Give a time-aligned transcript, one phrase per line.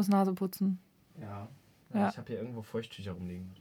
[0.00, 0.78] muss Nase putzen.
[1.20, 1.48] Ja.
[1.92, 2.08] Ja.
[2.08, 3.52] Ich habe hier irgendwo Feuchttücher rumliegen.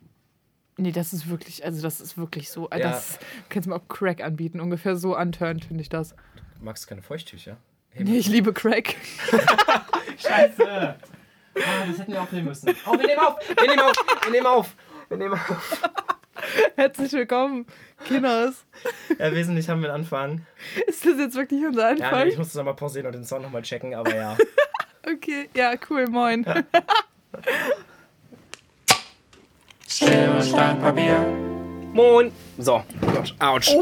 [0.78, 2.70] Nee, das ist wirklich, also das ist wirklich so.
[2.72, 2.78] Ja.
[2.80, 3.20] Das
[3.50, 4.62] kannst du mir auch Crack anbieten.
[4.62, 6.12] Ungefähr so antörnt finde ich das.
[6.58, 7.58] Du magst keine Feuchttücher?
[7.90, 8.96] Hey, Nee, ich liebe Crack.
[10.18, 10.66] Scheiße!
[10.70, 10.96] Ah,
[11.88, 12.70] das hätten wir aufnehmen müssen.
[12.86, 13.36] Oh, wir nehmen auf!
[13.58, 13.96] Wir nehmen auf!
[14.24, 14.76] Wir nehmen auf!
[15.10, 15.82] Wir nehmen auf!
[16.78, 17.66] Herzlich willkommen,
[18.06, 18.66] Kinders.
[19.18, 20.46] Ja, wesentlich haben wir einen Anfang.
[20.88, 22.24] Ist das jetzt wirklich unser Ja, Anfang?
[22.24, 24.38] nee, ich muss das nochmal pausieren und den Sound nochmal checken, aber ja.
[25.06, 26.46] Okay, ja, cool, moin.
[29.88, 31.26] Schere, Stein, Papier.
[31.94, 32.32] Moin!
[32.58, 33.76] So, Gott, ouch.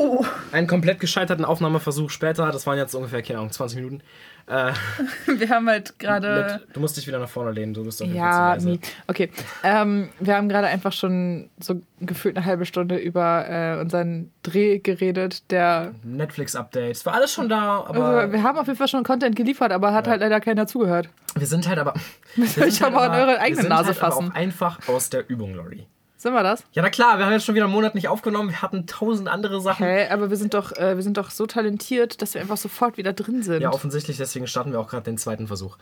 [0.51, 4.01] Einen komplett gescheiterten Aufnahmeversuch später, das waren jetzt ungefähr, keine Ahnung, 20 Minuten.
[4.47, 4.71] Äh,
[5.37, 6.61] Wir haben halt gerade.
[6.73, 8.75] du musst dich wieder nach vorne lehnen, du bist auf jeden Ja, Fall zu nie.
[8.77, 8.91] leise.
[9.07, 9.29] Okay.
[9.63, 14.79] Ähm, wir haben gerade einfach schon so gefühlt eine halbe Stunde über äh, unseren Dreh
[14.79, 15.93] geredet, der.
[16.03, 19.35] Netflix-Update, es war alles schon da, aber Also, wir haben auf jeden Fall schon Content
[19.35, 21.09] geliefert, aber hat halt leider keiner zugehört.
[21.35, 21.93] wir sind halt aber...
[22.35, 24.31] Wir sind aber an eure eigene Nase halt fassen.
[24.31, 25.87] einfach aus der Übung, Lori.
[26.27, 26.61] Sind wir das?
[26.73, 29.29] Ja, na klar, wir haben jetzt schon wieder einen Monat nicht aufgenommen, wir hatten tausend
[29.29, 29.85] andere Sachen.
[29.85, 32.97] Hä, aber wir sind doch, äh, wir sind doch so talentiert, dass wir einfach sofort
[32.97, 33.61] wieder drin sind.
[33.61, 35.77] Ja, offensichtlich, deswegen starten wir auch gerade den zweiten Versuch.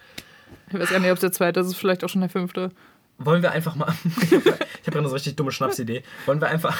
[0.71, 2.69] ich weiß gar nicht, ob es der zweite ist, ist vielleicht auch schon der fünfte.
[3.17, 3.91] Wollen wir einfach mal.
[4.21, 6.03] ich habe gerade eine so richtig dumme Schnapsidee.
[6.27, 6.77] Wollen wir einfach.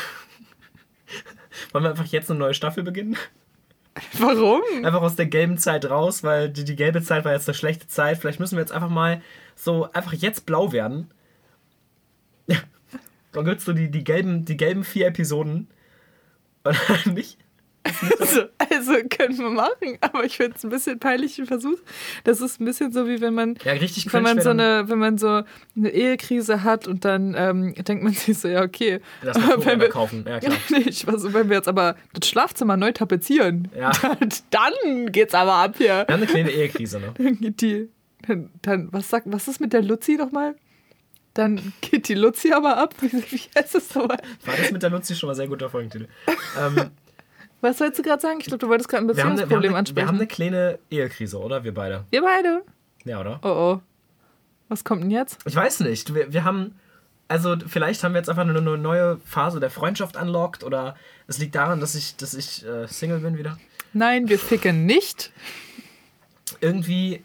[1.72, 3.18] Wollen wir einfach jetzt eine neue Staffel beginnen?
[4.20, 4.62] Warum?
[4.84, 7.88] Einfach aus der gelben Zeit raus, weil die, die gelbe Zeit war jetzt eine schlechte
[7.88, 8.20] Zeit.
[8.20, 9.24] Vielleicht müssen wir jetzt einfach mal
[9.56, 11.10] so einfach jetzt blau werden.
[13.36, 15.68] Dann gibt's so die, die, gelben, die gelben vier Episoden.
[16.64, 17.38] Und nicht?
[18.20, 21.78] Also, also können wir machen, aber ich finde es ein bisschen peinlich im Versuch.
[22.24, 24.98] Das ist ein bisschen so wie wenn man Ja, richtig wenn man so eine wenn
[24.98, 25.44] man so
[25.76, 29.90] eine Ehekrise hat und dann ähm, denkt man sich so ja okay Das wenn wir,
[29.90, 30.26] kaufen.
[30.28, 30.56] Ja, klar.
[30.70, 33.92] nee, ich wenn wir jetzt aber das Schlafzimmer neu tapezieren Ja.
[34.02, 37.14] dann, dann geht's aber ab hier Wir haben eine kleine Ehekrise, ne?
[37.16, 37.90] dann geht die
[38.28, 40.56] dann, dann was sagt was ist mit der Luzi nochmal
[41.36, 44.90] dann geht die Luzi aber ab wie, wie heißt das nochmal War das mit der
[44.90, 46.08] Luzi schon mal sehr guter Folgentitel.
[46.60, 46.90] Ähm,
[47.62, 49.44] was sollst du gerade sagen ich glaube du wolltest gerade ein wir, haben eine, wir,
[49.44, 51.64] haben Beziehungsproblem eine, wir ansprechen haben eine kleine Ehekrise, oder?
[51.64, 52.06] Wir beide.
[52.10, 52.64] wir beide
[53.06, 53.40] Ja, oder?
[53.44, 53.82] oh oh
[54.68, 56.14] was kommt denn jetzt Ich weiß nicht.
[56.14, 56.76] Wir, wir haben.
[57.28, 60.96] Also, vielleicht haben wir jetzt einfach eine, eine neue Phase der Freundschaft unlocked oder
[61.28, 63.58] es liegt daran, dass ich, dass ich äh, Single bin wieder.
[63.94, 65.32] Nein, wir ficken nicht.
[66.62, 67.24] Irgendwie.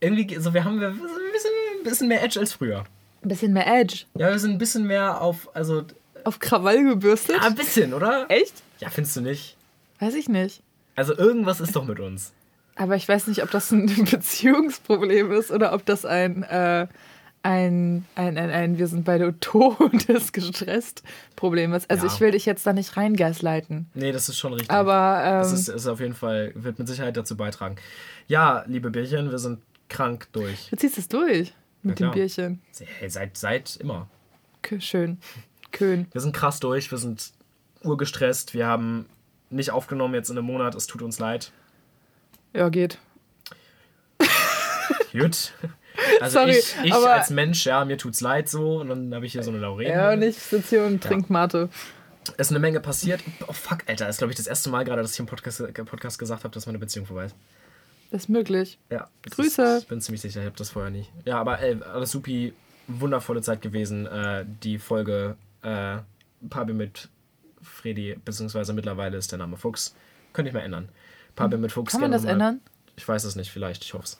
[0.00, 2.84] Irgendwie, so wir haben wir sind ein bisschen, mehr Edge als früher.
[3.22, 4.04] Ein bisschen mehr Edge.
[4.14, 5.48] Ja, wir sind ein bisschen mehr auf.
[5.54, 5.84] Also.
[6.24, 7.36] Auf Krawall gebürstet?
[7.36, 8.26] Ja, ein bisschen, oder?
[8.28, 8.62] Echt?
[8.78, 9.56] Ja, findest du nicht?
[9.98, 10.62] Weiß ich nicht.
[10.96, 12.32] Also, irgendwas ist doch mit uns.
[12.76, 16.86] Aber ich weiß nicht, ob das ein Beziehungsproblem ist oder ob das ein, äh,
[17.42, 21.02] ein, ein, ein, ein wir sind beide tot und ist gestresst
[21.36, 21.90] Problem ist.
[21.90, 22.12] Also Ja.
[22.12, 23.90] ich will dich jetzt da nicht reingasleiten.
[23.94, 24.70] Nee, das ist schon richtig.
[24.70, 27.76] Aber ähm, Das ist, ist auf jeden Fall, wird mit Sicherheit dazu beitragen.
[28.28, 30.68] Ja, liebe Bärchen, wir sind krank durch.
[30.70, 31.52] du ziehst es durch
[31.82, 32.14] mit Ja, dem.
[32.14, 32.60] Bierchen.
[32.98, 34.08] Hey, seit, seit immer.
[34.62, 35.18] Kö- Schön.
[35.76, 36.06] Schön.
[36.12, 37.32] Wir sind krass durch, wir sind
[37.82, 39.06] urgestresst, wir haben
[39.48, 41.52] nicht aufgenommen jetzt in einem Monat, es tut uns leid.
[42.52, 42.98] Ja, geht.
[45.12, 45.52] Gut.
[46.20, 49.32] Also Sorry, ich, ich als Mensch, ja, mir tut's leid so und dann habe ich
[49.32, 49.86] hier so eine Lauren.
[49.86, 51.68] Ja, und ich sitze hier und trink Mate.
[52.36, 53.20] Es ist eine Menge passiert.
[53.48, 55.62] Oh fuck, Alter, das ist glaube ich das erste Mal gerade, dass ich im Podcast,
[55.86, 57.34] Podcast gesagt habe, dass meine Beziehung vorbei ist.
[58.10, 58.78] Ist möglich.
[58.90, 59.08] Ja.
[59.22, 59.62] Grüße.
[59.62, 61.06] Ist, ich bin ziemlich sicher, ich habe das vorher nie.
[61.24, 62.52] Ja, aber ey, alles supi,
[62.88, 64.06] wundervolle Zeit gewesen.
[64.06, 65.98] Äh, die Folge äh,
[66.48, 67.08] Pabi mit
[67.62, 69.94] Freddy, beziehungsweise mittlerweile ist der Name Fuchs.
[70.32, 70.88] Könnte ich mal ändern.
[71.36, 71.92] Pabi mit Fuchs.
[71.92, 72.60] Kann man das ändern?
[72.96, 74.18] Ich weiß es nicht, vielleicht, ich hoffe es.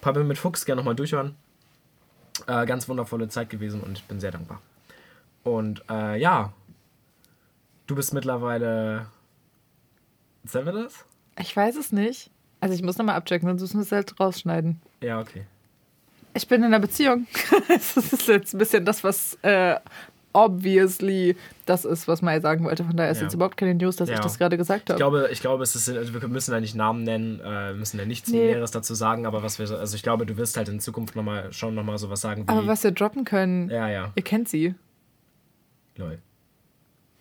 [0.00, 1.36] Pabi mit Fuchs, gerne nochmal durchhören.
[2.46, 4.60] Äh, ganz wundervolle Zeit gewesen und ich bin sehr dankbar.
[5.44, 6.52] Und äh, ja,
[7.86, 9.06] du bist mittlerweile.
[10.44, 11.04] Sagen wir das?
[11.38, 12.30] Ich weiß es nicht.
[12.60, 14.80] Also ich muss nochmal abchecken, sonst müssen wir es halt rausschneiden.
[15.02, 15.44] Ja, okay.
[16.34, 17.26] Ich bin in einer Beziehung.
[17.68, 19.76] das ist jetzt ein bisschen das, was äh,
[20.32, 22.84] obviously das ist, was Mai sagen wollte.
[22.84, 23.24] Von daher ist Ja.
[23.24, 24.20] jetzt überhaupt keine News, dass ich Ja.
[24.22, 24.98] das gerade gesagt Ich habe.
[24.98, 28.04] glaube, ich glaube, es ist, also wir müssen ja nicht Namen nennen, äh, müssen ja
[28.04, 28.38] nichts Nee.
[28.46, 31.16] Näheres dazu sagen, aber was wir, so- also ich glaube, du wirst halt in Zukunft
[31.16, 32.48] nochmal schon nochmal sowas sagen wie.
[32.52, 34.74] Aber was wir droppen können, Ja, ja, ihr kennt sie.
[35.96, 36.18] lol.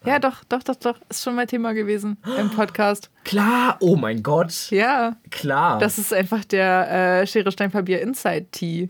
[0.05, 0.97] Ja, doch, doch, doch, doch.
[1.09, 3.09] Ist schon mal Thema gewesen im Podcast.
[3.25, 5.77] Klar, oh mein Gott, Ja, klar.
[5.79, 8.89] das ist einfach der äh, Schere Stein Papier Inside Tea.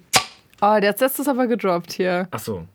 [0.62, 2.28] Oh, der hat letztes aber gedroppt hier.
[2.32, 2.66] Ach so.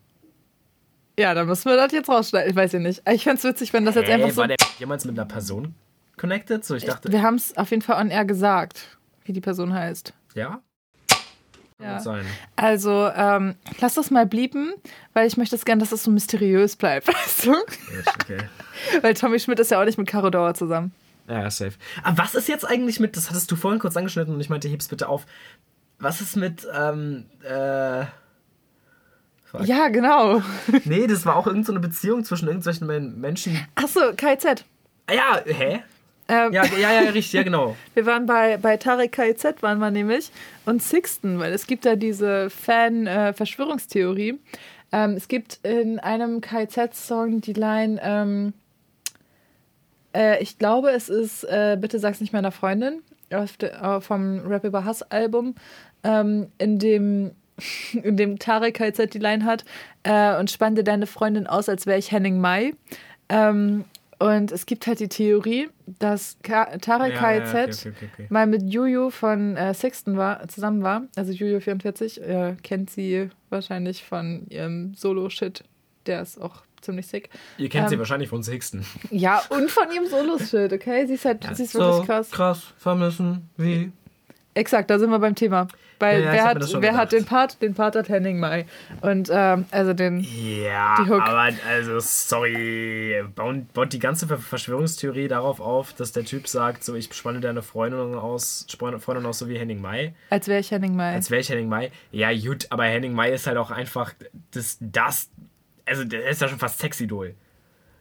[1.19, 2.51] Ja, dann müssen wir das jetzt rausschneiden.
[2.51, 3.03] Ich weiß ja nicht.
[3.09, 4.39] Ich fände es witzig, wenn das jetzt Hey, einfach so.
[4.39, 5.75] war der jemals mit einer Person
[6.17, 6.65] connected?
[6.65, 9.73] So, ich dachte, Wir haben es auf jeden Fall on air gesagt, wie die Person
[9.73, 10.13] heißt.
[10.35, 10.61] ja?
[11.85, 12.01] Ja.
[12.01, 12.25] sein.
[12.57, 14.73] Also, ähm, lass das mal blieben,
[15.13, 17.53] weil ich möchte es gerne, dass es so mysteriös bleibt, weißt du?
[18.21, 18.39] Okay.
[19.03, 20.93] Weil Tommy Schmidt ist ja auch nicht mit Caro Dauer zusammen.
[21.29, 21.73] Ja, safe.
[22.03, 24.69] Aber was ist jetzt eigentlich mit, das hattest du vorhin kurz angeschnitten und ich meinte,
[24.69, 25.27] heb's bitte auf.
[25.99, 28.05] Was ist mit, ähm, äh,
[29.45, 29.65] fuck.
[29.67, 30.43] Ja, genau.
[30.85, 33.59] Nee, das war auch irgendeine so eine Beziehung zwischen irgendwelchen Men- Menschen.
[33.75, 34.65] Achso, KZ.
[35.07, 35.83] Ah, ja, hä?
[36.29, 37.77] Ähm, Ja, ja, ja, richtig, ja, genau.
[37.95, 40.31] Wir waren bei, bei Tarek KZ, waren wir nämlich,
[40.65, 44.39] und Sixten, weil es gibt da diese Fan-Verschwörungstheorie.
[44.93, 48.55] ähm, es gibt in einem KZ-Song die Line, ähm,
[50.17, 54.65] äh, ich glaube, es ist äh, Bitte sag's nicht meiner Freundin, de, äh, vom Rap
[54.65, 55.57] über Hass-Album,
[56.05, 57.33] ähm, in dem
[57.93, 59.65] in dem Tarek KZ die Line hat
[60.03, 62.73] äh, und spann dir deine Freundin aus, als wäre ich Henning Mai.
[63.29, 63.85] Ähm,
[64.19, 65.69] und es gibt halt die Theorie,
[65.99, 68.27] dass Ka Tarek Ja, ja, KZ okay, okay, okay, okay.
[68.31, 71.03] mal mit Juju von äh, Sixten war, zusammen war.
[71.17, 75.65] Also Juju 44, äh, kennt sie wahrscheinlich von ihrem Solo-Shit.
[76.07, 77.31] Der ist auch ziemlich sick.
[77.59, 78.85] Ihr kennt sie Ähm, wahrscheinlich von Sixten.
[79.11, 81.07] Ja, und von ihrem Solo-Shit, okay?
[81.07, 82.31] Sie ist halt, sie ist wirklich krass.
[82.31, 83.93] krass vermissen, wie.
[84.55, 85.67] Exakt, da sind wir beim Thema.
[85.99, 87.61] Weil Ja, wer, hat, wer hat den Part?
[87.63, 88.67] Den Part hat Henning Mai.
[89.01, 90.21] Und ähm, also den.
[90.21, 91.21] Ja, Die Hook.
[91.23, 96.85] aber also, sorry, bauen, baut die ganze Ver- Verschwörungstheorie darauf auf, dass der Typ sagt,
[96.85, 98.67] so, ich spanne deine Freundin aus,
[99.01, 101.15] Freundin aus so wie Henning Mai, Als wäre ich Henning Mai.
[101.15, 101.91] als wäre ich Henning Mai.
[102.13, 104.13] Ja, gut, aber Henning Mai ist halt auch einfach
[104.53, 105.31] das, das,
[105.87, 107.35] also der ist ja schon fast Sexidol.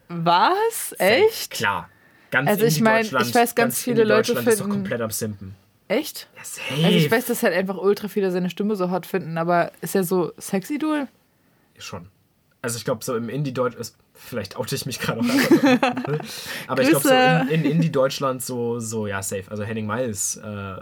[0.10, 0.96] Was?
[1.00, 1.52] Echt?
[1.52, 1.90] Klar.
[2.32, 5.02] Ganz Also ich mein, Indie-Deutschland- ich weiß, ganz viele Leute Indie-Deutschland ist doch finden- komplett
[5.02, 5.56] am Simpen.
[5.88, 6.28] Echt?
[6.36, 6.86] Ja, safe.
[6.86, 9.96] Also ich weiß, dass halt einfach ultra viele seine Stimme so hot finden, aber ist
[9.96, 11.08] er so Sexidol?
[11.78, 12.10] Schon.
[12.62, 16.08] Also ich glaube, so im Indie-Deutsch ist, vielleicht oute ich mich gerade auch einfach.
[16.08, 16.20] nur.
[16.68, 19.44] Aber ich glaube, so in, in Indie-Deutschland so, so, ja, safe.
[19.50, 20.76] Also Henning May ist äh,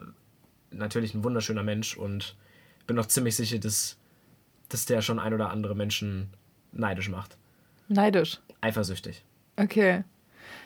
[0.69, 2.35] natürlich ein wunderschöner Mensch und
[2.85, 3.97] bin auch ziemlich sicher, dass,
[4.69, 6.29] dass der schon ein oder andere Menschen
[6.71, 7.35] neidisch macht.
[7.87, 8.39] Neidisch.
[8.61, 9.23] Eifersüchtig.
[9.55, 10.03] Okay.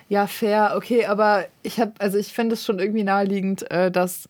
[0.07, 4.29] Ja, fair, okay, aber ich habe, also ich finde es schon irgendwie naheliegend, äh, dass,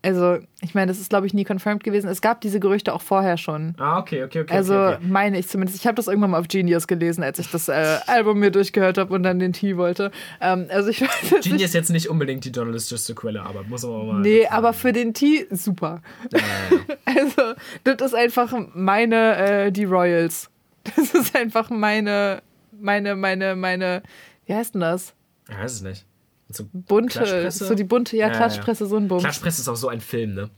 [0.00, 2.08] also ich meine, das ist glaube ich nie confirmed gewesen.
[2.08, 3.74] Es gab diese Gerüchte auch vorher schon.
[3.78, 4.54] Ah, okay, okay, okay.
[4.54, 5.06] Also okay, okay.
[5.06, 5.78] meine ich zumindest.
[5.78, 8.96] Ich habe das irgendwann mal auf Genius gelesen, als ich das äh, Album mir durchgehört
[8.96, 10.10] habe und dann den Tee wollte.
[10.40, 11.64] Ähm, also ich weiß Genie nicht.
[11.66, 14.20] ist jetzt nicht unbedingt die journalistischste Quelle, aber muss man mal.
[14.20, 16.00] Nee, aber für den Tee super.
[16.32, 16.96] Ja, ja, ja.
[17.04, 17.54] Also,
[17.84, 19.36] das ist einfach meine,
[19.66, 20.48] äh, die Royals.
[20.96, 22.42] Das ist einfach meine,
[22.72, 24.02] meine, meine, meine,
[24.46, 25.14] wie heißt denn das?
[25.48, 26.06] Ich weiß es nicht.
[26.48, 29.22] So Bunte, so die bunte, ja, Ja, ja, Klatschpresse, so ein Bums.
[29.22, 30.50] Klatschpresse ist auch so ein Film, ne?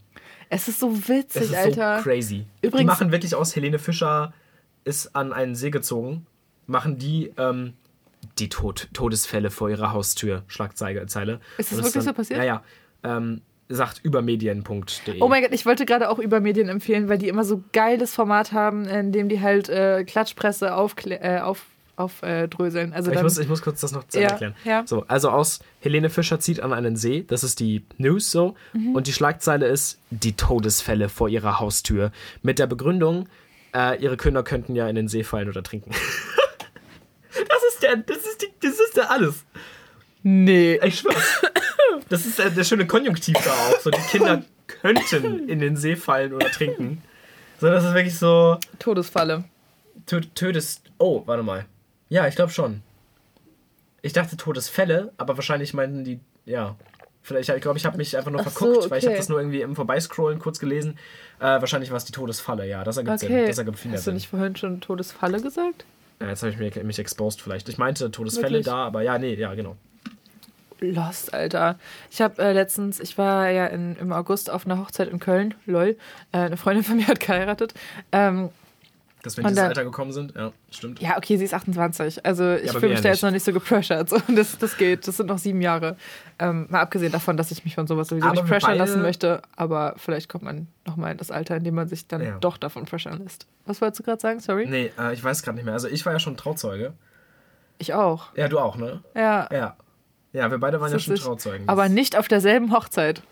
[0.51, 1.99] Es ist so Es witzig, ist Alter.
[1.99, 2.47] so crazy.
[2.63, 4.33] die Übrigens- machen wirklich aus, Helene Fischer
[4.85, 6.27] ist an einen See gezogen,
[6.67, 7.75] machen die ähm,
[8.39, 11.07] die Tod Todesfälle vor ihrer Haustür, Schlagzeile.
[11.07, 11.41] Zeile.
[11.59, 12.39] Ist das Und wirklich so passiert?
[12.39, 12.63] Ja, ja.
[13.05, 15.21] Ähm, sagt übermedien.de.
[15.21, 18.15] Oh mein Gott, ich wollte gerade auch über Medien empfehlen, weil die immer so geiles
[18.15, 21.65] Format haben, in dem die halt äh, Klatschpresse aufklä- äh, auf,
[21.97, 22.93] aufdröseln.
[22.93, 24.55] also ich dann, muss, ich muss kurz das noch zu Ja, erklären.
[24.65, 24.83] ja.
[24.87, 28.55] So, also aus Helene Fischer zieht an einen See, das ist die News so.
[28.73, 28.95] Mhm.
[28.95, 32.11] Und die Schlagzeile ist die Todesfälle vor ihrer Haustür.
[32.43, 33.29] Mit der Begründung,
[33.75, 35.91] äh, ihre Kinder könnten ja in den See fallen oder trinken.
[37.33, 39.45] das ist der, das ist die, das ist der alles.
[40.23, 40.79] nee.
[40.83, 41.43] Ich schwör's.
[42.09, 43.81] Das ist der, der schöne Konjunktiv da auch.
[43.81, 47.03] So, die Kinder könnten in den See fallen oder trinken.
[47.61, 48.59] So, das ist wirklich so.
[48.79, 49.45] Todesfalle.
[50.07, 50.83] Tödes.
[50.99, 51.65] Oh, warte mal.
[52.09, 52.83] Ja, ich glaube schon.
[54.03, 56.21] Ich dachte Todesfälle, aber wahrscheinlich meinten die.
[56.45, 56.77] Ja.
[57.23, 59.21] Vielleicht, ich glaube, ich habe mich einfach nur Ach so, verguckt, weil ich habe okay.
[59.21, 60.99] das nur irgendwie im Vorbeiscrollen kurz gelesen.
[61.39, 62.85] Äh, wahrscheinlich war es die Todesfalle, ja.
[62.85, 63.33] Das ergibt Sinn.
[63.33, 63.47] Okay.
[63.47, 64.15] Das ergibt viel Hast du Sinn.
[64.15, 65.87] nicht vorhin schon Todesfalle gesagt?
[66.21, 67.69] Ja, jetzt habe ich mich, mich exposed vielleicht.
[67.71, 68.67] Ich meinte Todesfälle Wirklich?
[68.67, 69.77] da, aber ja, nee, ja, genau.
[70.81, 71.79] Lost, Alter.
[72.11, 75.55] Ich habe äh, letztens, ich war ja in, im August auf einer Hochzeit in Köln,
[75.67, 75.97] lol.
[76.33, 77.75] Äh, eine Freundin von mir hat geheiratet.
[78.13, 78.51] Ähm,
[79.25, 81.01] Dass wir Und in dieses dann- Alter gekommen sind, ja, stimmt.
[81.01, 82.25] ja, okay, sie ist 28.
[82.25, 84.09] Also ich aber fühle wir mich da ja jetzt noch nicht so gepressured.
[84.09, 84.19] So.
[84.29, 85.09] Das, das geht.
[85.09, 85.97] Das sind noch sieben Jahre.
[86.39, 88.79] Ähm, mal abgesehen davon, dass ich mich von sowas sowieso Aber nicht wir pressure beide-
[88.79, 89.41] lassen möchte.
[89.57, 92.39] Aber vielleicht kommt man nochmal in das Alter, in dem man sich dann Ja.
[92.39, 93.47] doch davon pressuren lässt.
[93.67, 94.41] Was wolltest du gerade sagen?
[94.41, 94.67] Sorry?
[94.67, 95.75] Nee, äh, ich weiß gerade nicht mehr.
[95.75, 96.93] Also ich war ja schon Trauzeuge.
[97.79, 98.27] Ich auch.
[98.37, 99.03] Ja, du auch, ne?
[99.17, 99.49] Ja.
[99.51, 99.77] Ja.
[100.35, 101.67] Ja, wir beide waren ja Das schon ist- Trauzeugen.
[101.69, 103.23] Aber nicht auf derselben Hochzeit.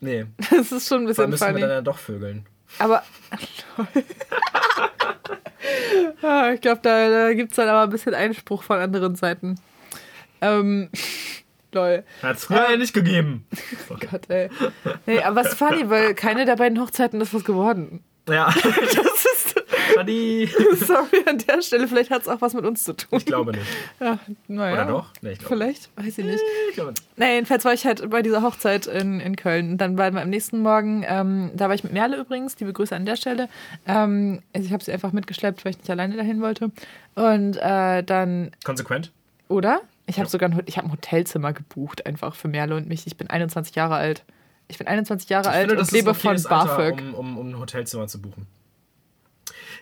[0.00, 1.60] Nee, Das ist schon ein bisschen allem müssen wir funny.
[1.62, 2.44] dann ja doch vögeln.
[2.78, 3.02] Aber.
[6.22, 9.60] ja, ich glaube, da, da gibt es dann aber ein bisschen Einspruch von anderen Seiten.
[10.40, 10.90] Ähm.
[11.72, 12.04] Lol.
[12.22, 13.46] Hat es früher ja nicht gegeben.
[13.88, 14.48] Gott, ey.
[15.06, 18.04] Nee, aber was funny, weil keine der beiden Hochzeiten ist was geworden.
[18.28, 19.53] Ja, Das ist.
[19.96, 20.48] Buddy.
[20.76, 23.18] Sorry an der Stelle, vielleicht hat es auch was mit uns zu tun.
[23.18, 23.64] Ich glaube nicht.
[24.00, 24.74] Ja, naja.
[24.74, 25.06] Oder doch?
[25.22, 26.40] Nee, Vielleicht, weiß ich nicht.
[26.68, 27.02] Ich glaube nicht.
[27.16, 29.72] Na, jedenfalls war ich halt bei dieser Hochzeit in, in Köln.
[29.72, 32.64] Und dann waren wir am nächsten Morgen, ähm, da war ich mit Merle übrigens, die
[32.64, 33.48] Begrüße an der Stelle.
[33.86, 36.70] Ähm, also ich habe sie einfach mitgeschleppt, weil ich nicht alleine dahin wollte.
[37.14, 39.12] Und äh, dann, Konsequent?
[39.48, 39.80] oder?
[40.06, 40.30] Ich habe Ja.
[40.30, 43.06] sogar ein, ich hab ein Hotelzimmer gebucht, einfach für Merle und mich.
[43.06, 44.22] Ich bin 21 Jahre alt.
[44.68, 47.00] Ich bin 21 Jahre Ich alt finde, und lebe von okayes Alter, BAföG.
[47.00, 48.46] um, um, um ein Hotelzimmer zu buchen.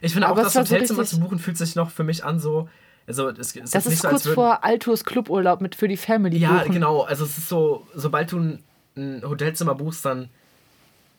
[0.02, 2.38] Ich finde auch, das so Hotelzimmer richtig- zu buchen fühlt sich noch für mich an
[2.38, 2.68] so.
[3.06, 6.36] Also, es, es Das ist so, kurz würden, vor Altos Cluburlaub mit für die Family.
[6.36, 6.72] Ja, buchen.
[6.74, 7.00] genau.
[7.02, 8.62] Also, es ist so, sobald du ein,
[8.96, 10.28] ein Hotelzimmer buchst, dann.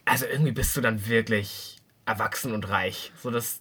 [0.06, 3.12] Also, irgendwie bist du dann wirklich erwachsen und reich.
[3.22, 3.60] So, das.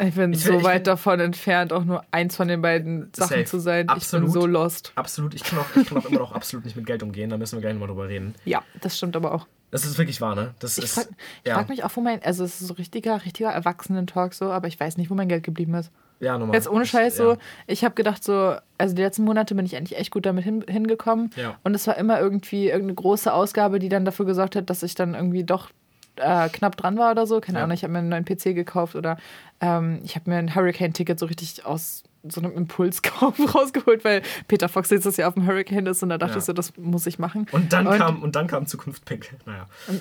[0.00, 3.10] Ich bin Ich so ich weit find- davon entfernt, auch nur eins von den beiden
[3.16, 3.44] Sachen Safe.
[3.46, 3.88] zu sein.
[3.88, 4.28] Absolut.
[4.28, 4.92] Ich bin so lost.
[4.94, 5.34] Absolut.
[5.34, 7.30] Ich kann, auch, ich kann auch immer noch absolut nicht mit Geld umgehen.
[7.30, 8.34] Da müssen wir gleich nochmal drüber reden.
[8.44, 9.46] Ja, das stimmt aber auch.
[9.70, 10.54] Das ist wirklich wahr, ne?
[10.60, 10.94] Das Ich ist.
[10.94, 11.08] frage
[11.46, 11.54] ja.
[11.54, 14.78] frag mich auch, wo mein, also es ist so richtiger, richtiger Erwachsenen-Talk so, aber ich
[14.80, 15.90] weiß nicht, wo mein Geld geblieben ist.
[16.20, 16.54] ja, normal.
[16.56, 17.24] Jetzt ohne Scheiß ja.
[17.24, 20.44] so, ich habe gedacht so, also die letzten Monate bin ich eigentlich echt gut damit
[20.44, 21.58] hin, hingekommen Ja.
[21.64, 24.94] und es war immer irgendwie irgendeine große Ausgabe, die dann dafür gesorgt hat, dass ich
[24.94, 25.68] dann irgendwie doch
[26.16, 27.40] äh, knapp dran war oder so.
[27.40, 27.64] Keine Ja.
[27.64, 29.18] Ahnung, ich habe mir einen neuen PC gekauft oder
[29.60, 34.68] ähm, ich habe mir ein Hurricane-Ticket so richtig aus so einem Impulskauf rausgeholt, weil Peter
[34.68, 36.38] Fox nächstes Jahr auf dem Hurricane ist und da dachte Ja.
[36.38, 37.46] ich so, das muss ich machen.
[37.52, 39.30] Und dann kam und dann kam Zukunft Pink.
[39.46, 39.66] Naja.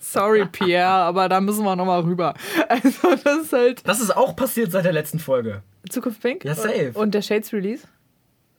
[0.00, 2.34] Sorry, Pierre, aber da müssen wir nochmal rüber.
[2.68, 5.62] Also, das ist halt Das ist auch passiert seit der letzten Folge.
[5.88, 6.44] Zukunft Pink.
[6.44, 6.92] Ja, safe.
[6.94, 7.86] Und der Shades Release.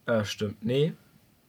[0.06, 0.64] Äh, stimmt.
[0.64, 0.92] Nee.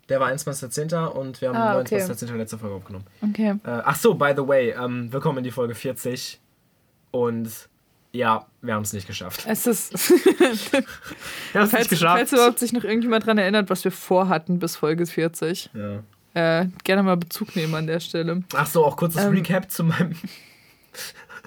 [0.09, 1.05] Der war 21.10.
[1.05, 2.01] und wir haben Ah, okay.
[2.01, 2.35] 29.10.
[2.35, 3.05] letzte Folge aufgenommen.
[3.21, 3.51] Okay.
[3.63, 6.39] Äh, ach so, by the way, ähm, willkommen in die Folge 40.
[7.11, 7.68] Und
[8.11, 9.43] ja, wir haben es nicht geschafft.
[9.47, 9.93] Es ist.
[11.51, 14.75] Wir haben es falls, falls überhaupt sich noch irgendjemand dran erinnert, was wir vorhatten bis
[14.75, 15.69] Folge 40.
[15.73, 16.03] Ja.
[16.61, 18.43] Äh, gerne mal Bezug nehmen an der Stelle.
[18.55, 20.15] Ach so, auch kurzes Ähm, Recap zu meinem.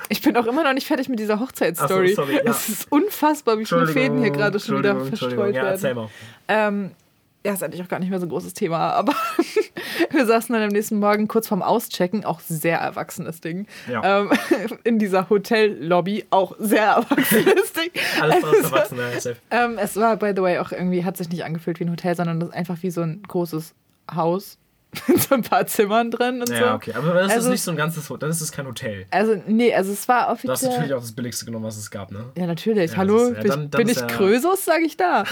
[0.08, 2.08] Ich bin auch immer noch nicht fertig mit dieser Hochzeitsstory.
[2.14, 2.50] So, sorry, ja.
[2.50, 5.44] Es ist unfassbar, wie viele Fäden hier gerade schon wieder Entschuldigung, Entschuldigung.
[5.44, 6.10] verstreut Ja, erzähl werden.
[6.48, 6.68] mal.
[6.84, 6.90] Ähm,
[7.44, 9.14] ja, ist eigentlich auch gar nicht mehr so ein großes Thema, aber
[10.10, 13.66] wir saßen dann am nächsten Morgen kurz vorm Auschecken, auch sehr erwachsenes Ding.
[13.90, 14.20] Ja.
[14.22, 14.30] Ähm,
[14.84, 17.90] in dieser Hotellobby, auch sehr erwachsenes Ding.
[18.20, 19.36] Alles Also, draus erwachsen, ja, safe.
[19.50, 22.14] Ähm, es war, by the way, auch irgendwie, hat sich nicht angefühlt wie ein Hotel,
[22.16, 23.74] sondern das ist einfach wie so ein großes
[24.14, 24.58] Haus
[25.08, 26.54] mit so ein paar Zimmern drin und so.
[26.54, 26.92] Ja, okay.
[26.94, 29.06] Aber dann ist es Also- nicht so ein ganzes Hotel, dann ist es kein Hotel.
[29.10, 30.70] Also, nee, also es war Du hast offiziell.
[30.72, 32.26] natürlich auch das billigste genommen, was es gab, ne?
[32.36, 32.90] Ja, natürlich.
[32.90, 34.98] Ja, Hallo, das ist- ja, bin, dann- dann bin ist ich ja- Krösus, sage ich
[34.98, 35.24] da.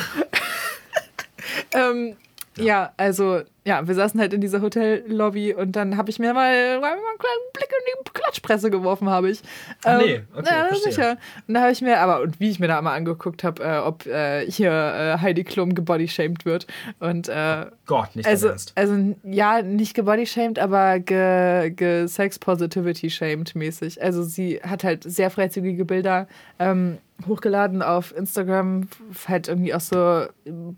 [1.73, 2.17] ähm,
[2.59, 2.93] ja.
[2.97, 6.93] also, ja, wir saßen halt in dieser Hotellobby und dann habe ich mir mal, mal
[6.93, 9.43] einen kleinen Blick in die Klatschpresse geworfen, habe ich.
[9.85, 10.93] Ach, Ähm, nee, okay, ja, verstehe.
[10.93, 11.17] sicher.
[11.47, 13.79] Und da habe ich mir, aber, und wie ich mir da mal angeguckt habe, äh,
[13.79, 16.67] ob äh, hier äh, Heidi Klum gebodyshamed wird.
[16.99, 18.73] Und äh, Gott, nicht also, Ernst.
[18.75, 24.03] also ja, nicht gebodyshamed, aber ge, ge Sex-Positivity-shamed mäßig.
[24.03, 26.27] Also sie hat halt sehr freizügige Bilder
[26.59, 28.89] ähm, hochgeladen auf Instagram,
[29.27, 30.27] halt irgendwie aus so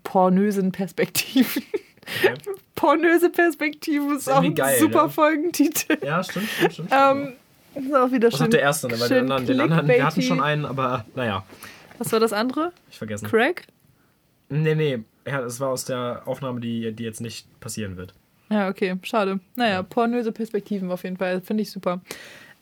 [0.03, 1.63] pornösen Perspektiven.
[2.23, 2.33] Okay.
[2.75, 5.09] Pornöse Perspektiven ist, Ist auch ein geil, super ne?
[5.09, 5.97] Folgentitel.
[6.05, 6.89] Ja, stimmt, stimmt, stimmt.
[6.91, 7.33] Ähm,
[7.75, 8.47] ist auch wieder das schön.
[8.47, 8.99] ist der erste, ne?
[8.99, 11.43] Weil den anderen, den anderen, wir hatten schon einen, aber naja,
[11.99, 12.73] Was war das andere?
[12.89, 13.27] ich vergessen.
[13.29, 13.65] Craig?
[14.49, 18.13] Nee, nee, ja, das war aus der Aufnahme, die, die jetzt nicht passieren wird.
[18.49, 19.39] Ja, okay, schade.
[19.55, 22.01] Naja, pornöse Perspektiven auf jeden Fall, finde ich super.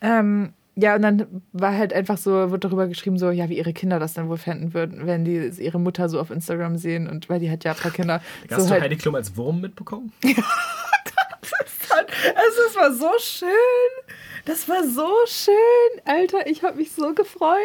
[0.02, 3.72] Ähm, ja, und dann war halt einfach so, wird darüber geschrieben, so, ja, wie ihre
[3.72, 7.30] Kinder das dann wohl fänden würden, wenn die ihre Mutter so auf Instagram sehen und
[7.30, 8.22] weil die hat ja ein paar Kinder.
[8.50, 10.12] Hast so du halt, Heidi Klum als Wurm mitbekommen?
[10.24, 10.36] also,
[12.68, 13.48] es war so schön.
[14.46, 16.02] Das war so schön.
[16.06, 17.58] Alter, ich habe mich so gefreut.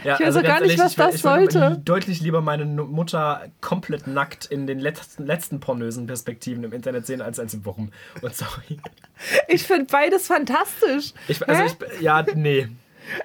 [0.00, 1.80] ich weiß also auch gar nicht, was ich das ich würde sollte.
[1.84, 7.22] deutlich lieber meine Mutter komplett nackt in den letzten, letzten pornösen Perspektiven im Internet sehen,
[7.22, 7.92] als als Wurm.
[8.22, 8.78] Und sorry.
[9.48, 11.12] Ich finde beides fantastisch.
[11.26, 12.68] Ich, also ich, ja, nee.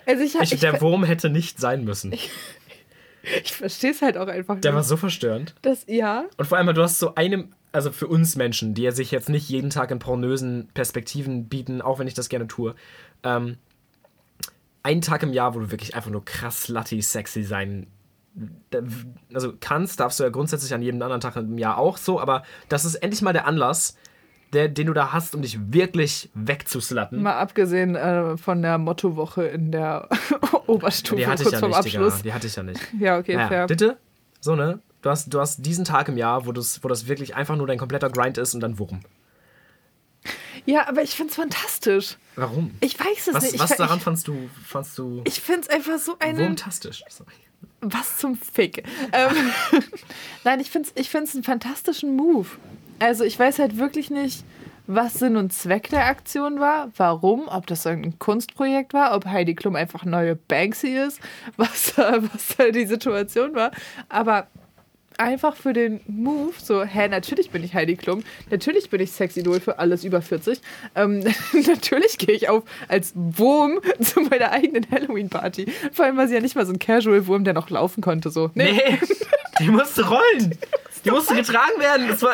[0.07, 2.11] Also ich, Ich, ich, der Wurm hätte nicht sein müssen.
[2.13, 2.31] ich
[3.53, 4.75] verstehe es halt auch einfach Der nicht.
[4.75, 5.53] war so verstörend.
[5.61, 6.25] das, ja.
[6.37, 9.29] Und vor allem, du hast so einem, also für uns Menschen, die ja sich jetzt
[9.29, 12.75] nicht jeden Tag in pornösen Perspektiven bieten, auch wenn ich das gerne tue,
[13.23, 13.57] ähm,
[14.83, 17.87] einen Tag im Jahr, wo du wirklich einfach nur krass slutty sexy sein
[19.33, 22.43] also kannst, darfst du ja grundsätzlich an jedem anderen Tag im Jahr auch so, aber
[22.67, 23.95] das ist endlich mal der Anlass,
[24.53, 27.21] der, den du da hast, um dich wirklich wegzuslatten.
[27.21, 30.09] Mal abgesehen äh, von der Mottowoche in der
[30.67, 31.99] Oberstufe Die hatte ich kurz ja vorm nicht, Digga.
[32.05, 32.21] Abschluss.
[32.23, 32.81] Die hatte ich ja nicht.
[32.99, 33.67] Ja, okay, Naja, fair.
[33.67, 33.97] bitte?
[34.41, 34.79] So, ne?
[35.03, 37.67] Du hast, du hast diesen Tag im Jahr, wo, du's, wo das wirklich einfach nur
[37.67, 39.01] dein kompletter Grind ist und dann Wurm.
[40.65, 42.15] Ja, aber ich find's fantastisch.
[42.37, 42.73] Warum?
[42.79, 43.55] Ich weiß es Was, nicht.
[43.55, 46.39] Ich, was ich, daran fandst du, fandst du ich find's einfach so eine.
[46.39, 47.03] wurmtastisch?
[47.09, 47.33] Sorry.
[47.81, 48.85] Was zum Fick.
[49.11, 49.51] Ähm,
[50.45, 52.47] Nein, ich find's, ich find's einen fantastischen Move.
[52.99, 54.45] Also ich weiß halt wirklich nicht,
[54.87, 59.53] was Sinn und Zweck der Aktion war, warum, ob das irgendein Kunstprojekt war, ob Heidi
[59.53, 61.19] Klum einfach neue Banksy ist,
[61.57, 63.71] was, was da die Situation war.
[64.07, 64.47] Aber
[65.19, 69.59] einfach für den Move, so, hä, natürlich bin ich Heidi Klum, natürlich bin ich Sexidol
[69.59, 70.59] für alles über 40,
[70.95, 71.19] ähm,
[71.67, 75.71] natürlich gehe ich auf als Wurm zu meiner eigenen Halloween-Party.
[75.91, 78.51] Vor allem war sie ja nicht mal so ein Casual-Wurm, der noch laufen konnte, so.
[78.53, 78.99] Nee, Nee,
[79.59, 80.57] die musste rollen.
[81.05, 82.07] Die musste getragen werden.
[82.07, 82.33] Das war,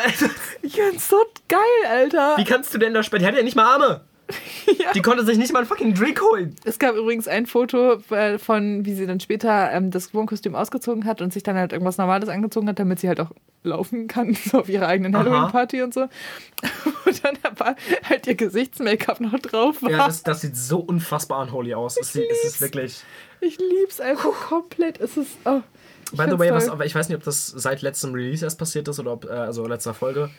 [0.62, 1.18] Ich find's so
[1.48, 1.60] geil,
[1.90, 2.36] Alter.
[2.38, 3.22] wie kannst du denn da später?
[3.22, 4.02] Die hatte ja nicht mal Arme.
[4.78, 4.92] Ja.
[4.94, 6.56] Die konnte sich nicht mal einen fucking Drink holen.
[6.64, 11.06] Es gab übrigens ein Foto äh, von, wie sie dann später ähm, das Wohnkostüm ausgezogen
[11.06, 13.32] hat und sich dann halt irgendwas Normales angezogen hat, damit sie halt auch
[13.64, 15.18] laufen kann, so auf ihrer eigenen.
[15.18, 16.02] Halloween-Party und so.
[17.06, 17.76] Und dann aber
[18.08, 19.90] halt ihr Gesichtsmake-up noch drauf war.
[19.90, 21.98] Ja, das, das sieht so unfassbar unholy aus.
[22.00, 23.02] Es, sieht- es ist wirklich.
[23.42, 25.00] ich lieb's einfach komplett.
[25.00, 25.32] Es ist.
[25.46, 25.62] Oh,
[26.12, 28.88] ich By the way, was, ich weiß nicht, ob das seit letztem Release erst passiert
[28.88, 30.30] ist oder ob, äh, also letzter Folge,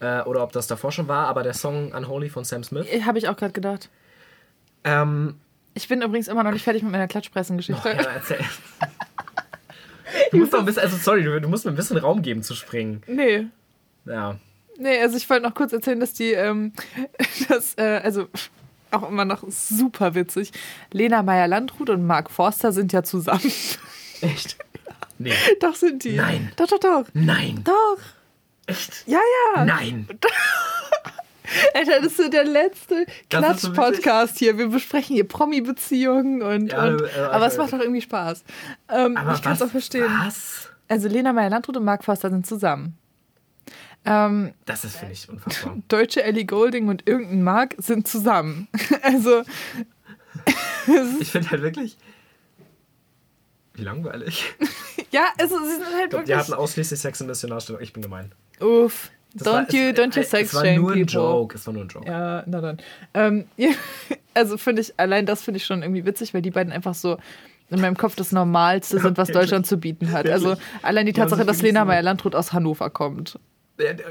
[0.00, 2.86] äh, oder ob das davor schon war, aber der Song Unholy von Sam Smith.
[3.04, 3.88] Habe ich auch gerade gedacht.
[4.84, 5.36] Ähm,
[5.74, 7.88] Ich bin übrigens immer noch nicht fertig mit meiner Klatschpressengeschichte.
[7.88, 8.38] ja, erzähl.
[10.30, 12.42] Du musst doch ein bisschen, also sorry, du, du musst mir ein bisschen Raum geben
[12.42, 13.02] zu springen.
[13.06, 13.46] Nee.
[14.06, 14.36] Ja.
[14.78, 16.72] Nee, also ich wollte noch kurz erzählen, dass die, ähm,
[17.48, 18.26] dass, äh, also
[18.90, 20.52] auch immer noch super witzig,
[20.92, 23.52] Lena Meyer-Landrut und Mark Forster sind ja zusammen.
[24.20, 24.56] Echt?
[25.20, 25.32] Nee.
[25.60, 26.14] doch sind die.
[26.14, 26.52] Nein.
[26.54, 27.04] Doch, doch, doch.
[27.12, 27.64] Nein.
[27.64, 27.98] Doch.
[28.68, 29.04] Echt?
[29.06, 29.18] Ja,
[29.56, 29.64] ja.
[29.64, 30.06] Nein.
[31.74, 34.58] Alter, das ist so der letzte ist so Klatsch-Podcast hier.
[34.58, 38.44] Wir besprechen hier Promi-Beziehungen und, Ja, und äh, aber es äh, macht doch irgendwie Spaß.
[38.90, 40.10] Ähm, Aber ich kann es auch verstehen.
[40.26, 40.68] Was?
[40.88, 42.98] Also Lena Meyer-Landrut und Mark Forster sind zusammen.
[44.04, 45.76] Ähm, Das ist, finde ich, unfassbar.
[45.88, 48.68] deutsche Ellie Golding und irgendein Mark sind zusammen.
[49.02, 49.42] also
[51.20, 51.96] Ich finde halt wirklich.
[53.74, 54.44] Wie langweilig.
[55.10, 56.36] Ja, also sie sind halt Ich glaube, die wirklich.
[56.36, 57.80] hatten ausschließlich Sex in Missionarstellung.
[57.80, 58.32] Ich bin gemein.
[58.60, 59.10] Uff.
[59.34, 61.12] Das Don't war- you, don't you es sex war shame nur ein people.
[61.20, 61.54] Joke.
[61.56, 62.06] Es war nur ein Joke.
[62.10, 62.78] Ja, na dann.
[63.14, 63.70] Ähm, ja,
[64.34, 67.18] also finde ich, allein das finde ich schon irgendwie witzig, weil die beiden einfach so
[67.70, 69.28] in meinem Kopf das Normalste sind, was?
[69.28, 70.28] Deutschland zu bieten hat.
[70.28, 73.38] Also allein die Die Tatsache, dass Lena Meyer-Landrut aus Hannover kommt.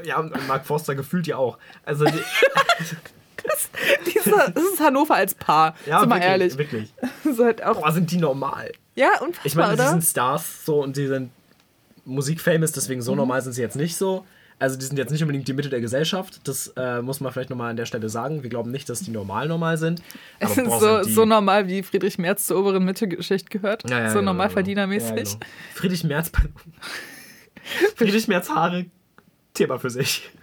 [0.04, 1.58] Ja, und Mark Forster gefühlt ja auch.
[1.84, 2.12] Also, die,
[4.14, 5.74] Dieser, das ist Hannover als Paar.
[5.86, 6.58] ja, sind wir wirklich, ehrlich.
[6.58, 6.94] wirklich.
[7.36, 8.72] So halt auch, Boah, sind die normal.
[8.94, 9.88] ja, unfassbar, Ich meine, oder?
[9.90, 11.30] sind Stars so und sie sind
[12.04, 13.04] musikfamous, deswegen Mhm.
[13.04, 14.24] so normal sind sie jetzt nicht so.
[14.60, 16.40] Also die sind jetzt nicht unbedingt die Mitte der Gesellschaft.
[16.48, 18.42] Das äh, muss man vielleicht nochmal an der Stelle sagen.
[18.42, 20.02] Wir glauben nicht, dass die normal normal sind.
[20.40, 23.88] Es sind boah, so, sind so normal, wie Friedrich Merz zur oberen Mittelschicht gehört.
[23.88, 25.14] Ja, ja, so genau, normalverdienermäßig.
[25.14, 25.30] genau.
[25.30, 25.36] Ja.
[25.74, 26.32] Friedrich Merz.
[27.96, 28.86] Friedrich Merz Haare.
[29.54, 30.28] Thema für sich.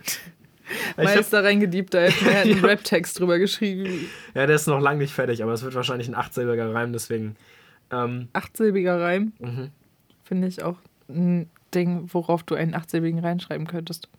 [0.97, 2.65] Ich Mal hab, ist da reingediebt, da hätten wir einen Ja.
[2.65, 4.09] Rap-Text drüber geschrieben.
[4.33, 7.35] ja, der ist noch lange nicht fertig, aber es wird wahrscheinlich ein achtsilbiger Reim, deswegen.
[7.91, 9.33] Ähm, Achtsilbiger Reim.
[9.37, 9.69] mhm.
[10.23, 10.77] Finde ich auch
[11.75, 14.09] Ding, worauf du einen achtsilbigen reinschreiben könntest.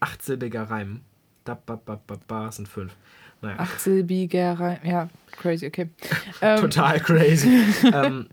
[0.00, 1.00] achtsilbiger Reim.
[1.44, 2.94] Da, ba, ba, ba, ba, sind fünf.
[3.40, 3.58] Naja.
[3.58, 4.78] Achtsilbiger Reim.
[4.84, 5.90] Ja, crazy, okay.
[6.40, 7.48] Ähm, Total crazy.
[7.92, 8.28] ähm,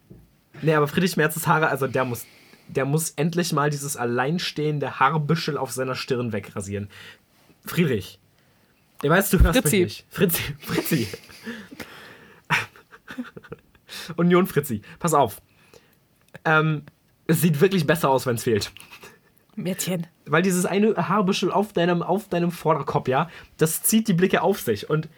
[0.62, 2.26] nee, aber Friedrich Merzes Haare, also der muss,
[2.67, 6.89] der muss endlich mal dieses alleinstehende Haarbüschel auf seiner Stirn wegrasieren.
[7.65, 8.19] Friedrich.
[9.02, 9.78] Ich weiß, du hörst Fritzi.
[9.78, 10.06] mich nicht.
[10.10, 10.41] Fritzi.
[10.60, 11.08] Fritzi.
[14.17, 14.82] Union Fritzi.
[15.00, 15.41] Pass auf.
[16.45, 16.84] Ähm,
[17.29, 18.71] es sieht wirklich besser aus, wenn es fehlt.
[19.55, 20.07] Mädchen.
[20.25, 24.59] Weil dieses eine Haarbüschel auf deinem, auf deinem Vorderkopf, ja, das zieht die Blicke auf
[24.61, 24.89] sich.
[24.89, 25.09] Und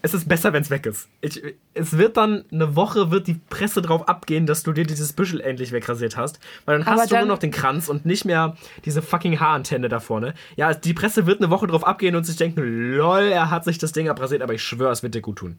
[0.00, 1.08] es ist besser, wenn es weg ist.
[1.20, 1.42] Ich,
[1.74, 5.40] es wird dann eine Woche, wird die Presse drauf abgehen, dass du dir dieses Büschel
[5.40, 6.40] endlich wegrasiert hast.
[6.64, 9.40] Weil dann hast Aber du dann- nur noch den Kranz und nicht mehr diese fucking
[9.40, 10.34] Haarantenne da vorne.
[10.56, 12.60] Ja, die Presse wird eine Woche drauf abgehen und sich denken,
[12.96, 15.58] lol, er hat sich das Ding abrasiert, aber ich schwöre, es wird dir gut tun.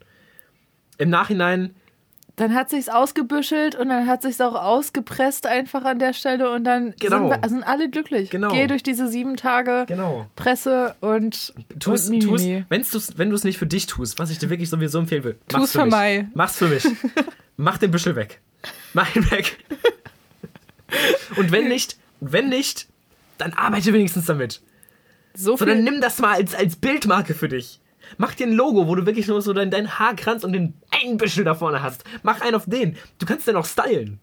[0.98, 1.76] Im Nachhinein,
[2.38, 6.66] Dann hat sich's ausgebüschelt und dann hat sich's auch ausgepresst einfach an der Stelle und
[6.66, 7.30] dann Genau.
[7.32, 8.30] sind, wir, sind alle glücklich.
[8.30, 8.52] Genau.
[8.52, 10.28] Geh durch diese sieben Tage genau.
[10.36, 12.66] Presse und, Tu's, und tu's, Mimimi.
[12.68, 15.24] wenn's du's, wenn du es nicht für dich tust, was ich dir wirklich sowieso empfehlen
[15.24, 15.92] will, Tu's mach's für, für mich.
[15.94, 16.28] Mai.
[16.34, 16.86] Mach's für mich.
[17.58, 18.42] Mach den Büschel weg.
[18.94, 19.58] Mach ihn weg.
[21.38, 22.88] Und wenn nicht, wenn nicht,
[23.38, 24.62] dann arbeite wenigstens damit.
[25.34, 27.80] So So, dann nimm das mal als, als Bildmarke für dich.
[28.18, 31.18] Mach dir ein Logo, wo du wirklich nur so deinen, deinen Haarkranz und den einen
[31.18, 32.04] Büschel da vorne hast.
[32.24, 32.98] Mach einen auf den.
[33.20, 34.20] Du kannst den auch stylen.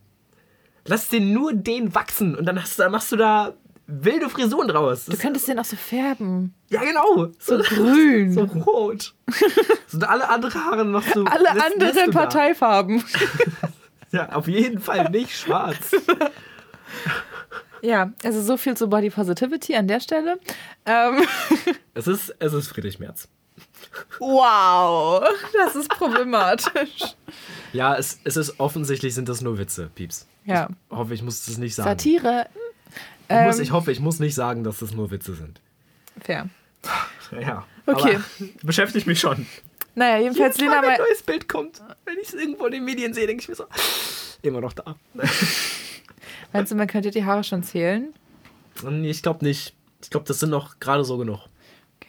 [0.87, 3.55] Lass den nur den wachsen und dann, hast, du- dann machst du da
[3.87, 5.05] wilde Frisuren draus.
[5.07, 6.55] du könntest den auch so färben.
[6.71, 7.29] ja, genau.
[7.39, 8.33] So grün.
[8.33, 9.15] So rot.
[9.89, 11.25] so alle andere Haare noch so.
[11.25, 12.19] alle lässt- lässt anderen du da.
[12.21, 13.05] Parteifarben.
[14.15, 15.93] Ja, auf jeden Fall nicht schwarz.
[17.81, 20.39] Ja, also so viel zu Body Positivity an der Stelle.
[20.87, 21.23] Ähm,
[21.95, 23.29] Es ist, es ist Friedrich Merz.
[24.19, 27.01] Wow, das ist problematisch.
[27.73, 30.29] Ja, es, es ist offensichtlich sind das nur Witze, Pieps.
[30.45, 31.89] Ja, Ich hoffe, ich muss es nicht sagen.
[31.89, 32.47] Satire.
[33.31, 35.59] Ich, muss, Ähm, ich hoffe, ich muss nicht sagen, dass das nur Witze sind.
[36.21, 36.51] Fair.
[37.41, 37.67] Ja.
[37.87, 38.17] Okay.
[38.17, 39.47] Aber beschäftigt mich schon.
[39.95, 42.73] Naja, jedenfalls Jedes Lena Mal, wenn ein neues Bild kommt, wenn ich es irgendwo in
[42.73, 43.65] den Medien sehe, denke ich mir so,
[44.43, 44.97] immer noch da.
[46.53, 48.13] Meinst du, man könnte die Haare schon zählen?
[48.83, 49.75] Nee, Ich glaube nicht.
[50.03, 51.41] Ich glaube, das sind noch gerade so genug.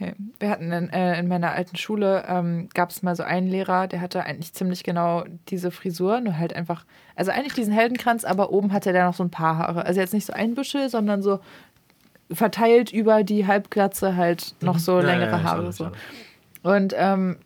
[0.04, 0.16] Okay.
[0.40, 3.88] Wir hatten in, äh, in meiner alten Schule, ähm, gab es mal so einen Lehrer,
[3.88, 6.86] der hatte eigentlich ziemlich genau diese Frisur, nur halt einfach,
[7.16, 9.86] also eigentlich diesen Heldenkranz, aber oben hatte der noch so ein paar Haare.
[9.86, 11.40] Also jetzt nicht so ein Büschel, sondern so
[12.32, 15.02] verteilt über die Halbglatze halt noch so Mhm.
[15.02, 15.72] Ja, längere ja, ja, Haare.
[15.72, 15.92] so.
[16.64, 17.38] Und ähm,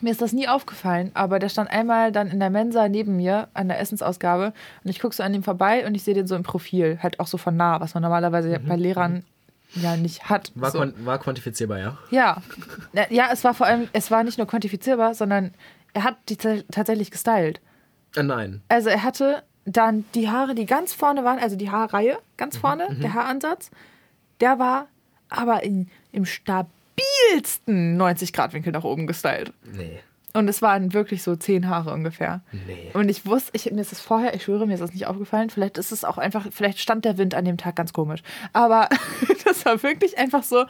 [0.00, 3.48] mir ist das nie aufgefallen, aber der stand einmal dann in der Mensa neben mir
[3.54, 4.52] an der Essensausgabe
[4.84, 7.20] und ich gucke so an ihm vorbei und ich sehe den so im Profil, halt
[7.20, 9.24] auch so von nah, was man normalerweise bei Lehrern
[9.74, 10.52] ja nicht hat.
[10.54, 10.60] Mhm.
[10.60, 10.78] War, so.
[10.78, 11.98] quan war quantifizierbar, ja?
[12.10, 12.42] Ja.
[13.10, 15.52] Ja, es war vor allem, es war nicht nur quantifizierbar, sondern
[15.92, 17.60] er hat die ta- tatsächlich gestylt.
[18.16, 18.62] Äh, nein.
[18.68, 22.88] Also er hatte dann die Haare, die ganz vorne waren, also die Haarreihe ganz vorne,
[23.00, 23.70] der Haaransatz,
[24.40, 24.86] der war
[25.28, 29.52] aber in, im stabilsten 90-Grad-Winkel nach oben gestylt.
[29.64, 30.00] Nee.
[30.32, 32.42] Und es waren wirklich so zehn Haare ungefähr.
[32.52, 32.90] Nee.
[32.94, 35.50] Und ich wusste, ich, mir ist es vorher, ich schwöre, mir ist das nicht aufgefallen.
[35.50, 38.22] Vielleicht ist es auch einfach, vielleicht stand der Wind an dem Tag ganz komisch.
[38.52, 38.88] Aber
[39.44, 40.64] das war wirklich einfach so,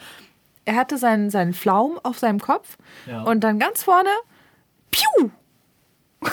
[0.64, 3.22] er hatte seinen, seinen Flaum auf seinem Kopf Ja.
[3.22, 4.08] und dann ganz vorne,
[4.90, 5.30] piu!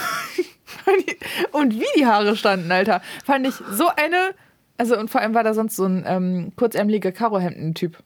[1.52, 3.02] und wie die Haare standen, Alter.
[3.26, 4.34] Fand ich so eine,
[4.78, 7.98] also und vor allem war da sonst so ein ähm, kurzärmeliger Karohemden-Typ.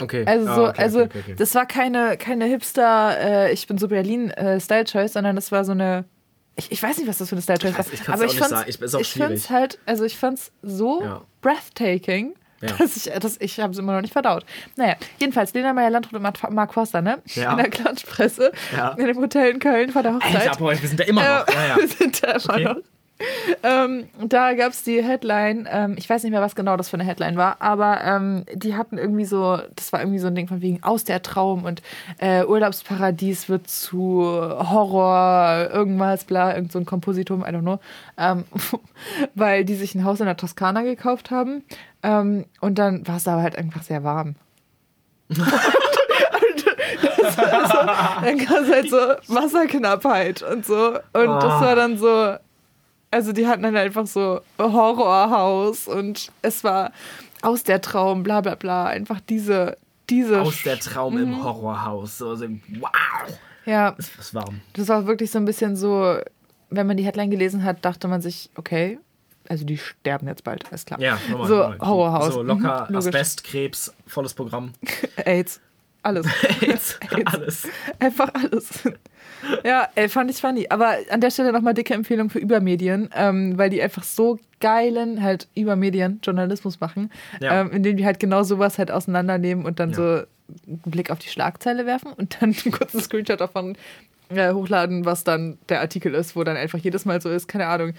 [0.00, 0.24] Okay.
[0.26, 3.78] Also Ah, so, okay, also okay, okay, das war keine, keine Hipster, äh, ich bin
[3.78, 6.04] so Berlin äh, Style Choice, sondern das war so eine.
[6.56, 7.86] Ich, ich weiß nicht, was das für eine Style Choice war.
[7.92, 8.64] ich aber ich fand's.
[8.66, 11.22] Ich- ich fand's halt, also ich fand's so Ja.
[11.40, 12.68] breathtaking, Ja.
[12.78, 14.44] dass ich, dass ich habe es immer noch nicht verdaut.
[14.76, 17.18] Naja, jedenfalls Lena Meyer Landrut und Mark- Mark Forster, ne?
[17.34, 17.52] Ja.
[17.52, 18.90] In der Klatschpresse, Ja.
[18.98, 20.34] in dem Hotel in Köln vor der Hochzeit.
[20.48, 21.48] Alter, boah, wir sind da immer noch.
[21.48, 21.76] Äh, Ja, ja.
[21.78, 22.64] Wir sind da immer Okay.
[22.64, 22.76] noch.
[23.64, 26.94] Ähm, da gab es die Headline, ähm, ich weiß nicht mehr, was genau das für
[26.94, 30.46] eine Headline war, aber ähm, die hatten irgendwie so, das war irgendwie so ein Ding
[30.46, 31.82] von wegen aus der Traum und
[32.18, 37.80] äh, Urlaubsparadies wird zu Horror, irgendwas, bla, irgend so ein Kompositum, I don't know,
[38.16, 38.44] ähm,
[39.34, 41.64] weil die sich ein Haus in der Toskana gekauft haben
[42.04, 44.36] ähm, und dann war es da halt einfach sehr warm.
[48.22, 50.94] dann gab es halt so Wasserknappheit und so.
[51.12, 52.36] Und das war dann so,
[53.10, 56.92] also die hatten dann einfach so Horrorhaus und es war
[57.42, 58.86] aus der Traum, bla bla bla.
[58.86, 59.76] Einfach diese,
[60.10, 60.40] diese.
[60.42, 61.22] Aus der Traum Mhm.
[61.22, 62.18] im Horrorhaus.
[62.18, 62.46] So, so,
[62.80, 62.90] wow.
[63.64, 64.60] Ja, Das ist warm.
[64.72, 66.18] das war wirklich so ein bisschen so,
[66.70, 68.98] wenn man die Headline gelesen hat, dachte man sich, okay,
[69.48, 71.00] also die sterben jetzt bald, ist klar.
[71.00, 71.48] Ja, normal.
[71.48, 71.86] So.
[71.86, 72.34] Horrorhaus.
[72.34, 73.08] So locker, Mhm, logisch.
[73.08, 74.72] Asbest, Krebs, volles Programm.
[75.24, 75.60] AIDS.
[76.02, 76.26] Alles.
[76.62, 77.34] AIDS, AIDS.
[77.34, 77.68] alles.
[77.98, 78.68] Einfach alles.
[79.64, 80.66] Ja, ey, fand ich funny.
[80.70, 85.22] Aber an der Stelle nochmal dicke Empfehlung für Übermedien, ähm, weil die einfach so geilen
[85.22, 87.60] halt Übermedien Journalismus machen, Ja.
[87.60, 89.94] ähm, indem die halt genau sowas halt auseinandernehmen und dann Ja.
[89.96, 90.02] so
[90.66, 93.76] einen Blick auf die Schlagzeile werfen und dann einen kurzen Screenshot davon
[94.30, 97.66] äh, hochladen, was dann der Artikel ist, wo dann einfach jedes Mal so ist, keine
[97.66, 97.92] Ahnung.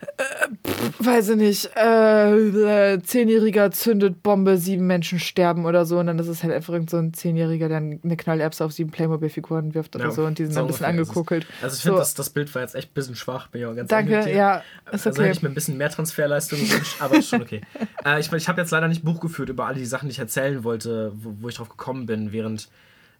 [0.00, 5.98] Äh, pff, weiß ich nicht, äh, äh, Zehnjähriger zündet Bombe, sieben Menschen sterben oder so
[5.98, 8.90] und dann ist es halt einfach irgend so ein Zehnjähriger, der eine Knallerbse auf sieben
[8.90, 10.90] Playmobil-Figuren wirft oder Ja, so und die sind so dann ein bisschen es.
[10.90, 11.46] angekuckelt.
[11.62, 12.00] Also ich finde, So.
[12.00, 13.46] das, das Bild war jetzt echt ein bisschen schwach.
[13.48, 15.22] Bin ich auch ganz Danke, ja, ist Also okay.
[15.28, 17.62] hätte ich mir ein bisschen mehr Transferleistung gewünscht, aber ist schon okay.
[18.04, 20.18] äh, ich ich habe jetzt leider nicht Buch geführt über alle die Sachen, die ich
[20.18, 22.68] erzählen wollte, wo, wo ich drauf gekommen bin, während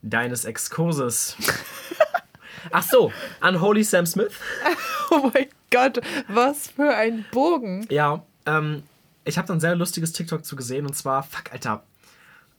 [0.03, 1.37] deines Exkurses.
[2.71, 4.39] Ach so, Unholy Sam Smith.
[5.11, 7.87] Oh mein Gott, was für ein Bogen.
[7.91, 8.83] Ja, ähm,
[9.25, 11.85] ich habe da ein sehr lustiges TikTok zu gesehen und zwar, fuck, Alter.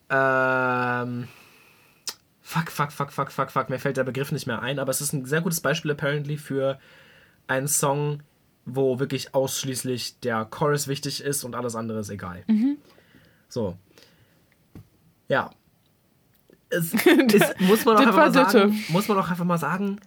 [0.10, 1.28] Ähm,
[2.42, 5.02] fuck, fuck, fuck, fuck, fuck, fuck, mir fällt der Begriff nicht mehr ein, aber es
[5.02, 6.80] ist ein sehr gutes Beispiel apparently für
[7.48, 8.22] einen Song,
[8.66, 12.44] wo wirklich ausschließlich der Chorus wichtig ist und alles andere ist egal.
[13.50, 13.78] So.
[15.28, 15.52] Ja.
[16.76, 16.94] Es,
[17.34, 20.00] es muss man auch Das einfach mal sagen, muss man auch einfach mal sagen,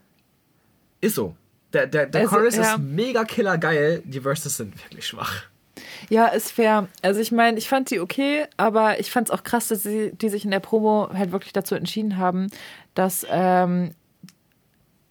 [1.01, 1.35] ist so.
[1.73, 2.63] Der, der, der Also, Chorus ja.
[2.75, 5.43] ist mega killer geil, die Verses sind wirklich schwach.
[6.09, 6.89] Ja, ist fair.
[7.03, 10.13] Also ich meine, ich fand die okay, aber ich fand es auch krass, dass sie
[10.13, 12.49] die sich in der Promo halt wirklich dazu entschieden haben,
[12.95, 13.93] dass ähm,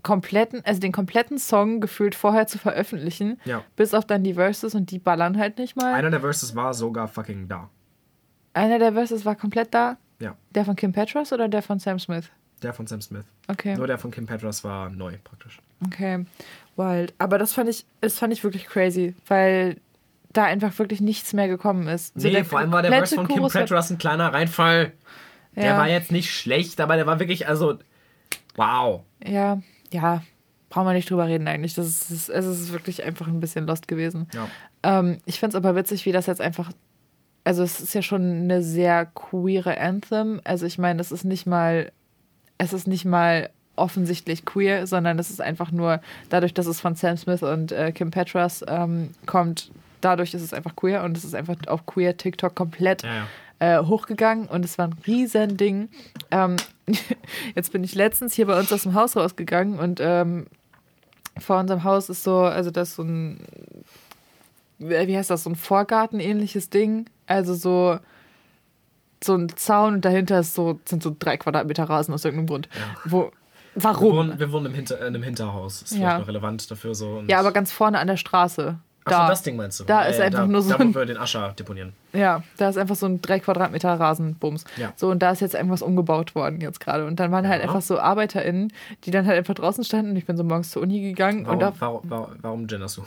[0.03, 3.63] kompletten, also den kompletten Song gefühlt vorher zu veröffentlichen, Ja.
[3.75, 5.93] bis auf dann die Verses und die ballern halt nicht mal.
[5.93, 7.69] Einer der Verses war sogar fucking da.
[8.53, 9.97] Einer der Verses war komplett da.
[10.19, 12.29] Ja, Der von Kim Petras oder der von Sam Smith?
[12.63, 13.25] der von Sam Smith.
[13.47, 13.75] Okay.
[13.75, 15.59] Nur der von Kim Petras war neu praktisch.
[15.85, 16.25] Okay,
[16.75, 17.13] wild.
[17.19, 19.77] Aber das fand ich, das fand ich wirklich crazy, weil
[20.33, 22.19] da einfach wirklich nichts mehr gekommen ist.
[22.19, 24.91] So nee, vor allem war der Verse von Kim war- Petras ein kleiner Reinfall.
[25.55, 25.77] Der Ja.
[25.77, 27.77] war jetzt nicht schlecht, aber der war wirklich, also,
[28.55, 29.03] wow.
[29.25, 30.23] Ja, ja,
[30.69, 31.75] brauchen wir nicht drüber reden eigentlich.
[31.75, 34.27] Das ist, das ist, es ist wirklich einfach ein bisschen lost gewesen.
[34.33, 34.47] Ja.
[34.83, 36.71] Ähm, ich finde es aber witzig, wie das jetzt einfach.
[37.47, 40.41] Also, es ist ja schon eine sehr queere Anthem.
[40.43, 41.91] Also, ich meine, es ist nicht mal.
[42.57, 46.95] Es ist nicht mal offensichtlich queer, sondern es ist einfach nur dadurch, dass es von
[46.95, 49.71] Sam Smith und äh, Kim Petras ähm, kommt.
[50.01, 53.27] Dadurch ist es einfach queer und es ist einfach auf queer TikTok komplett Ja,
[53.59, 55.89] äh, hochgegangen und es war ein riesen Ding.
[56.31, 56.57] Ähm,
[57.55, 60.47] jetzt bin ich letztens hier bei uns aus dem Haus rausgegangen und ähm,
[61.39, 63.39] vor unserem Haus ist so, also das ist so ein
[64.79, 67.05] wie heißt das, so ein Vorgarten-ähnliches Ding.
[67.25, 67.99] Also so,
[69.23, 72.69] so ein Zaun und dahinter ist so, sind so drei Quadratmeter Rasen aus irgendeinem Grund.
[73.05, 73.31] Wo,
[73.73, 74.15] Wir warum?
[74.15, 75.81] wohnen, wir wohnen im Hinter, in einem Hinterhaus.
[75.81, 75.97] Ist Ja.
[75.97, 77.23] vielleicht noch relevant dafür so.
[77.27, 78.77] Ja, aber ganz vorne an der Straße.
[79.05, 79.85] Ach Da, so, das Ding meinst du?
[79.85, 81.93] da ist einfach da, nur so Da, wo wir den Ascher deponieren.
[82.13, 84.65] ja, da ist einfach so ein drei Quadratmeter Rasenbums.
[84.75, 84.91] Ja.
[84.97, 87.05] So, und da ist jetzt irgendwas umgebaut worden jetzt gerade.
[87.05, 87.67] Und dann waren halt Ja.
[87.69, 88.73] einfach so ArbeiterInnen,
[89.05, 90.11] die dann halt einfach draußen standen.
[90.11, 92.97] Und ich bin so morgens zur Uni gegangen Warum, und da warum, warum, warum genderst
[92.97, 93.05] du?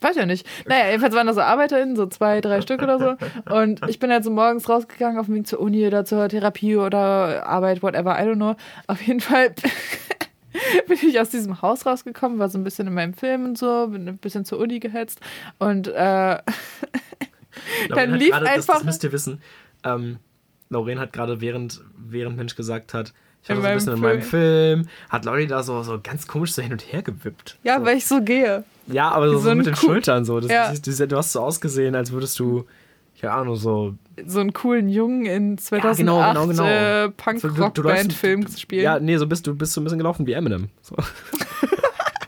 [0.00, 0.46] Weiß ja nicht.
[0.66, 3.52] Naja, jedenfalls waren da so ArbeiterInnen, so zwei, drei Stück oder so.
[3.52, 6.76] Und ich bin halt so morgens rausgegangen auf dem Weg zur Uni oder zur Therapie
[6.76, 8.54] oder Arbeit, whatever, I don't know.
[8.86, 9.50] Auf jeden Fall
[10.86, 13.88] bin ich aus diesem Haus rausgekommen, war so ein bisschen in meinem Film und so,
[13.88, 15.20] bin ein bisschen zur Uni gehetzt.
[15.58, 16.38] Und äh,
[17.88, 19.40] Lauren hat lief gerade, das, das einfach- müsst ihr wissen.
[19.84, 20.18] Ähm,
[20.70, 23.12] Lauren hat gerade, während, während Mensch gesagt hat,
[23.48, 26.26] ich In war so ein bisschen in meinem Film, hat Laurie da so, so ganz
[26.26, 27.56] komisch so hin und her gewippt.
[27.62, 27.84] ja, so.
[27.84, 28.64] weil ich so gehe.
[28.86, 30.40] Ja, aber so, so mit den Kuh- Schultern so.
[30.40, 30.72] Das, Ja.
[30.72, 32.64] das, du hast so ausgesehen, als würdest du,
[33.20, 33.94] keine Ahnung, so.
[34.26, 36.64] So einen coolen Jungen in 2008 Ja, genau, genau, genau.
[36.64, 38.82] Äh, so du- du Punk-Rock-Band-Film spielen.
[38.82, 40.68] Ja, nee, so bist du bist so ein bisschen gelaufen wie Eminem.
[40.82, 40.96] So.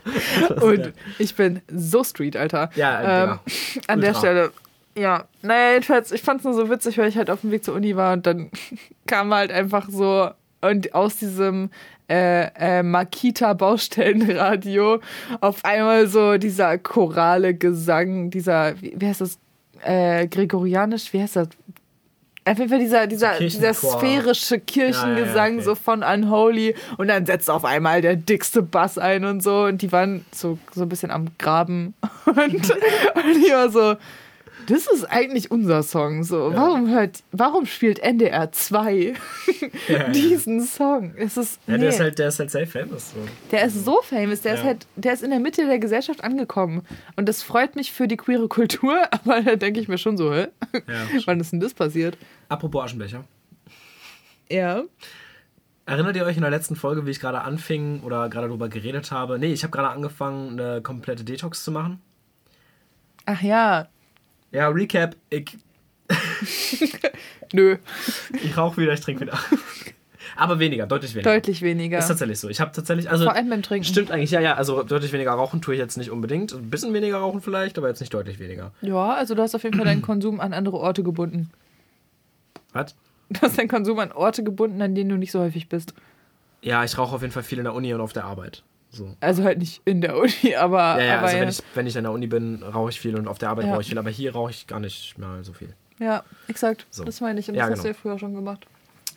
[0.61, 2.69] Und ich bin so Street, Alter.
[2.75, 3.39] Ja, ähm, ja.
[3.87, 4.13] An der.
[4.15, 4.51] Stelle.
[4.97, 7.63] Ja, naja, jedenfalls, ich fand es nur so witzig, weil ich halt auf dem Weg
[7.63, 8.51] zur Uni war und dann
[9.07, 10.29] kam halt einfach so
[10.61, 11.69] und aus diesem
[12.09, 14.99] äh, äh, Makita Baustellenradio
[15.39, 19.39] auf einmal so dieser chorale Gesang, dieser, wie, wie heißt das,
[19.83, 21.47] äh, gregorianisch, wie heißt das?
[22.43, 25.61] Auf jeden Fall dieser, dieser, dieser sphärische Kirchengesang Ja, ja, okay.
[25.61, 29.81] so von Unholy und dann setzt auf einmal der dickste Bass ein und so und
[29.83, 31.93] die waren so, so ein bisschen am Graben
[32.25, 33.95] und, und ich war so,
[34.71, 36.23] das ist eigentlich unser Song.
[36.23, 39.13] So, warum hört, warum spielt NDR 2
[39.87, 40.09] Ja, ja.
[40.09, 41.13] diesen Song?
[41.17, 43.11] Es ist, Ja, nee, der ist halt, der ist halt safe famous.
[43.11, 43.17] So.
[43.51, 44.65] der ist so famous, der ist Ja.
[44.67, 46.83] halt, der ist in der Mitte der Gesellschaft angekommen.
[47.15, 50.33] Und das freut mich für die queere Kultur, aber da denke ich mir schon so,
[50.33, 50.47] hä?
[50.73, 51.07] Ja.
[51.25, 52.17] Wann ist denn das passiert?
[52.49, 53.23] Apropos Aschenbecher.
[54.49, 54.83] Ja.
[55.85, 59.11] Erinnert ihr euch in der letzten Folge, wie ich gerade anfing oder gerade darüber geredet
[59.11, 59.39] habe?
[59.39, 62.01] Nee, ich habe gerade angefangen, eine komplette Detox zu machen.
[63.25, 63.87] Ach ja,
[64.51, 65.15] Ja, Recap.
[65.29, 65.57] Ich,
[67.53, 67.77] nö,
[68.43, 69.37] ich rauche wieder, ich trinke wieder.
[70.35, 71.33] Aber weniger, deutlich weniger.
[71.33, 71.97] deutlich weniger.
[71.99, 72.49] Ist tatsächlich so.
[72.49, 73.85] Ich habe tatsächlich, also Vor allem beim Trinken.
[73.85, 76.53] stimmt eigentlich, ja, ja, also deutlich weniger rauchen tue ich jetzt nicht unbedingt.
[76.53, 78.71] Ein bisschen weniger rauchen vielleicht, aber jetzt nicht deutlich weniger.
[78.81, 81.49] Ja, also du hast auf jeden Fall deinen Konsum an andere Orte gebunden.
[82.73, 82.95] Was?
[83.29, 85.93] Du hast deinen Konsum an Orte gebunden, an denen du nicht so häufig bist.
[86.61, 88.63] Ja, ich rauche auf jeden Fall viel in der Uni und auf der Arbeit.
[88.93, 89.15] So.
[89.21, 90.99] Also halt nicht in der Uni, aber.
[90.99, 91.41] Ja, ja, aber also ja.
[91.41, 93.65] wenn ich, wenn ich in der Uni bin, rauche ich viel und auf der Arbeit
[93.65, 93.71] Ja.
[93.71, 95.73] rauche ich viel, aber hier rauche ich gar nicht mehr so viel.
[95.99, 96.85] ja, exakt.
[96.89, 97.03] So.
[97.05, 97.47] Das meine ich.
[97.49, 97.95] Und Ja, das hast du genau.
[97.95, 98.65] ja früher schon gemacht.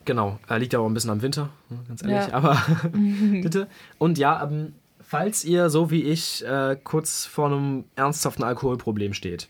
[0.04, 2.28] Genau, äh, liegt aber auch ein bisschen am Winter, ne, ganz ehrlich.
[2.28, 2.34] Ja.
[2.34, 3.66] Aber bitte.
[3.98, 9.48] Und ja, ähm, falls ihr so wie ich äh, kurz vor einem ernsthaften Alkoholproblem steht,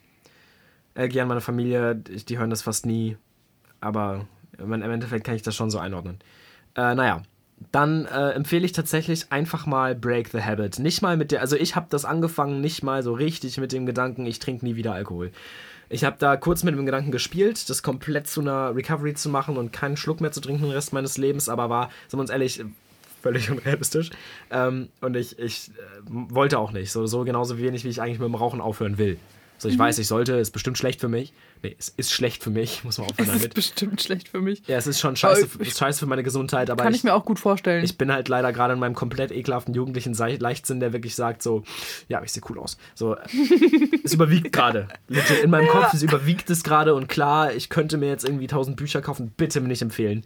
[0.94, 3.16] äh, gern meine Familie, die hören das fast nie,
[3.80, 4.26] aber
[4.58, 6.20] im im Endeffekt kann ich das schon so einordnen.
[6.76, 7.22] Äh, naja,
[7.72, 10.79] dann äh, empfehle ich tatsächlich einfach mal Break the Habit.
[10.79, 13.87] Nicht mal mit der, also ich habe das angefangen, nicht mal so richtig mit dem
[13.87, 15.31] Gedanken, ich trinke nie wieder Alkohol.
[15.88, 19.57] Ich habe da kurz mit dem Gedanken gespielt, das komplett zu einer Recovery zu machen
[19.57, 22.31] und keinen Schluck mehr zu trinken den Rest meines Lebens, aber war, sagen wir uns
[22.31, 22.64] ehrlich,
[23.22, 24.11] völlig unrealistisch.
[24.50, 26.92] Ähm, und ich, ich äh, wollte auch nicht.
[26.92, 29.18] So, so genauso wenig, wie ich eigentlich mit dem Rauchen aufhören will.
[29.56, 31.32] So, ich weiß, ich sollte, ist bestimmt schlecht für mich.
[31.62, 33.54] Nee, es ist schlecht für mich, muss man aufhören Das ist damit.
[33.54, 34.62] bestimmt schlecht für mich.
[34.66, 37.04] Ja, es ist schon scheiße, ich- ist scheiße für meine Gesundheit, aber Kann ich, ich,
[37.04, 37.82] mir auch gut vorstellen.
[37.84, 41.62] ich bin halt leider gerade in meinem komplett ekelhaften jugendlichen Leichtsinn, der wirklich sagt so,
[42.08, 42.76] ja, ich sehe cool aus.
[42.94, 43.16] So,
[44.04, 44.88] es überwiegt gerade.
[45.42, 48.76] In meinem Kopf es überwiegt es gerade und klar, ich könnte mir jetzt irgendwie tausend
[48.76, 50.24] Bücher kaufen, bitte mir nicht empfehlen.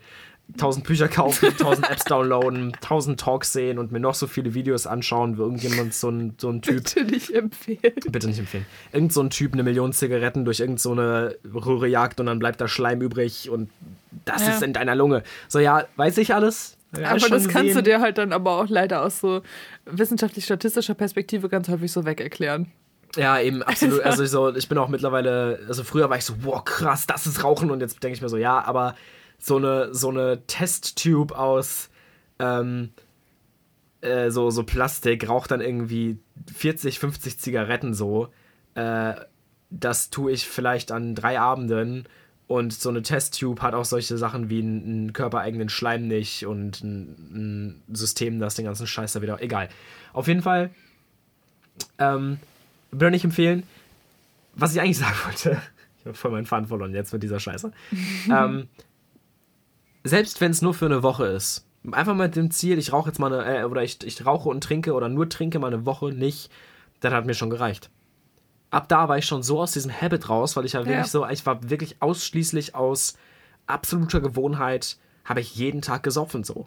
[0.56, 4.86] Tausend Bücher kaufen, tausend Apps downloaden, tausend Talks sehen und mir noch so viele Videos
[4.86, 7.92] anschauen, wie irgendjemand so ein, so ein Typ Bitte nicht empfehlen.
[8.10, 8.64] bitte nicht empfehlen.
[8.92, 12.38] Irgend so ein Typ eine Million Zigaretten durch irgend so eine Röhre jagt und dann
[12.38, 13.68] bleibt da Schleim übrig und
[14.24, 14.54] das Ja.
[14.54, 15.22] ist in deiner Lunge.
[15.48, 16.76] So, ja, weiß ich alles.
[16.96, 17.84] Ich Aber das kannst du gesehen.
[17.84, 19.42] dir halt dann aber auch leider aus so
[19.84, 22.72] wissenschaftlich-statistischer Perspektive ganz häufig so weg erklären.
[23.16, 24.00] Ja, eben, absolut.
[24.04, 27.26] Also ich, so, ich bin auch mittlerweile, also früher war ich so, wow, krass, das
[27.26, 28.94] ist Rauchen und jetzt denke ich mir so, ja, aber
[29.38, 31.90] so eine, so eine Testtube aus
[32.38, 32.90] ähm,
[34.00, 36.18] äh, so, so Plastik raucht dann irgendwie
[36.54, 38.28] 40, 50 Zigaretten so.
[38.74, 39.14] Äh,
[39.70, 42.06] das tue ich vielleicht an drei Abenden
[42.46, 46.82] und so eine Testtube hat auch solche Sachen wie einen, einen körpereigenen Schleim nicht und
[46.82, 49.42] ein, ein System, das den ganzen Scheiß da wieder.
[49.42, 49.68] Egal.
[50.14, 50.70] Auf jeden Fall
[51.98, 52.38] ähm,
[52.90, 53.64] würde ich empfehlen.
[54.54, 55.62] Was ich eigentlich sagen wollte,
[55.98, 57.70] ich habe voll meinen Faden verloren jetzt mit dieser Scheiße.
[58.30, 58.68] ähm,
[60.04, 63.18] selbst wenn es nur für eine Woche ist, einfach mit dem Ziel, ich rauche jetzt
[63.18, 66.12] mal eine, äh, oder ich, ich rauche und trinke oder nur trinke mal eine Woche
[66.12, 66.50] nicht,
[67.00, 67.90] das hat mir schon gereicht.
[68.70, 71.04] Ab da war ich schon so aus diesem Habit raus, weil ich ja wirklich Ja.
[71.04, 73.14] so, ich war wirklich ausschließlich aus
[73.66, 76.66] absoluter Gewohnheit, habe ich jeden Tag gesoffen so.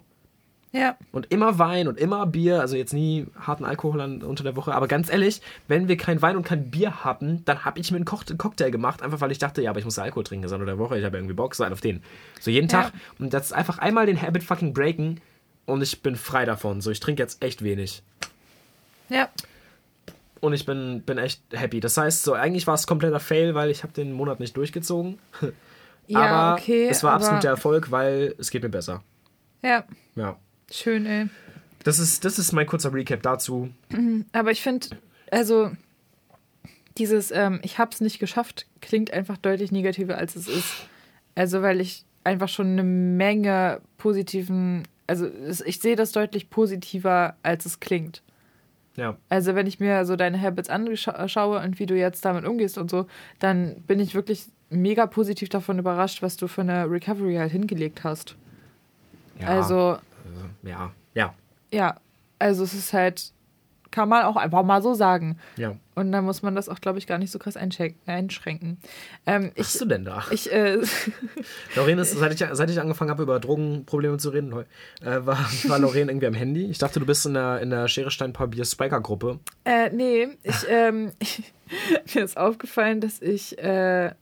[0.74, 0.96] Ja.
[1.12, 4.74] Und immer Wein und immer Bier, also jetzt nie harten Alkohol an, unter der Woche.
[4.74, 7.96] Aber ganz ehrlich, wenn wir kein Wein und kein Bier hatten, dann habe ich mir
[7.96, 10.64] einen Cocktail gemacht, einfach weil ich dachte, ja, aber ich muss Alkohol trinken, ist unter
[10.64, 12.02] der Woche, ich habe irgendwie Bock, sein auf den.
[12.40, 12.84] So jeden Ja.
[12.84, 12.92] Tag.
[13.18, 15.20] Und das ist einfach einmal den Habit fucking breaken
[15.66, 16.80] und ich bin frei davon.
[16.80, 18.02] So, ich trinke jetzt echt wenig.
[19.10, 19.28] Ja.
[20.40, 21.80] Und ich bin, bin echt happy.
[21.80, 25.18] Das heißt, so eigentlich war es kompletter Fail, weil ich habe den Monat nicht durchgezogen.
[26.06, 26.18] Ja,
[26.54, 26.88] aber okay.
[26.88, 29.02] es war aber- absoluter Erfolg, weil es geht mir besser.
[29.60, 29.84] Ja.
[30.16, 30.36] Ja.
[30.72, 31.28] Schön, ey.
[31.84, 33.70] Das ist, das ist mein kurzer Recap dazu.
[34.32, 34.88] Aber ich finde,
[35.30, 35.70] also
[36.98, 40.74] dieses ähm, Ich hab's nicht geschafft klingt einfach deutlich negativer, als es ist.
[41.34, 45.28] Also, weil ich einfach schon eine Menge positiven, also
[45.64, 48.22] ich sehe das deutlich positiver, als es klingt.
[48.96, 49.16] Ja.
[49.30, 52.90] Also, wenn ich mir so deine Habits anschaue und wie du jetzt damit umgehst und
[52.90, 53.06] so,
[53.38, 58.04] dann bin ich wirklich mega positiv davon überrascht, was du für eine Recovery halt hingelegt
[58.04, 58.36] hast.
[59.40, 59.48] ja.
[59.48, 59.98] Also,
[60.62, 61.34] Ja, ja,
[61.72, 61.96] ja,
[62.38, 63.32] also es ist halt,
[63.90, 65.38] kann man auch einfach mal so sagen.
[65.56, 65.76] ja.
[65.94, 68.78] Und dann muss man das auch, glaube ich, gar nicht so krass einschränk- einschränken.
[69.26, 70.24] Ähm, Was hast ich, du denn da?
[70.30, 70.78] ich, äh,
[71.76, 75.36] Lorraine ist, seit ich, seit ich angefangen habe, über Drogenprobleme zu reden, äh, war,
[75.68, 76.64] war Lorraine irgendwie am Handy.
[76.64, 79.38] Ich dachte, du bist in der, in der Schere, Stein, Papier Spiker-Gruppe.
[79.66, 81.12] äh, nee, ich, ähm,
[82.14, 84.14] mir ist aufgefallen, dass ich, äh,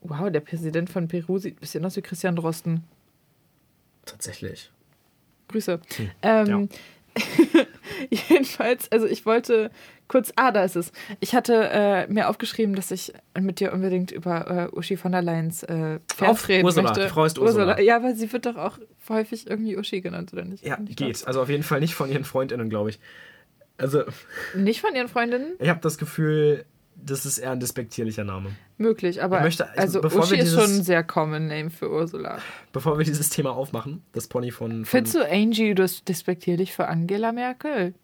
[0.00, 2.84] wow, der Präsident von Peru sieht ein bisschen aus wie Christian Drosten.
[4.06, 4.70] Tatsächlich.
[5.52, 5.80] Grüße.
[6.22, 6.68] Ähm,
[8.10, 9.70] jedenfalls, also ich wollte
[10.08, 10.92] kurz, ah, da ist es.
[11.20, 15.22] Ich hatte äh, mir aufgeschrieben, dass ich mit dir unbedingt über äh, Uschi von der
[15.22, 17.04] Leyen's äh, Auf reden Ursula, möchte.
[17.04, 17.80] die Frau ist Ursula.
[17.80, 20.64] Ja, aber sie wird doch auch häufig irgendwie Uschi genannt, oder nicht?
[20.64, 21.26] Ja, Ich geht.
[21.26, 23.00] Also auf jeden Fall nicht von ihren FreundInnen, glaube ich.
[23.78, 24.04] Also,
[24.54, 25.54] Nicht von ihren Freundinnen?
[25.58, 26.64] ich habe das Gefühl,
[26.96, 28.50] das ist eher ein despektierlicher Name.
[28.78, 31.46] Möglich, aber Ich möchte- ich- also bevor Uschi wir ist dieses- schon ein sehr common
[31.48, 32.38] Name für Ursula.
[32.72, 34.70] Bevor wir dieses Thema aufmachen, das Pony von.
[34.70, 37.94] von Findest du Angie das despektierlich für Angela Merkel?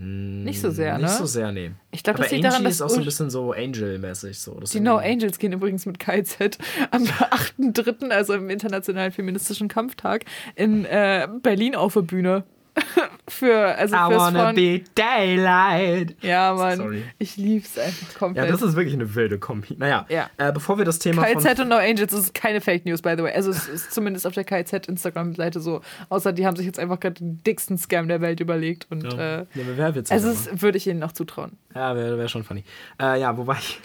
[0.00, 1.16] nicht so sehr, Hm, nicht ne?
[1.18, 1.72] so sehr, nee.
[1.90, 4.38] Ich glaube, das liegt Angie daran, dass ist auch so ein bisschen so Angel-mäßig.
[4.38, 4.54] So.
[4.60, 6.56] Das Die ist No Angels gehen übrigens mit KZ
[6.92, 10.24] am 8.3., also im Internationalen Feministischen Kampftag,
[10.54, 12.44] in äh, Berlin auf der Bühne.
[13.28, 16.16] für, also I fürs wanna Frauen- be daylight.
[16.22, 16.76] Ja, Mann.
[16.76, 17.02] Sorry.
[17.18, 18.50] Ich lieb's einfach Ja, komplett.
[18.50, 19.76] das ist wirklich eine wilde Kombi.
[19.78, 20.30] Naja, Ja.
[20.38, 23.14] äh, bevor wir das Thema von KZ und No Angels ist keine Fake News, by
[23.16, 23.32] the way.
[23.34, 25.80] Also es ist zumindest auf der KZ Instagram-Seite so.
[26.08, 28.86] Außer die haben sich jetzt einfach gerade den dicksten Scam der Welt überlegt.
[28.90, 31.58] Und Ja, äh, ja, wer wird's also es würde ich ihnen noch zutrauen.
[31.74, 32.64] Ja, wäre wär schon funny.
[33.00, 33.78] Äh, ja, wo war ich?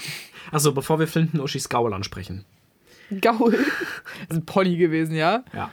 [0.51, 2.45] Achso, bevor wir Flinten Uschis Gaul ansprechen.
[3.21, 3.51] Gaul.
[4.27, 5.43] Das ist ein Pony gewesen, ja?
[5.53, 5.69] Ja.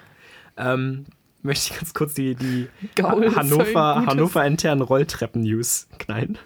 [0.57, 1.07] Ähm,
[1.43, 6.39] möchte ich ganz kurz die, die Gaul Hannover, Hannover internen Rolltreppen-News knallen.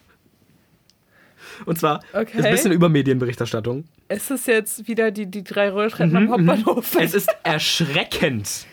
[1.66, 2.38] Und zwar Okay.
[2.38, 3.85] ist ein bisschen über Medienberichterstattung.
[4.09, 6.94] Es ist jetzt wieder die, die drei Rolltreppen am Hauptbahnhof.
[6.94, 8.66] Mhm, Es ist erschreckend,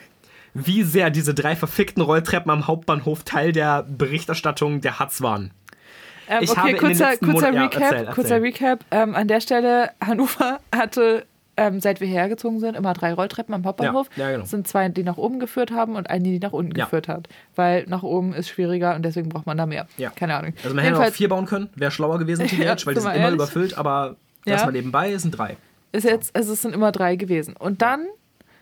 [0.53, 5.51] wie sehr diese drei verfickten Rolltreppen am Hauptbahnhof Teil der Berichterstattung der Hatz waren.
[6.27, 7.81] Ähm, Ich okay, kurzer, kurzer Monaten- ja, Recap.
[7.81, 8.13] erzähl, erzähl.
[8.15, 8.86] Kurzer Recap.
[8.91, 11.25] Ähm, an der Stelle, Hannover hatte,
[11.62, 14.08] ähm, seit wir hergezogen sind, immer drei Rolltreppen am Hauptbahnhof.
[14.15, 14.43] Ja, ja, genau.
[14.43, 16.86] Es sind zwei, die nach oben geführt haben und eine, die nach unten Ja.
[16.86, 17.28] geführt hat.
[17.56, 19.88] Weil nach oben ist schwieriger und deswegen braucht man da mehr.
[19.97, 20.10] Ja.
[20.10, 20.54] Keine Ahnung.
[20.63, 23.13] Also man hätte auch vier bauen können, wäre schlauer gewesen, Ja, weil die sind immer
[23.15, 23.36] ehrlich?
[23.36, 24.54] überfüllt, aber Ja.
[24.54, 25.58] lass mal nebenbei, es sind drei.
[25.91, 27.56] ist jetzt, also es sind immer drei gewesen.
[27.58, 28.06] Und dann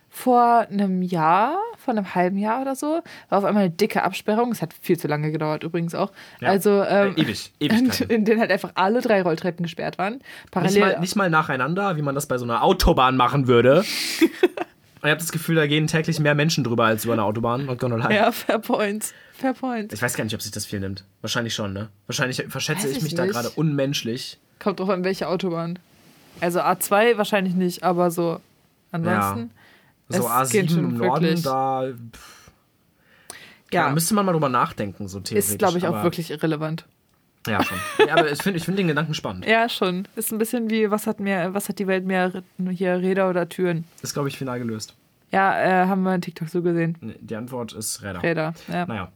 [0.10, 4.52] vor einem Jahr, vor einem halben Jahr oder so, war auf einmal eine dicke Absperrung.
[4.52, 6.12] Es hat viel zu lange gedauert übrigens auch.
[6.41, 6.50] Ja.
[6.50, 8.10] Also ähm, Äh, ewig, Ewigkeiten.
[8.10, 10.13] in denen halt einfach alle drei Rolltreppen gesperrt waren.
[10.15, 10.80] Nicht Parallel.
[10.82, 13.80] mal, nicht mal nacheinander, wie man das bei so einer Autobahn machen würde.
[13.80, 13.86] Und
[14.22, 17.65] ich habe das Gefühl, da gehen täglich mehr Menschen drüber als über eine Autobahn.
[17.67, 18.15] Not gonna lie.
[18.15, 19.13] ja, fair point.
[19.34, 19.93] Fair point.
[19.93, 21.06] Ich weiß gar nicht, ob sich das viel nimmt.
[21.22, 21.88] Wahrscheinlich schon, ne?
[22.08, 23.34] Wahrscheinlich verschätze ich ich mich da nicht.
[23.34, 24.38] gerade unmenschlich.
[24.60, 25.80] Kommt drauf an, welche Autobahn.
[26.41, 28.41] Also A2 wahrscheinlich nicht, aber so
[28.91, 29.52] ansonsten.
[30.10, 31.41] So Es geht A7 schon im Norden, wirklich.
[31.43, 31.84] da
[32.15, 32.52] pff,
[33.72, 35.52] Ja, da müsste man mal drüber nachdenken, so theoretisch.
[35.52, 36.86] ist, glaube ich, auch wirklich irrelevant.
[37.48, 37.78] Ja, schon.
[38.08, 39.45] ja, aber ich finde ich find den Gedanken spannend.
[39.45, 40.08] Ja, schon.
[40.15, 43.48] Ist ein bisschen wie, was hat mehr, was hat die Welt mehr hier, Räder oder
[43.48, 43.86] Türen?
[44.01, 44.95] Ist, glaube ich, final gelöst.
[45.32, 46.97] Ja, äh, haben wir in TikTok so gesehen.
[47.22, 48.22] Die Antwort ist Räder.
[48.24, 48.53] Räder.
[48.68, 48.86] Ja.
[48.88, 49.12] Naja,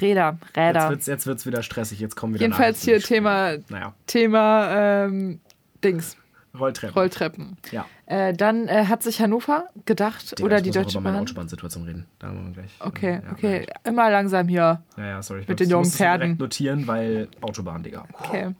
[0.00, 0.90] Räder, jetzt Räder.
[0.90, 2.00] wird's, jetzt wird's wieder stressig.
[2.00, 3.00] Jetzt kommen wieder Jedenfalls hier.
[3.00, 5.40] Thema, Naja, Thema ähm,
[5.84, 6.16] Dings,
[6.58, 6.94] Rolltreppen.
[6.94, 7.56] Rolltreppen.
[7.70, 7.86] Ja.
[8.06, 11.04] Äh, dann äh, hat sich Hannover gedacht, Digga, oder ich die muss noch Deutsche über
[11.04, 11.22] meine Bahn.
[11.22, 12.06] Autobahnsituation reden.
[12.18, 12.70] Da haben wir gleich.
[12.80, 13.60] Okay, ja, okay.
[13.64, 13.76] gleich.
[13.84, 14.82] Immer langsam hier.
[14.96, 15.40] Ja, ja, sorry.
[15.40, 16.36] Ich Mit den ich jungen muss das direkt Pferden.
[16.38, 18.06] notieren, weil Autobahn, Digga.
[18.12, 18.54] Okay.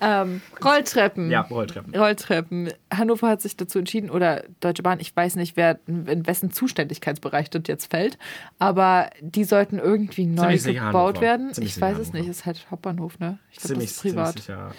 [0.00, 1.30] Ähm, Rolltreppen.
[1.30, 1.94] Ja, Rolltreppen.
[1.94, 2.70] Rolltreppen.
[2.94, 7.50] Hannover hat sich dazu entschieden, oder Deutsche Bahn, ich weiß nicht, wer in wessen Zuständigkeitsbereich
[7.50, 8.18] das jetzt fällt,
[8.60, 10.80] aber die sollten irgendwie neu gebaut
[11.16, 11.20] Hannover.
[11.20, 11.52] werden.
[11.54, 12.18] Ziemlich ich weiß es Hannover.
[12.20, 13.38] nicht, ist halt Hauptbahnhof, ne?
[13.50, 14.26] Ich glaube, das Ziemlich, ist privat.
[14.28, 14.70] ziemlich sicher.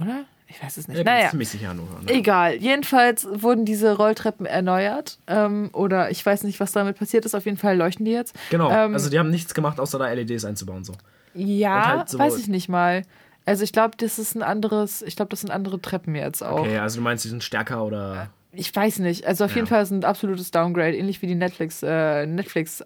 [0.00, 0.24] Oder?
[0.48, 0.98] Ich weiß es nicht.
[0.98, 1.28] Ich bin naja.
[1.30, 2.00] ziemlich sicher Hannover.
[2.02, 2.12] Ne?
[2.12, 2.54] Egal.
[2.56, 5.18] Jedenfalls wurden diese Rolltreppen erneuert.
[5.26, 7.34] Ähm, oder ich weiß nicht, was damit passiert ist.
[7.34, 8.34] Auf jeden Fall leuchten die jetzt.
[8.50, 10.84] Genau, Ähm, also die haben nichts gemacht, außer da LEDs einzubauen.
[10.84, 10.92] So.
[11.34, 13.02] Ja, halt so- weiß ich nicht mal.
[13.44, 16.60] Also ich glaube, das ist ein anderes, ich glaube, das sind andere Treppen jetzt auch.
[16.60, 18.28] Okay, also du meinst, die sind stärker oder.
[18.52, 19.26] Ich weiß nicht.
[19.26, 19.70] Also auf jeden Ja.
[19.74, 22.82] Fall ist ein absolutes Downgrade, ähnlich wie die Netflix, äh, Netflix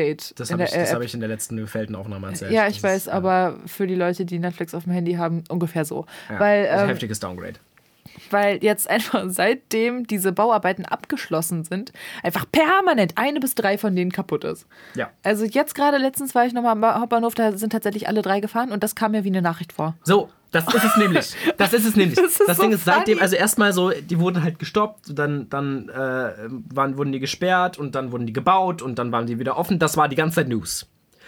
[0.00, 0.38] Update.
[0.40, 2.52] Das habe ich, das hab ich in der letzten gefällten Aufnahme erzählt.
[2.52, 5.44] ja, ich Das weiß, ist, aber für die Leute, die Netflix auf dem Handy haben,
[5.48, 6.06] ungefähr so.
[6.30, 7.54] ja, weil, ist ein ähm, heftiges Downgrade.
[8.30, 11.92] weil jetzt einfach seitdem diese Bauarbeiten abgeschlossen sind,
[12.22, 14.66] einfach permanent eine bis drei von denen kaputt ist.
[14.94, 15.10] Ja.
[15.22, 18.40] Also jetzt gerade letztens war ich nochmal am Ba- Hauptbahnhof, da sind tatsächlich alle drei
[18.40, 19.96] gefahren und das kam mir wie eine Nachricht vor.
[20.04, 21.34] So, das ist es nämlich.
[21.56, 22.16] Das ist es nämlich.
[22.16, 23.22] Das Das, ist so Ding ist seitdem, funny.
[23.22, 26.32] also erstmal so, die wurden halt gestoppt, dann, dann äh,
[26.72, 29.78] waren, wurden die gesperrt und dann wurden die gebaut und dann waren die wieder offen.
[29.78, 30.86] Das war die ganze Zeit News.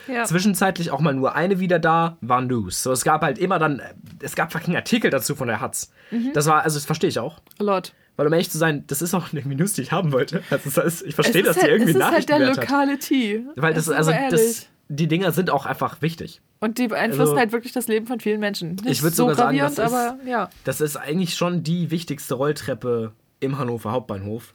[0.09, 0.25] Ja.
[0.25, 2.83] Zwischenzeitlich auch mal nur eine wieder da, war News.
[2.83, 5.93] So, es gab halt immer dann, äh, es gab fucking Artikel dazu von der Hatz.
[6.11, 6.31] Mhm.
[6.33, 7.39] Das war, also das verstehe ich auch.
[7.59, 7.95] Lord.
[8.16, 10.43] Weil um ehrlich zu sein, das ist auch irgendwie News, die ich haben wollte.
[10.51, 12.57] Also das heißt, ich verstehe, dass ist die halt, irgendwie es ist halt der hat.
[12.57, 13.45] lokale Tee.
[13.57, 14.66] Weil das, Jetzt also das.
[14.93, 16.43] Die Dinger sind auch einfach wichtig.
[16.59, 18.72] Und die beeinflussen also- halt wirklich das Leben von vielen Menschen.
[18.74, 20.51] Nicht Ich würd so sogar sagen, das ist- aber ja.
[20.64, 24.53] Das ist eigentlich schon die wichtigste Rolltreppe im Hannover Hauptbahnhof.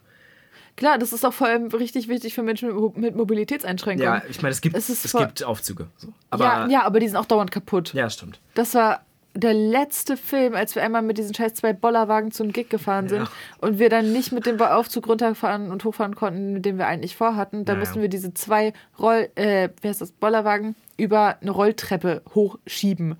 [0.76, 4.12] Klar, das ist auch vor allem richtig wichtig für Menschen mit Mo- mit Mobilitätseinschränkungen.
[4.14, 5.86] Ja, ich meine, es gibt, Es es gibt Aufzüge.
[5.96, 6.08] So.
[6.28, 7.94] Aber, ja, ja, aber die sind auch dauernd kaputt.
[7.94, 8.40] ja, stimmt.
[8.52, 9.05] Das war
[9.36, 13.22] der letzte Film, als wir einmal mit diesen scheiß zwei Bollerwagen zum Gig gefahren sind
[13.22, 13.28] Ja.
[13.58, 17.16] und wir dann nicht mit dem Aufzug runterfahren und hochfahren konnten, mit dem wir eigentlich
[17.16, 17.64] vorhatten.
[17.64, 22.22] Da Ja, mussten wir diese zwei Roll, äh, wie heißt das, Bollerwagen über eine Rolltreppe
[22.34, 23.16] hochschieben.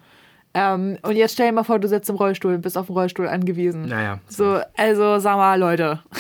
[0.55, 2.95] Ähm, und jetzt stell dir mal vor, du sitzt im Rollstuhl und bist auf den
[2.97, 3.83] Rollstuhl angewiesen.
[3.87, 4.21] Naja.
[4.27, 6.01] So, also sag mal, Leute.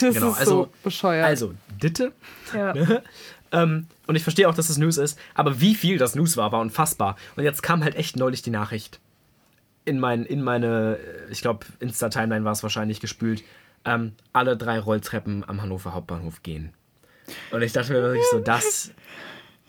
[0.00, 1.26] Das Genau, ist also, so bescheuert.
[1.26, 2.12] Also, Ditte.
[2.54, 2.72] ja.
[3.54, 6.52] Ähm, und ich verstehe auch, dass das News ist, aber wie viel das News war,
[6.52, 7.16] war unfassbar.
[7.36, 8.98] Und jetzt kam halt echt neulich die Nachricht.
[9.84, 13.42] In, mein, in meine, äh, ich glaube, Insta-Timeline war es wahrscheinlich gespült.
[13.84, 16.72] Ähm, alle drei Rolltreppen am Hannover Hauptbahnhof gehen.
[17.50, 18.90] Und ich dachte mir wirklich so, dass,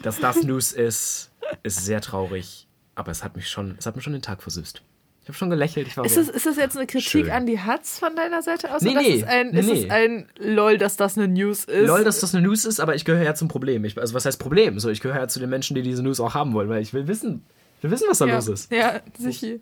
[0.01, 1.31] dass das News ist,
[1.63, 2.67] ist sehr traurig.
[2.95, 4.83] Aber es hat mich schon, es hat mir schon den Tag versüßt.
[5.23, 5.87] Ich habe schon gelächelt.
[5.87, 7.31] Ich war Ist so, das, ist das jetzt eine Kritik Schön.
[7.31, 8.81] an die Hatz von deiner Seite aus?
[8.81, 9.07] Nee, nee.
[9.07, 9.89] Ist es ein, ist nee.
[9.89, 11.87] ein LOL, dass das eine News ist?
[11.87, 13.85] Lol, dass das eine News ist, aber ich gehöre ja zum Problem.
[13.85, 14.79] Ich, also was heißt Problem?
[14.79, 16.93] So, ich gehöre ja zu den Menschen, die diese News auch haben wollen, weil ich
[16.93, 17.45] will wissen,
[17.83, 18.35] will wissen, was da ja.
[18.35, 18.71] los ist.
[18.71, 19.57] Ja, sicher.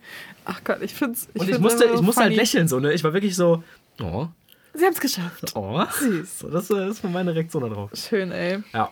[0.46, 1.28] Ach Gott, ich find's.
[1.34, 2.94] Ich Und ich musste, ich musste halt lächeln so, ne?
[2.94, 3.64] Ich war wirklich so,
[4.02, 4.28] oh,
[4.74, 5.56] Sie haben's geschafft.
[5.56, 5.84] oh.
[6.00, 6.40] Süß.
[6.40, 7.92] So, das äh, ist meine Reaktion darauf.
[7.94, 8.64] Schön, ey.
[8.74, 8.92] Ja,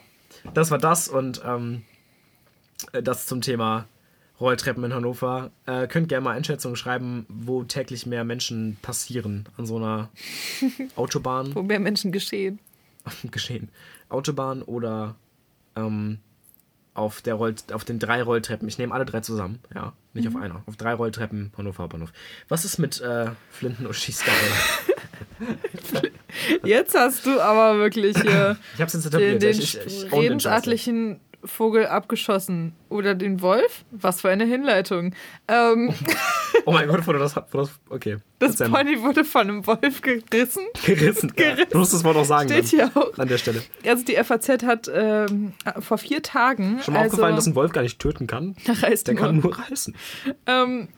[0.54, 1.84] das war das und ähm,
[2.92, 3.88] äh, das zum Thema
[4.40, 5.52] Rolltreppen in Hannover.
[5.66, 10.10] Äh, könnt gerne mal Einschätzungen schreiben, wo täglich mehr Menschen passieren an so einer
[10.96, 11.56] Autobahn.
[11.56, 12.60] Wo mehr Menschen geschehen.
[13.32, 13.70] geschehen.
[14.10, 15.16] Autobahn oder
[15.76, 16.20] ähm,
[17.00, 18.68] auf, der Roll auf den drei Rolltreppen.
[18.68, 19.94] Ich nehme alle drei zusammen, ja.
[20.14, 20.36] Nicht Mhm.
[20.36, 20.64] auf einer.
[20.66, 22.12] Auf drei Rolltreppen Hannover Hauptbahnhof.
[22.48, 24.34] Was ist mit äh, Flinten und Schießgeil?
[26.64, 32.74] Jetzt hast du aber wirklich hier Ich hab's jetzt den, den den redensartlichen Vogel abgeschossen.
[32.90, 33.86] Oder den Wolf?
[33.92, 35.14] Was für eine Hinleitung.
[35.48, 35.94] Ähm,
[36.66, 38.18] Oh mein Gott, du das, wo das Okay.
[38.40, 38.58] das.
[38.58, 40.64] Pony wurde von einem Wolf gerissen.
[40.86, 41.32] Gerissen.
[41.38, 41.52] Ja.
[41.52, 41.70] Gerissen.
[41.72, 42.50] Du musst das Wort auch sagen.
[42.50, 43.18] Steht dann, hier auch.
[43.18, 43.62] An der Stelle.
[43.86, 46.80] Also die FAZ hat ähm, vor vier Tagen.
[46.84, 48.56] Schon mal also, aufgefallen, dass ein Wolf gar nicht töten kann?
[48.68, 49.24] reißt Der nur.
[49.24, 49.96] kann nur reißen.
[50.48, 50.90] Ähm,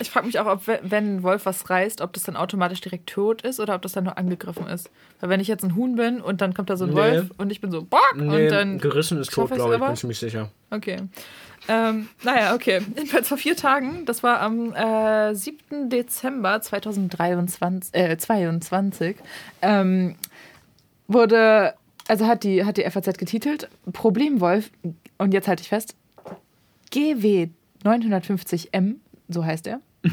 [0.00, 2.80] ich frage mich auch, ob we- wenn ein Wolf was reißt, ob das dann automatisch
[2.80, 4.90] direkt tot ist oder ob das dann nur angegriffen ist.
[5.20, 6.96] Weil wenn ich jetzt ein Huhn bin und dann kommt da so ein Nee.
[6.96, 9.86] Wolf und ich bin so bock Nee, und dann gerissen ist tot, glaube ich, aber?
[9.86, 10.50] bin ich mir sicher.
[10.70, 10.96] okay.
[11.66, 12.80] Ähm, naja, okay.
[12.96, 15.88] Jedenfalls vor vier Tagen, das war am äh, 7.
[15.88, 19.16] Dezember 2023, äh, 22,
[19.62, 20.14] ähm,
[21.08, 21.74] wurde,
[22.08, 24.70] also hat die, hat die FAZ getitelt, Problemwolf,
[25.18, 25.94] und jetzt halte ich fest,
[26.90, 27.48] GW
[27.84, 28.96] 950M,
[29.28, 29.80] so heißt er.
[30.02, 30.10] Du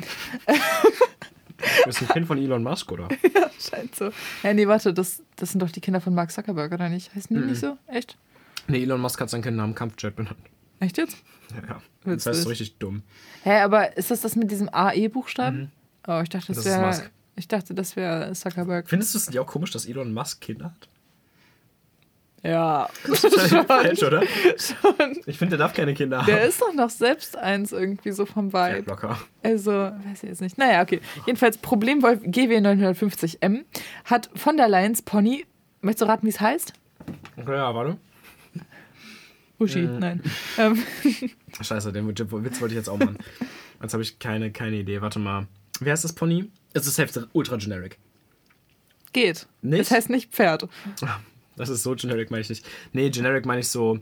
[1.85, 3.07] bist ein Kind von Elon Musk, oder?
[3.59, 4.11] Scheint so.
[4.43, 7.13] Ja, nee, warte, das, das sind doch die Kinder von Mark Zuckerberg, oder nicht?
[7.13, 7.77] Heißen die nicht so?
[7.87, 8.17] Echt?
[8.67, 10.37] Nee, Elon Musk hat seinen Kind Namen Kampfjet benannt.
[10.79, 11.17] Echt jetzt?
[11.51, 11.81] Ja, ja.
[12.15, 13.03] Das heißt so richtig dumm.
[13.43, 15.71] Hä, aber ist das das mit diesem AE-Buchstaben?
[16.07, 16.85] Oh, ich dachte, das Das wäre.
[16.85, 17.11] Musk.
[17.35, 18.89] Ich dachte, das wäre Zuckerberg.
[18.89, 20.89] Findest du es nicht auch komisch, dass Elon Musk Kinder hat?
[22.43, 22.89] Ja.
[23.67, 24.23] Falsch, oder?
[25.27, 26.25] Ich finde, der darf keine Kinder haben.
[26.25, 28.89] Der ist doch noch selbst eins irgendwie so vom ja, Vibe.
[28.89, 29.19] locker.
[29.43, 30.57] Also, weiß ich jetzt nicht.
[30.57, 31.01] Naja, okay.
[31.27, 33.63] Jedenfalls, Problemwolf GW 950M
[34.05, 35.45] hat von der Leyen's Pony.
[35.81, 36.73] Möchtest du raten, wie es heißt?
[37.37, 37.97] Okay, ja, warte.
[39.59, 39.99] Uschi, Mhm.
[39.99, 40.23] nein.
[40.57, 40.81] Ähm,
[41.61, 42.19] Scheiße, den Witz
[42.61, 43.17] wollte ich jetzt auch machen.
[43.81, 45.01] Jetzt habe ich keine, keine Idee.
[45.01, 45.45] Warte mal.
[45.79, 46.49] Wie heißt das Pony?
[46.73, 47.99] Es ist selbst ultra generic.
[49.13, 49.45] geht.
[49.61, 49.81] Nicht?
[49.81, 50.67] Das heißt nicht Pferd.
[51.61, 52.65] Das ist so generic, meine ich nicht.
[52.93, 53.99] Nee, generic meine ich so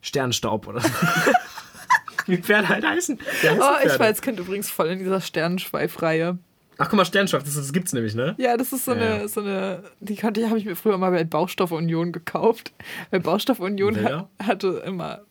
[0.00, 0.88] Sternstaub oder so.
[2.26, 3.18] Wie Pferde halt heißen.
[3.42, 6.38] Heißen Oh, ich war als Kind übrigens voll in dieser Sternenschweif-Reihe.
[6.80, 8.34] Ach, guck mal, Sternschweif, das, das gibt's nämlich, ne?
[8.38, 9.28] Ja, das ist so Ja, eine, ja.
[9.28, 12.72] so eine, die konnte ich, habe ich mir früher mal bei Baustoffunion gekauft.
[13.10, 15.22] Weil Baustoffunion ha hatte immer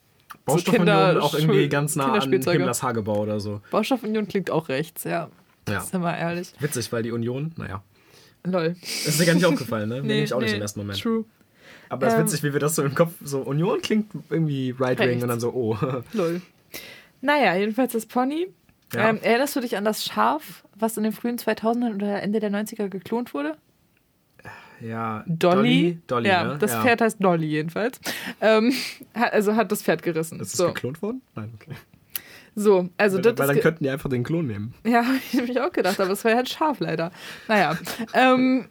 [0.46, 2.32] Baustoffunion Kinder- auch irgendwie ganz nah an.
[2.32, 3.62] Himmlers Hagebau oder so.
[3.72, 5.30] Baustoffunion klingt auch rechts, ja.
[5.70, 5.82] Ja.
[5.82, 6.52] Sind wir ehrlich.
[6.60, 7.84] Witzig, weil die Union, naja.
[8.52, 8.76] Lol.
[8.82, 9.96] Das ist dir gar nicht aufgefallen, ne?
[10.02, 11.02] Mir nämlich auch nicht im ersten Moment.
[11.02, 11.26] True.
[11.90, 14.76] Aber es ist Ähm, witzig, wie wir das so im Kopf, so Union klingt irgendwie
[14.78, 15.78] right wing und dann so, oh.
[16.14, 16.42] Lol.
[17.22, 18.48] Naja, jedenfalls das Pony.
[18.94, 19.10] Ja.
[19.10, 22.52] Ähm, erinnerst du dich an das Schaf, was in den frühen 2000ern oder Ende der
[22.52, 23.58] 90er geklont wurde?
[24.80, 25.24] Ja.
[25.28, 26.00] Dolly.
[26.08, 26.58] Dolly, ja, ne?
[26.58, 26.82] das ja.
[26.82, 28.00] Pferd heißt Dolly jedenfalls.
[28.42, 28.74] Ähm,
[29.14, 30.40] also hat das Pferd gerissen.
[30.40, 30.68] Ist es so.
[30.68, 31.22] geklont worden?
[31.36, 31.76] Nein, okay.
[32.60, 34.74] So, also das weil dann könnten die einfach den Klon nehmen.
[34.84, 37.12] Ja, habe ich nämlich auch gedacht, aber es war halt scharf leider.
[37.48, 37.78] Naja.
[38.16, 38.66] ähm,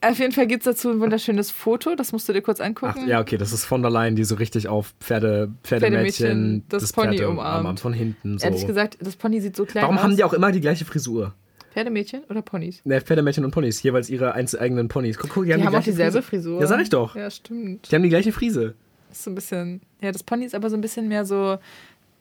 [0.00, 2.64] auf jeden Fall gibt es dazu ein wunderschönes Foto, das musst du dir kurz Ach,
[2.64, 3.06] angucken.
[3.06, 6.90] ja, okay, das ist von der Leyen, die so richtig auf Pferde, Pferdemädchen Pferdemädchen, das
[6.94, 7.80] Pony Pferde umarmt.
[7.80, 8.46] Von hinten so.
[8.46, 10.04] Ehrlich gesagt, das Pony sieht so klein Warum aus.
[10.04, 11.34] haben die auch immer die gleiche Frisur?
[11.72, 12.80] Pferdemädchen oder Ponys?
[12.84, 15.18] Ne, Pferdemädchen und Ponys, jeweils ihre eigenen Ponys.
[15.18, 16.22] Guck, guck, die, Die, haben auch dieselbe Frise.
[16.22, 16.60] Frisur.
[16.62, 17.14] Ja, sag ich doch.
[17.14, 17.90] Ja, stimmt.
[17.90, 18.74] Die haben die gleiche Frise.
[19.10, 19.82] Ist so ein bisschen.
[20.00, 21.58] Ja, das Pony ist aber so ein bisschen mehr so.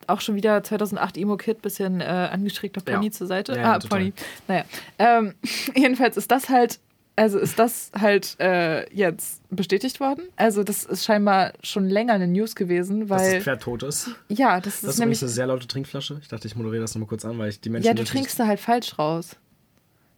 [0.07, 3.11] Auch schon wieder 2008 Emo-Kid, bisschen äh, angestreckter Pony Ja.
[3.11, 3.53] zur Seite.
[3.55, 3.79] Ja, ah.
[3.79, 4.13] Pony.
[4.47, 4.63] Naja.
[4.99, 5.33] Ähm,
[5.75, 6.79] jedenfalls ist das halt.
[7.19, 10.21] Also ist das halt äh, jetzt bestätigt worden?
[10.35, 14.11] Also das ist scheinbar schon länger eine News gewesen, Dass weil das Pferd tot ist.
[14.29, 16.19] ja, das ist, Das ist nämlich eine sehr laute Trinkflasche.
[16.21, 17.87] Ich dachte, ich moderiere das nochmal kurz an, weil ich die Menschen.
[17.87, 19.35] ja, du trinkst da halt falsch raus.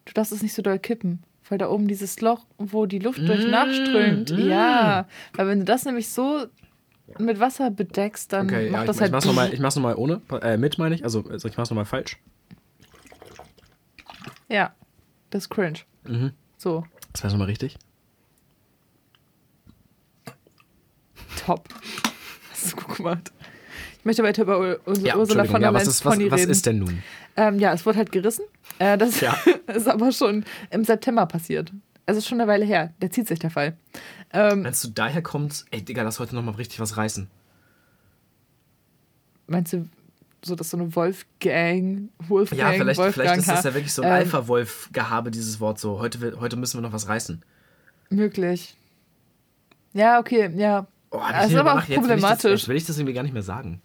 [0.03, 3.19] Du darfst es nicht so doll kippen, weil da oben dieses Loch, wo die Luft
[3.25, 4.31] durch Mm, nachströmt.
[4.31, 4.49] mm.
[4.49, 6.47] Ja, weil wenn du das nämlich so
[7.17, 9.75] mit Wasser bedeckst, dann Okay, macht ja, das ich, halt ich mach's nochmal ich mach's
[9.75, 10.21] noch mal ohne.
[10.41, 11.03] Äh, mit meine ich.
[11.03, 12.17] Also, also ich mach's nochmal falsch.
[14.47, 14.73] Ja,
[15.29, 15.79] das ist cringe.
[16.05, 16.31] Mhm.
[16.57, 17.77] So, Das war's nochmal richtig.
[21.45, 21.67] top.
[22.51, 23.31] Hast du gut gemacht.
[23.99, 26.45] Ich möchte weiter über Ur Ur Ja, Ursula von der ja, was, ist, was, was
[26.45, 27.03] ist denn nun?
[27.35, 28.45] Ähm, ja, es wurde halt gerissen.
[28.79, 29.35] Äh, das Ja.
[29.67, 31.71] ist aber schon im September passiert.
[32.09, 32.91] Also ist schon eine Weile her.
[33.03, 33.77] Der zieht sich der Fall.
[34.33, 37.29] Ähm, Meinst du, daher kommt, ey, Digga, lass heute nochmal richtig was reißen?
[39.45, 39.87] meinst du,
[40.43, 44.01] so dass so eine Wolfgang, Wolfgang, Ja, vielleicht, Wolfgang vielleicht ist das ja wirklich so
[44.01, 45.99] ein Ähm, Alpha-Wolf-Gehabe, dieses Wort so.
[45.99, 47.43] Heute, heute müssen wir noch was reißen.
[48.09, 48.75] Möglich.
[49.93, 50.87] Ja, okay, ja.
[51.11, 52.67] Oh, Das ist aber auch problematisch.
[52.67, 53.81] will ich das irgendwie gar nicht mehr sagen.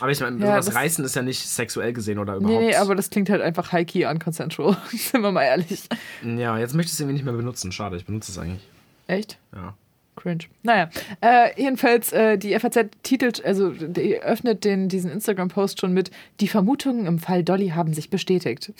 [0.00, 2.60] Aber ich meine, Ja, das- reißen ist ja nicht sexuell gesehen oder überhaupt.
[2.62, 4.76] Nee, aber das klingt halt einfach high-key unconsensual.
[4.92, 5.82] Sind wir mal ehrlich.
[6.24, 7.72] Ja, jetzt möchte ich es irgendwie nicht mehr benutzen.
[7.72, 8.62] Schade, ich benutze es eigentlich.
[9.08, 9.38] Echt?
[9.54, 9.74] Ja.
[10.16, 10.44] Cringe.
[10.62, 10.90] Naja,
[11.22, 16.10] äh, jedenfalls, äh, die FAZ titelt, also die öffnet den, diesen Instagram-Post schon mit,
[16.40, 18.72] die Vermutungen im Fall Dolly haben sich bestätigt.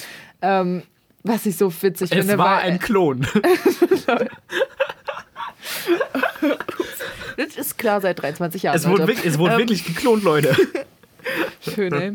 [0.43, 0.83] Ähm,
[1.23, 3.27] was ich so witzig Es finde, war weil, ein Klon.
[7.37, 8.77] das ist klar seit 23 Jahren.
[8.77, 10.55] es wurde, wirklich, es wurde Ähm, wirklich geklont, Leute.
[11.61, 12.13] Schön, ey.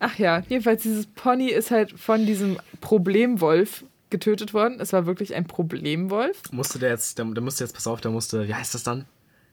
[0.00, 4.80] Ach ja, jedenfalls dieses Pony ist halt von diesem Problemwolf getötet worden.
[4.80, 6.40] Es war wirklich ein Problemwolf.
[6.50, 9.04] musste der jetzt, der, der musste jetzt, pass auf, der musste, wie heißt das dann?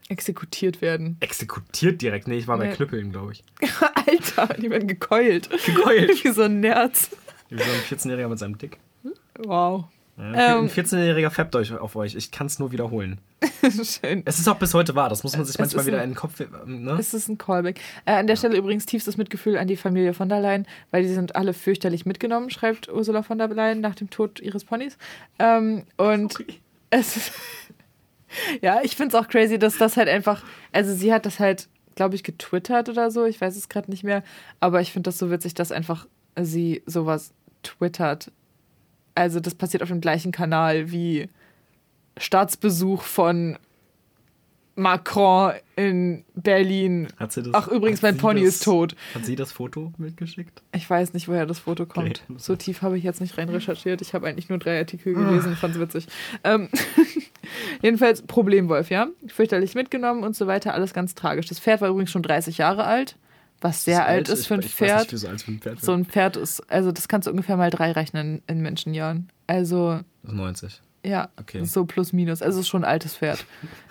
[0.07, 1.17] Exekutiert werden.
[1.19, 2.27] Exekutiert direkt.
[2.27, 2.75] Nee, ich war bei Nee.
[2.75, 3.43] Knüppeln, glaube ich.
[4.07, 5.49] Alter, die werden gekeult.
[5.65, 6.23] Gekeult.
[6.23, 7.09] Wie so ein Nerz.
[7.49, 8.77] Wie so ein 14-Jähriger mit seinem Dick.
[9.39, 9.85] Wow.
[10.17, 10.63] Ja, Ähm.
[10.65, 12.15] ein 14-Jähriger fappt euch auf euch.
[12.15, 13.19] Ich kann es nur wiederholen.
[13.83, 14.21] Schön.
[14.25, 15.09] Es ist auch bis heute wahr.
[15.09, 16.39] Das muss man sich Es manchmal wieder ein- in den Kopf.
[16.39, 16.95] ähm, Ne?
[16.97, 17.79] Es ist ein Callback.
[18.05, 21.09] Äh, an der Stelle übrigens tiefstes Mitgefühl an die Familie von der Leyen, weil die
[21.13, 24.97] sind alle fürchterlich mitgenommen, schreibt Ursula von der Leyen nach dem Tod ihres Ponys.
[25.37, 26.37] Ähm, und
[26.91, 27.31] es ist.
[28.61, 30.43] ja, ich finde es auch crazy, dass das halt einfach.
[30.71, 33.25] Also, sie hat das halt, glaube ich, getwittert oder so.
[33.25, 34.23] Ich weiß es gerade nicht mehr.
[34.61, 36.07] Aber ich finde das so witzig, dass einfach
[36.41, 38.31] sie sowas twittert.
[39.15, 41.29] Also, das passiert auf dem gleichen Kanal wie
[42.17, 43.57] Staatsbesuch von
[44.75, 47.07] Macron in Berlin.
[47.17, 48.95] Hat sie das, Ach, übrigens, mein Pony das, ist tot.
[49.13, 50.61] Hat sie das Foto mitgeschickt?
[50.73, 52.23] Ich weiß nicht, woher das Foto kommt.
[52.27, 52.37] Okay.
[52.37, 54.01] So tief habe ich jetzt nicht rein recherchiert.
[54.01, 56.07] Ich habe eigentlich nur drei Artikel gelesen, fand's witzig.
[56.43, 56.69] Ähm,
[57.81, 59.07] jedenfalls Problemwolf, ja.
[59.27, 61.45] Fürchterlich mitgenommen und so weiter, alles ganz tragisch.
[61.45, 63.15] Das Pferd war übrigens schon 30 Jahre alt,
[63.61, 65.09] was sehr alt ist für ein ich, Pferd.
[65.09, 67.69] so alt für ein Pferd So ein Pferd ist, also das kannst du ungefähr mal
[67.71, 69.29] drei rechnen in Menschenjahren.
[69.47, 70.81] Also, Das ist 90.
[71.03, 71.63] ja, Okay.
[71.65, 72.41] so plus minus.
[72.41, 73.45] Also es ist schon ein altes Pferd.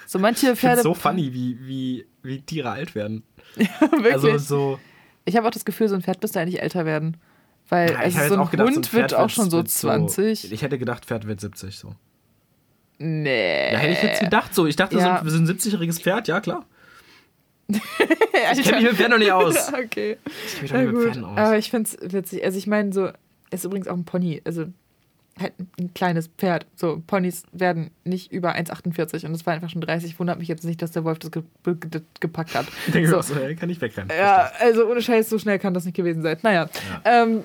[0.06, 0.78] So manche Pferde.
[0.78, 3.22] es so funny, wie, wie, wie Tiere alt werden.
[3.56, 4.12] wirklich.
[4.12, 4.80] Also so.
[5.24, 7.16] Ich habe auch das Gefühl, so ein Pferd müsste eigentlich älter werden.
[7.70, 10.52] Weil Ja, also so ein Hund Pferd wird auch schon so wird 20.
[10.52, 11.94] ich hätte gedacht, Pferd wird 70 so.
[12.98, 13.72] nee.
[13.72, 14.66] Ja, hätte ich jetzt gedacht so.
[14.66, 15.22] Ich dachte, Ja.
[15.24, 16.66] so, ein, so ein 70-jähriges Pferd, ja klar.
[18.52, 19.54] Ich kenne mich mit Pferden noch nicht aus.
[19.54, 20.18] Ja, okay.
[20.62, 21.12] Ich kenne mich nicht mit.
[21.14, 21.38] Pferden aus.
[21.38, 22.44] Aber ich finde es witzig.
[22.44, 23.10] Also ich meine, so,
[23.50, 24.42] ist übrigens auch ein Pony.
[24.44, 24.66] Also
[25.38, 26.66] halt ein kleines Pferd.
[26.76, 30.18] So, Ponys werden nicht über 1,48 und es war einfach schon 30.
[30.18, 32.66] Wundert mich jetzt nicht, dass der Wolf das ge ge ge gepackt hat.
[32.86, 33.20] Ich denke so.
[33.20, 34.10] so, kann ich wegrennen.
[34.16, 36.36] Ja, also ohne Scheiß, so schnell kann das nicht gewesen sein.
[36.42, 36.68] Naja.
[37.04, 37.44] Ähm,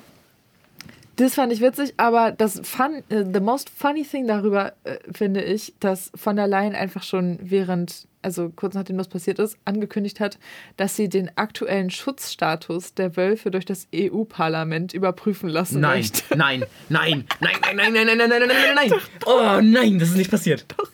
[1.20, 5.42] das fand ich witzig, aber das fun, äh, the most funny thing darüber äh, finde
[5.44, 10.20] ich, dass von der Leyen einfach schon während, also kurz nachdem das passiert ist, angekündigt
[10.20, 10.38] hat,
[10.78, 16.38] dass sie den aktuellen Schutzstatus der Wölfe durch das EU-Parlament überprüfen lassen Nein, möchte.
[16.38, 19.00] nein, nein, nein, nein, nein, nein, nein, nein, nein, nein, nein, nein.
[19.26, 20.66] Oh nein, das ist nicht passiert.
[20.78, 20.90] Doch.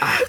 [0.00, 0.20] Ach,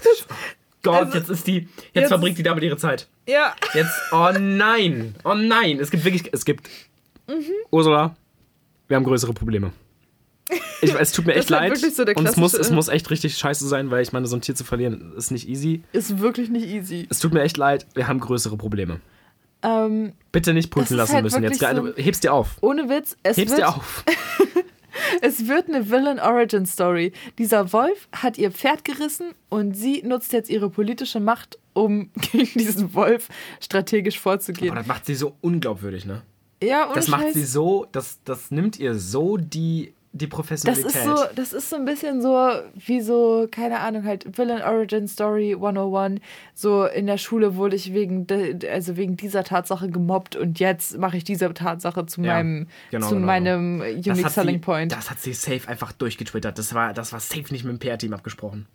[0.82, 3.08] Gott, Also, jetzt ist die, jetzt, jetzt verbringt die damit ihre Zeit.
[3.26, 3.54] Ja.
[3.72, 5.80] Jetzt, oh nein, oh nein.
[5.80, 6.68] Es gibt wirklich, es gibt,
[7.26, 7.44] Mhm.
[7.70, 8.14] Ursula,
[8.88, 9.72] wir haben größere Probleme.
[10.82, 11.72] Ich, es tut mir echt halt leid.
[11.72, 14.26] wirklich so der und es muss, es muss echt richtig scheiße sein, weil ich meine,
[14.26, 15.82] so ein Tier zu verlieren ist nicht easy.
[15.92, 17.06] Ist wirklich nicht easy.
[17.08, 19.00] Es tut mir echt leid, wir haben größere Probleme.
[19.62, 21.42] Ähm, Bitte nicht ist lassen halt müssen.
[21.42, 22.56] Jetzt wirklich gerade, hebst dir auf.
[22.60, 24.04] ohne Witz, es Hebst wird, dir auf.
[25.20, 27.12] Es wird eine Villain Origin Story.
[27.38, 32.58] Dieser Wolf hat ihr Pferd gerissen und sie nutzt jetzt ihre politische Macht, um gegen
[32.58, 33.28] diesen Wolf
[33.60, 34.74] strategisch Aber vorzugehen.
[34.74, 36.22] das macht sie so unglaubwürdig, ne?
[36.64, 40.94] Ja, ohne Das macht sie so, das, das nimmt ihr so die, die Das Professionalität.
[40.94, 45.08] ist, so, das ist so ein bisschen so wie so, keine Ahnung, halt Villain Origin
[45.08, 46.20] Story 101.
[46.54, 50.98] So in der Schule wurde ich wegen, de, also wegen dieser Tatsache gemobbt und jetzt
[50.98, 54.60] mache ich diese Tatsache zu Ja, meinem, genau, zu genau, meinem Das Unique Selling sie,
[54.60, 54.92] Point.
[54.92, 56.58] Das hat sie safe einfach durchgetwittert.
[56.58, 58.66] Das war, das war safe nicht mit dem PR-Team abgesprochen.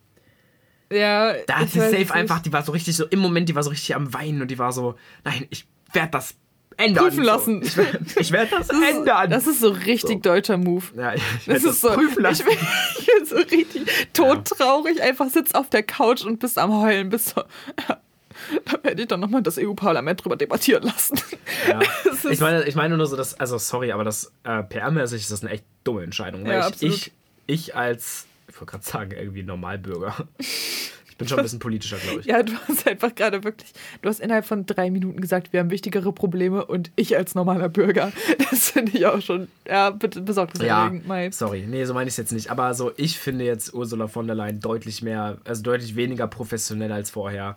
[0.91, 3.63] ja, Da hat sie safe einfach, die war so richtig so, im Moment, die war
[3.63, 6.35] so richtig am Weinen und die war so, nein, ich werde das
[6.79, 7.03] ändern.
[7.05, 7.63] Prüfen lassen.
[7.63, 9.29] So, ich werde ich werd das, Das ist- ändern.
[9.29, 10.85] Das ist so richtig deutscher Move.
[10.95, 12.45] ja, ich Das werde das, ist so, prüfen lassen.
[12.49, 12.67] Ich bin,
[12.99, 17.29] ich bin so richtig todtraurig, einfach sitzt auf der Couch und bist am Heulen, bist
[17.35, 17.41] so,
[17.87, 17.97] ja,
[18.65, 21.19] da werde ich dann nochmal das EU-Parlament drüber debattieren lassen.
[21.67, 21.79] Ja.
[22.05, 25.15] Das ist- Ich meine, ich meine nur so, dass, also sorry, aber das äh, PR-mäßig
[25.21, 26.43] ist das eine echt dumme Entscheidung.
[26.45, 26.95] Weil Ja, ich, absolut.
[26.95, 27.11] ich,
[27.47, 32.21] ich als, ich wollte gerade sagen, irgendwie Normalbürger, ich bin schon ein bisschen politischer, glaube
[32.21, 32.25] ich.
[32.25, 35.69] Ja, du hast einfach gerade wirklich, du hast innerhalb von drei Minuten gesagt, wir haben
[35.69, 38.11] wichtigere Probleme und ich als normaler Bürger,
[38.49, 41.29] das finde ich auch schon, ja, bitte besorgt das Ja, Mai.
[41.31, 42.49] sorry, nee, so meine ich es jetzt nicht.
[42.49, 46.91] Aber so, ich finde jetzt Ursula von der Leyen deutlich mehr, also deutlich weniger professionell
[46.91, 47.55] als vorher,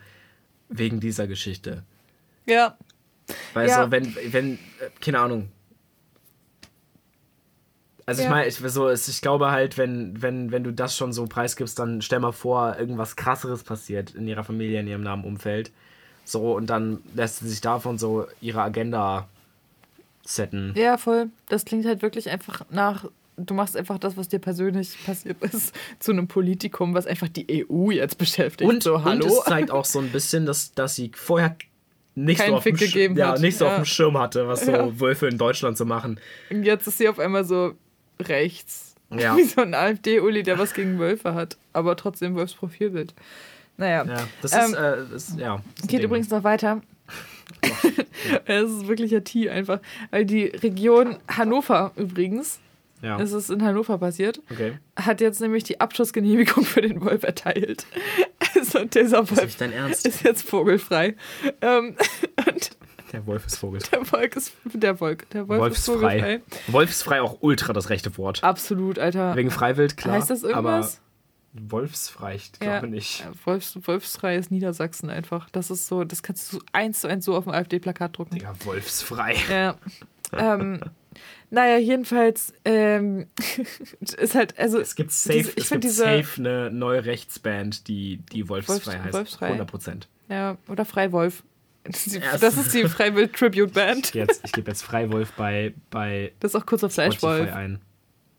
[0.69, 1.83] wegen dieser Geschichte.
[2.47, 2.77] Ja,
[3.55, 3.85] Weil Ja.
[3.85, 4.59] so, wenn, wenn, äh,
[5.01, 5.49] keine Ahnung.
[8.07, 8.31] Also ich Ja.
[8.31, 12.03] meine, ich, so, ich glaube halt, wenn, wenn, wenn du das schon so preisgibst, dann
[12.03, 15.71] stell mal vor, irgendwas krasseres passiert in ihrer Familie, in ihrem nahen Umfeld.
[16.25, 19.29] So, und dann lässt sie sich davon so ihre Agenda
[20.25, 20.73] setten.
[20.77, 21.27] ja, voll.
[21.49, 25.75] Das klingt halt wirklich einfach nach, du machst einfach das, was dir persönlich passiert ist,
[25.99, 28.71] zu einem Politikum, was einfach die EU jetzt beschäftigt.
[28.71, 29.27] Und, so, und hallo?
[29.27, 31.57] es zeigt auch so ein bisschen, dass, dass sie vorher
[32.15, 33.77] nicht Keinen so, auf dem, Sch- ja, nicht so auf Ja.
[33.79, 35.01] dem Schirm hatte, was so Ja.
[35.01, 36.21] Wölfe in Deutschland zu machen.
[36.51, 37.73] Und jetzt ist sie auf einmal so
[38.29, 38.95] rechts.
[39.11, 39.37] Ja.
[39.37, 43.15] Wie so ein AfD-Uli, der was gegen Wölfe hat, aber trotzdem Wolfs Profilbild.
[43.77, 44.05] Naja.
[44.05, 45.63] Ja, das Ähm, ist, äh, das, ja.
[45.75, 46.81] das ist Geht übrigens noch weiter.
[48.45, 49.81] Es ist wirklich ein Tee einfach.
[50.11, 52.61] Weil die Region Hannover übrigens,
[53.03, 54.79] Ja, es ist in Hannover passiert, okay.
[54.97, 57.87] hat jetzt nämlich die Abschussgenehmigung für den Wolf erteilt.
[58.55, 60.07] Also dieser Das ist Wolf Ernst.
[60.07, 61.17] ist jetzt vogelfrei.
[61.63, 61.97] Ähm,
[62.47, 62.71] und
[63.13, 63.81] Der Wolf ist Vogel.
[63.93, 66.19] der Wolf ist, der Wolf, der Wolf ist Wolfsfrei.
[66.21, 66.41] vogelfrei.
[66.73, 68.43] Wolfsfrei auch ultra das rechte Wort.
[68.43, 69.37] Absolut, Alter.
[69.37, 70.17] Wegen Freiwild, klar.
[70.17, 71.01] heißt das irgendwas?
[71.55, 72.79] Aber Wolfsfrei, ich Ja.
[72.79, 73.21] glaube nicht.
[73.21, 75.51] Ja, Wolfs, Wolfsfrei ist Niedersachsen einfach.
[75.51, 78.35] Das ist so, das kannst du eins zu eins so auf dem AfD-Plakat drucken.
[78.37, 79.37] Digga, Wolfsfrei.
[79.51, 79.75] Ja.
[80.33, 80.81] ähm,
[81.51, 83.27] naja, jedenfalls ähm,
[84.17, 87.87] ist halt, also Es gibt safe, Diese- ich es gibt diese- safe eine neue Rechtsband,
[87.87, 89.13] die, die Wolfsfrei Wolfs- heißt.
[89.15, 89.47] Wolfsfrei?
[89.49, 90.09] 100 Prozent.
[90.31, 91.43] ja, oder Freiwolf.
[91.85, 94.15] Das ist die, das ist die Freiwild Tribute Band.
[94.15, 97.53] Jetzt, ich gebe jetzt Freiwolf bei, bei Das ist auch kurz auf Fleischwolf.
[97.53, 97.81] ein.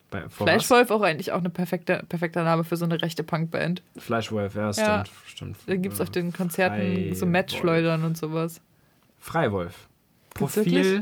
[0.09, 0.65] Bei, vor was?
[0.65, 3.81] Fleischwolf auch eigentlich auch eine perfekte, perfekter Name für so eine rechte Punkband.
[3.97, 4.87] Fleischwolf, ja, stimmt.
[4.87, 5.03] Ja.
[5.25, 5.57] stimmt.
[5.65, 7.31] Da gibt es auf den Konzerten so Freiwolf.
[7.31, 8.61] Matchschleudern und sowas.
[9.19, 9.87] Freiwolf.
[10.35, 11.01] Gibt's Profil wirklich?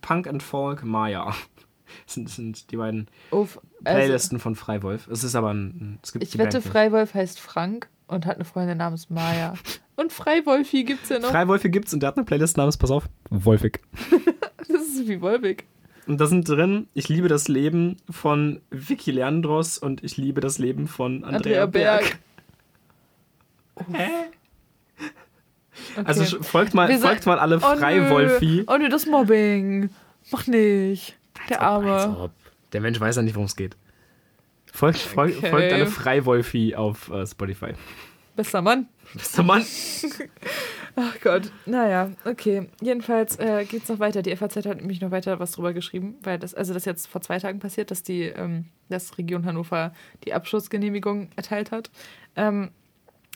[0.00, 1.34] Punk and Folk Maya.
[2.04, 5.08] Das sind, das sind die beiden Uff, also, Playlisten von Freiwolf.
[5.08, 5.98] Es ist aber ein.
[6.02, 6.70] Es gibt ich wette, Band.
[6.70, 9.54] Freiwolf heißt Frank und hat eine Freundin namens Maya.
[9.98, 11.30] Und Freiwolfi gibt's ja noch.
[11.30, 13.80] Freiwolfe gibt's und der hat eine Playlist namens, pass auf, Wolfig.
[14.68, 15.64] Das ist wie Wolwig.
[16.06, 20.58] Und da sind drin, ich liebe das Leben von Vicky Leandros und ich liebe das
[20.58, 22.18] Leben von Andrea, Andrea Berg.
[23.86, 23.98] Berg.
[24.00, 24.10] Hä?
[26.04, 27.78] Also sch- folgt mal, sa- folgt mal alle Oh, nö.
[27.78, 28.64] Freiwolfi.
[28.66, 29.90] Oh nö, das ist Mobbing.
[30.30, 31.16] Mach nicht.
[31.48, 32.30] Der Arme.
[32.72, 33.76] Der Mensch weiß ja nicht, worum es geht.
[34.72, 35.50] Folgt, folgt, Okay.
[35.50, 37.72] folgt alle Freiwolfi auf äh, Spotify.
[38.38, 38.86] Bester Mann.
[39.14, 39.64] Bester Mann.
[40.96, 42.68] Ach Gott, naja, okay.
[42.80, 44.22] Jedenfalls äh, geht es noch weiter.
[44.22, 47.20] Die FAZ hat nämlich noch weiter was drüber geschrieben, weil das, also das jetzt vor
[47.20, 49.92] zwei Tagen passiert, dass die, ähm, dass Region Hannover
[50.24, 51.90] die Abschussgenehmigung erteilt hat.
[52.36, 52.70] Ähm,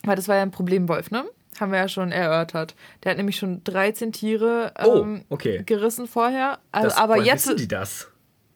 [0.05, 1.25] weil das war ja ein Problemwolf, ne?
[1.59, 2.77] Haben wir ja schon erörtert.
[3.03, 5.63] Der hat nämlich schon 13 Tiere ähm, Oh, okay.
[5.67, 6.61] gerissen vorher.
[6.71, 7.47] Also, Das- aber jetzt.
[7.49, 8.09] wissen die das?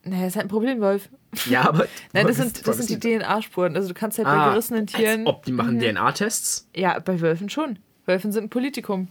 [0.05, 1.09] Das ist halt ein Problemwolf.
[1.51, 1.87] Ja, aber.
[2.13, 3.77] Nein, das sind, das sind die DNA-Spuren.
[3.77, 5.27] Also du kannst halt bei Ah, gerissenen Tieren.
[5.27, 6.69] Ob die machen DNA-Tests?
[6.75, 7.79] Ja, bei Wölfen schon.
[8.07, 9.09] Wölfen sind ein Politikum.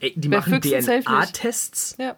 [0.00, 0.60] Ey, die Bei machen.
[0.60, 1.96] DNA-Tests?
[1.98, 2.16] Ja.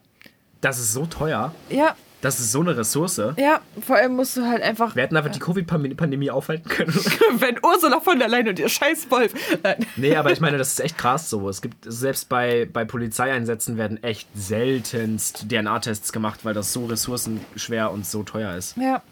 [0.60, 1.54] Das ist so teuer.
[1.70, 3.16] Ja, Das ist so eine Ressource.
[3.38, 3.60] ja.
[3.80, 4.94] Vor allem musst du halt einfach.
[4.94, 6.92] Wir hätten einfach die Covid-Pandemie aufhalten können.
[7.38, 9.32] Wenn Ursula von der Leyen und ihr scheiß Wolf.
[9.62, 9.86] Nein.
[9.96, 11.48] nee, aber ich meine, das ist echt krass so.
[11.48, 17.90] Es gibt, selbst bei, bei Polizeieinsätzen werden echt seltenst DNA-Tests gemacht, weil das so ressourcenschwer
[17.90, 18.76] und so teuer ist.
[18.76, 19.02] Ja.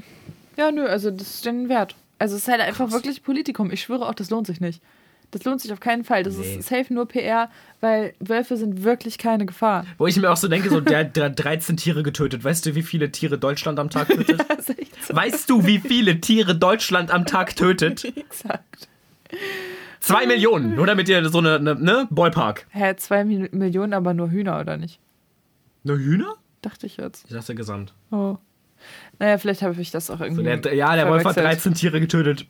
[0.59, 1.95] Ja, nö, also das ist den Wert.
[2.19, 3.71] Also es ist halt einfach wirklich Politikum.
[3.71, 4.83] Ich schwöre auch, das lohnt sich nicht.
[5.31, 6.23] Das lohnt sich auf keinen Fall.
[6.23, 6.57] Das Nee.
[6.57, 7.51] ist safe nur PR,
[7.81, 9.85] weil Wölfe sind wirklich keine Gefahr.
[9.99, 12.43] Wo ich mir auch so denke, so der, der hat 13 Tiere getötet.
[12.43, 14.41] Weißt du, wie viele Tiere Deutschland am Tag tötet?
[14.79, 18.05] Echt so Weißt du, wie viele Tiere Deutschland am Tag tötet?
[18.17, 18.89] exakt.
[20.01, 22.09] Zwei Millionen, nur damit ihr so eine, eine ne?
[22.11, 22.67] Ballpark.
[22.71, 24.99] Hä, zwei Mi- Millionen, aber nur Hühner, oder nicht?
[25.85, 26.35] Eine Hühner?
[26.63, 27.27] Dachte ich jetzt.
[27.29, 27.93] Ich dachte gesamt.
[28.11, 28.39] Oh.
[29.19, 30.45] Naja, vielleicht habe ich das auch So, irgendwie.
[30.61, 31.65] der, ja, der Wolf hat verwechselt.
[31.67, 32.47] 13 Tiere getötet.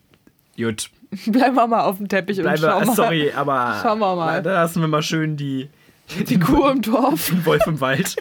[0.57, 0.91] Gut.
[1.27, 2.95] Bleiben wir mal auf dem Teppich Bleiben und schauen wir, mal.
[2.97, 4.43] sorry, aber Schauen wir mal.
[4.43, 5.69] da lassen wir mal schön die,
[6.29, 7.31] Die Kuh im Dorf.
[7.31, 8.17] den Wolf im Wald.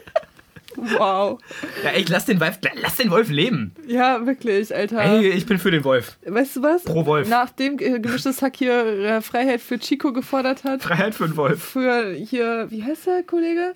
[0.75, 1.39] Wow.
[1.83, 3.73] Ja, ey, lass den Wolf, lass den Wolf leben.
[3.87, 4.99] Ja, wirklich, Alter.
[5.01, 6.17] Ey, ich bin für den Wolf.
[6.25, 6.83] Weißt du was?
[6.83, 7.27] Pro Wolf.
[7.27, 11.63] Nachdem äh, gemischtes Hack hier äh, Freiheit für Chico gefordert hat, Freiheit für den Wolf.
[11.63, 13.73] für hier, wie heißt der Kollege?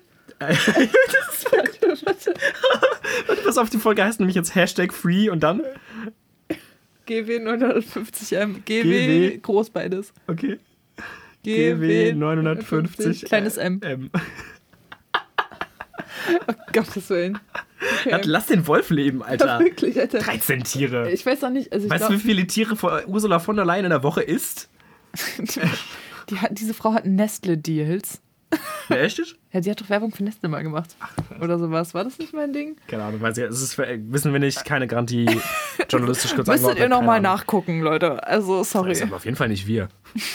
[3.44, 5.62] Pass auf, die Folge heißt nämlich jetzt Hashtag Free und dann.
[7.06, 8.62] GW 950M.
[8.64, 9.38] GW, GW.
[9.38, 10.12] groß beides.
[10.26, 10.58] Okay.
[11.44, 13.24] GW GW 950.
[13.24, 13.80] Kleines M.
[13.82, 14.10] M.
[16.72, 17.38] Gottes Willen.
[18.04, 18.26] Ja, Okay.
[18.28, 19.58] Lass den Wolf leben, Alter.
[19.58, 20.20] Wirklich, Alter.
[20.20, 21.10] 13 Tiere.
[21.10, 22.76] Ich weiß auch nicht, also Weißt du, wie viele Tiere
[23.06, 24.68] Ursula von der Leyen in der Woche isst?
[26.30, 28.20] die hat, diese Frau hat Nestle-Deals.
[28.96, 29.36] Ja, jetzt?
[29.52, 30.96] Ja, die hat doch Werbung für Nestle mal gemacht.
[31.40, 31.94] Oder sowas.
[31.94, 32.76] War das nicht mein Ding?
[32.88, 33.44] Keine Ahnung, weiß ich.
[33.44, 35.26] Es ist, für- wissen wir nicht, keine Garantie.
[35.88, 38.26] Journalistisch kurz Müsstet ihr nochmal nachgucken, Leute.
[38.26, 38.90] Also, sorry.
[38.90, 39.88] Das ist aber auf jeden Fall nicht wir.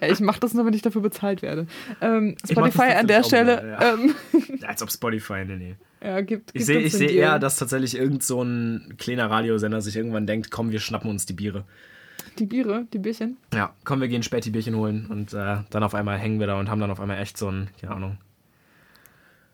[0.00, 1.66] Ich mache das nur, wenn ich dafür bezahlt werde.
[2.00, 3.56] Ähm, Spotify an der Stelle.
[3.56, 3.94] mal, ja.
[3.94, 4.14] ähm,
[4.66, 5.74] Als ob Spotify, nee, nee.
[6.02, 9.30] ja, gibt, Ich gibt sehe ich den seh eher, dass tatsächlich irgend so ein kleiner
[9.30, 11.64] Radiosender sich irgendwann denkt, komm, wir schnappen uns die Biere.
[12.38, 13.36] Die Biere, die Bierchen.
[13.52, 16.46] Ja, komm, wir gehen spät die Bierchen holen und äh, dann auf einmal hängen wir
[16.46, 18.18] da und haben dann auf einmal echt so ein, keine Ahnung.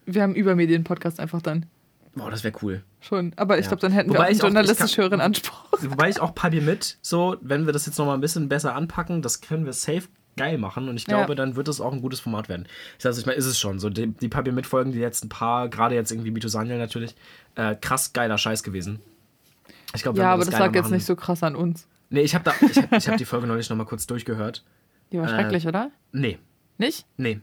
[0.06, 1.66] Wir haben Übermedien-Podcast einfach dann.
[2.14, 2.82] Boah, das wäre cool.
[3.00, 3.32] Schon.
[3.36, 3.70] Aber ich Ja.
[3.70, 5.66] glaube, dann hätten Wobei wir einen journalistisch höheren Anspruch.
[5.80, 8.74] Wobei ich auch paar Bier mit, so, wenn wir das jetzt nochmal ein bisschen besser
[8.74, 10.04] anpacken, das können wir safe
[10.36, 11.16] geil machen und ich Ja.
[11.18, 12.66] glaube, dann wird es auch ein gutes Format werden.
[12.98, 13.78] Das heißt, ich meine, ist es schon.
[13.78, 16.78] So, die, die paar Bier mit Folgen, die letzten paar, gerade jetzt irgendwie Mito Saniel
[16.78, 17.14] natürlich,
[17.54, 19.00] äh, krass geiler Scheiß gewesen.
[19.94, 21.86] Ich glaube, Ja, aber das lag jetzt nicht so krass an uns.
[22.10, 24.64] Nee, ich habe ich hab, ich hab die Folge neulich nochmal kurz durchgehört.
[25.12, 25.90] Die war Äh, schrecklich, oder?
[26.12, 26.38] Nee,
[26.78, 27.06] Nicht?
[27.16, 27.40] nee.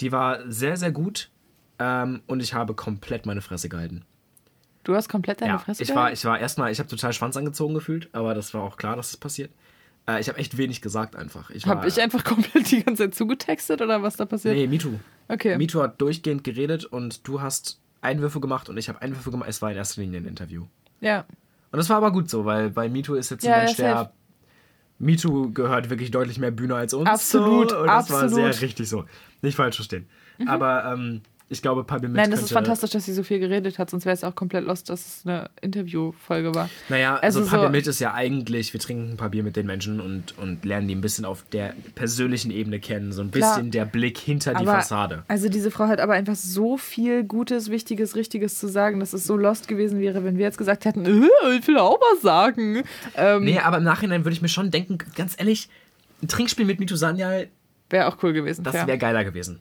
[0.00, 1.30] Die war sehr, sehr gut
[1.78, 4.04] ähm, und ich habe komplett meine Fresse gehalten.
[4.82, 6.14] Du hast komplett deine ja, Fresse ich war, gehalten?
[6.14, 9.10] ich war erstmal, ich habe total Schwanz angezogen gefühlt, aber das war auch klar, dass
[9.12, 9.50] das passiert.
[10.06, 11.50] Äh, ich habe echt wenig gesagt einfach.
[11.50, 14.54] Ich war, Hab ich einfach komplett die ganze Zeit zugetextet oder was da passiert?
[14.54, 14.98] Nee, MeToo.
[15.28, 15.56] Okay.
[15.56, 19.48] MeToo hat durchgehend geredet und du hast Einwürfe gemacht und ich habe Einwürfe gemacht.
[19.48, 20.66] Es war in erster Linie ein Interview.
[21.00, 21.24] Ja.
[21.74, 24.12] Und das war aber gut so, weil bei MeToo ist jetzt ein Ja, Mensch, der.
[25.00, 27.10] MeToo gehört wirklich deutlich mehr Bühne als uns.
[27.10, 29.06] Absolut, so, und das war sehr richtig so.
[29.42, 30.06] Nicht falsch verstehen.
[30.46, 31.22] Aber ähm,
[31.54, 34.14] ich glaube, mit Nein, das ist fantastisch, dass sie so viel geredet hat, sonst wäre
[34.14, 36.68] es auch komplett lost, dass es eine Interviewfolge war.
[36.88, 39.56] Naja, Also also, Pabi so- mit ist ja eigentlich, wir trinken ein paar Bier mit
[39.56, 43.12] den Menschen und, und lernen die ein bisschen auf der persönlichen Ebene kennen.
[43.12, 43.54] So ein Klar.
[43.56, 45.22] bisschen der Blick hinter die Fassade.
[45.28, 49.24] Also diese Frau hat aber einfach so viel Gutes, Wichtiges, Richtiges zu sagen, dass es
[49.26, 51.10] so lost gewesen wäre, wenn wir jetzt gesagt hätten, äh,
[51.58, 52.82] ich will auch was sagen.
[53.16, 55.68] Ähm, Nee, aber im Nachhinein würde ich mir schon denken, ganz ehrlich,
[56.22, 57.48] ein Trinkspiel mit Mitu Sanyal,
[57.90, 58.64] Wäre auch cool gewesen.
[58.64, 59.60] das wäre geiler gewesen.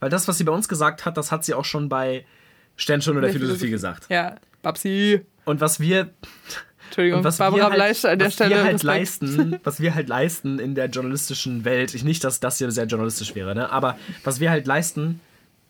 [0.00, 2.24] Weil das, was sie bei uns gesagt hat, das hat sie auch schon bei
[2.76, 3.70] Sternstunde der Philosophie Philosophie.
[3.70, 4.06] gesagt.
[4.08, 5.22] Ja, Babsi.
[5.44, 6.10] Und was wir,
[6.86, 8.50] Entschuldigung, und was Barbara wir halt, an der was Stelle.
[8.50, 8.84] wir halt Respekt.
[8.84, 12.86] leisten, was wir halt leisten in der journalistischen Welt, ich nicht, dass das hier sehr
[12.86, 13.70] journalistisch wäre, ne?
[13.70, 15.20] aber was wir halt leisten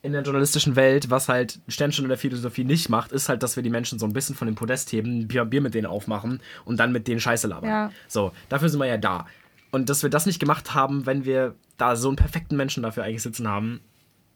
[0.03, 3.63] in der journalistischen Welt, was halt Sternstunde der Philosophie nicht macht, ist halt, dass wir
[3.63, 6.41] die Menschen so ein bisschen von dem Podest heben, ein Bier, Bier mit denen aufmachen
[6.65, 7.71] und dann mit denen Scheiße labern.
[7.71, 7.93] Ja.
[8.09, 9.27] So, dafür sind wir ja da.
[9.71, 13.05] Und dass wir das nicht gemacht haben, wenn wir da so einen perfekten Menschen dafür
[13.05, 13.81] eigentlich sitzen haben,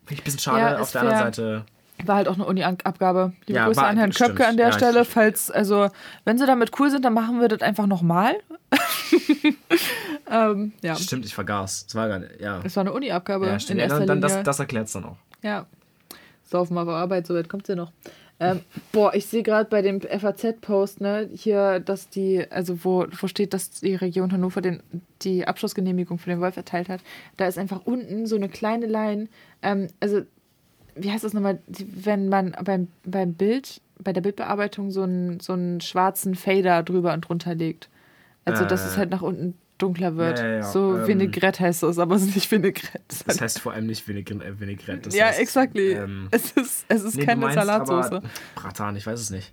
[0.07, 0.61] finde ich ein bisschen schade.
[0.61, 1.33] Ja, Auf der anderen fair.
[1.33, 1.65] Seite,
[2.05, 3.33] War halt auch eine Uni-Abgabe.
[3.47, 4.31] Liebe Ja, Grüße war- an Herrn stimmt.
[4.31, 5.05] Köpke an der Ja, Stelle.
[5.05, 5.89] Falls, also,
[6.25, 8.37] wenn sie damit cool sind, dann machen wir das einfach nochmal.
[10.31, 11.87] ähm, ja, Stimmt, ich vergaß.
[11.87, 12.61] Das war gar nicht, ja.
[12.65, 13.79] es war eine Uni-Abgabe Ja, in stimmt.
[13.79, 15.17] Ja, erster dann, dann das, das erklärt es dann auch.
[15.43, 15.67] Ja.
[16.45, 17.93] Saufen auf Arbeit, so weit kommt sie noch.
[18.39, 18.61] Ähm,
[18.93, 23.55] boah, ich sehe gerade bei dem FAZ-Post, ne, hier, dass die, also wo, wo steht,
[23.55, 24.83] dass die Region Hannover den,
[25.23, 27.01] die Abschlussgenehmigung für den Wolf erteilt hat.
[27.39, 29.29] Da ist einfach unten so eine kleine Line.
[29.63, 30.21] Ähm, also,
[30.95, 35.55] wie heißt das nochmal, wenn man beim, beim Bild, bei der Bildbearbeitung so einen, so
[35.55, 37.89] einen schwarzen Fader drüber und drunter legt.
[38.45, 38.89] Also, dass Äh.
[38.89, 40.39] es halt nach unten dunkler wird.
[40.39, 40.63] Ja, ja, ja.
[40.63, 41.07] So Ähm.
[41.07, 43.25] Vinaigrette heißt das, aber es ist nicht Vinaigrette.
[43.27, 44.45] Das heißt vor allem nicht Vinaigrette.
[44.45, 45.03] Äh, Vinaigrette.
[45.03, 45.93] Das ja, heißt, exactly.
[45.93, 48.23] ähm, es ist, es ist nee, keine Salatsauce.
[48.55, 49.53] Bratan, ich weiß es nicht.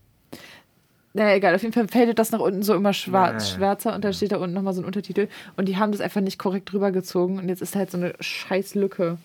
[1.15, 3.57] Naja, egal, auf jeden Fall fadet das nach unten so immer schwarz, ja.
[3.57, 5.27] schwärzer und dann steht da unten nochmal so ein Untertitel.
[5.55, 8.15] Und die haben das einfach nicht korrekt drüber gezogen und jetzt ist halt so eine
[8.19, 9.19] scheiß Lücke.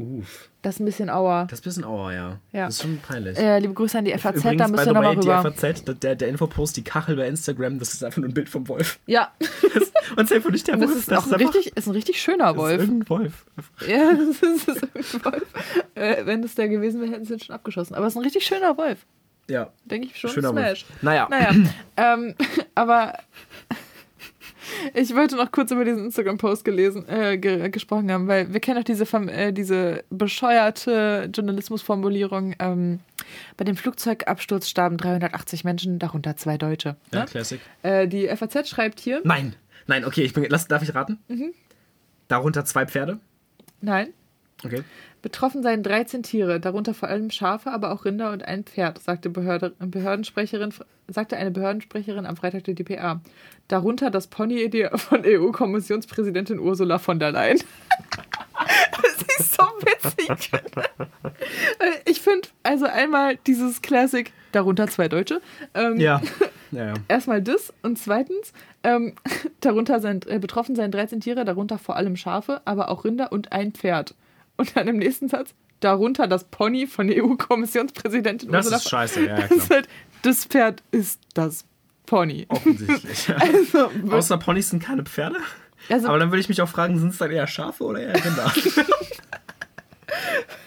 [0.00, 0.48] Uff.
[0.62, 1.46] Das ist ein bisschen auer.
[1.48, 2.38] Das ist ein bisschen auer, ja.
[2.52, 2.66] Ja.
[2.66, 3.38] Das ist schon peinlich.
[3.38, 5.52] Äh, liebe Grüße an die FAZ, Übrigens, da the ihr nochmal way, die rüber.
[5.52, 8.66] FAZ, der, der Infopost, die Kachel bei Instagram, das ist einfach nur ein Bild vom
[8.68, 8.98] Wolf.
[9.06, 9.32] Ja,
[10.16, 10.98] Und safe und nicht der das Wolf.
[10.98, 12.80] ist auch ein einfach- richtig, ist ein richtig schöner das ist Wolf.
[12.80, 13.46] irgendein Wolf.
[13.86, 15.46] Ja, das ist, das ist ein Wolf.
[15.94, 17.94] Äh, wenn das der gewesen wäre, hätten sie ihn schon abgeschossen.
[17.94, 19.06] Aber es ist ein richtig schöner Wolf.
[19.48, 20.30] Ja, Denke ich schon.
[20.30, 20.84] schöner Smash.
[20.88, 21.02] Wolf.
[21.02, 21.52] Naja, Naja,
[21.96, 22.34] ähm,
[22.74, 23.14] aber
[24.94, 28.78] ich wollte noch kurz über diesen Instagram-Post gelesen, äh, ge gesprochen haben, weil wir kennen
[28.80, 32.54] auch diese, äh, diese bescheuerte Journalismusformulierung.
[32.58, 33.00] Ähm,
[33.56, 36.96] bei dem Flugzeugabsturz starben 380 Menschen, darunter zwei Deutsche.
[37.12, 37.26] ja, Ne?
[37.26, 37.60] Classic.
[37.82, 39.54] Äh, die FAZ schreibt hier, Nein,
[39.86, 41.18] nein, okay, ich bin, lass, darf ich raten?
[41.28, 41.52] Mhm.
[42.28, 43.18] Darunter zwei Pferde.
[43.80, 44.12] nein,
[44.64, 44.82] Okay.
[45.22, 49.28] Betroffen seien 13 Tiere, darunter vor allem Schafe, aber auch Rinder und ein Pferd, sagte
[49.28, 50.72] Behörde, Behördensprecherin,
[51.08, 53.20] sagte eine Behördensprecherin am Freitag der DPA.
[53.68, 57.58] Darunter das Pony von EU-Kommissionspräsidentin Ursula von der Leyen.
[59.02, 60.50] das ist so witzig.
[62.06, 65.42] ich finde, also einmal dieses Classic, darunter zwei Deutsche.
[65.74, 66.22] Ähm, Ja.
[66.70, 66.94] ja.
[67.08, 69.14] Erstmal das und zweitens, ähm,
[69.60, 73.52] darunter sind, äh, betroffen seien 13 Tiere, darunter vor allem Schafe, aber auch Rinder und
[73.52, 74.14] ein Pferd.
[74.60, 79.26] Und dann im nächsten Satz, darunter das Pony von EU-Kommissionspräsidentin Das Ursula ist scheiße, ja,
[79.26, 79.58] ja Das, klar.
[79.58, 79.88] ist halt,
[80.22, 81.64] das Pferd ist das
[82.04, 82.44] Pony.
[82.50, 83.28] Offensichtlich.
[83.28, 83.36] Ja.
[83.40, 85.36] Also, Außer Ponys sind keine Pferde.
[85.88, 88.14] also Aber dann würde ich mich auch fragen, sind es dann eher Schafe oder eher
[88.22, 88.50] Rinder?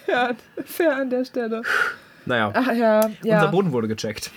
[0.06, 0.34] fair,
[0.64, 1.62] fair an der Stelle.
[2.26, 3.46] naja, Ach ja, unser ja.
[3.46, 4.32] Boden wurde gecheckt.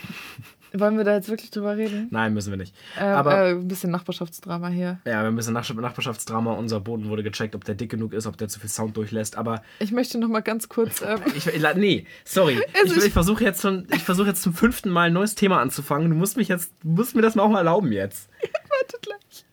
[0.73, 2.07] Wollen wir da jetzt wirklich drüber reden?
[2.11, 2.75] Nein, müssen wir nicht.
[2.97, 4.99] Äh, Aber äh, ein bisschen Nachbarschaftsdrama hier.
[5.05, 6.53] ja, wir haben ein bisschen Nach Nachbarschaftsdrama.
[6.53, 9.37] Unser Boden wurde gecheckt, ob der dick genug ist, ob der zu viel Sound durchlässt.
[9.37, 11.01] Aber Ich möchte noch mal ganz kurz.
[11.01, 12.59] Ähm, ich, ich nee, sorry.
[12.73, 15.35] Es Ich, ist- ich versuche jetzt schon, ich versuche jetzt zum fünften Mal ein neues
[15.35, 16.09] Thema anzufangen.
[16.09, 18.29] Du musst mich jetzt, musst mir das mal auch mal erlauben jetzt.
[18.69, 19.45] warte gleich.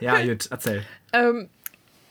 [0.00, 0.82] Ja, gut, erzähl.
[1.12, 1.48] Ähm,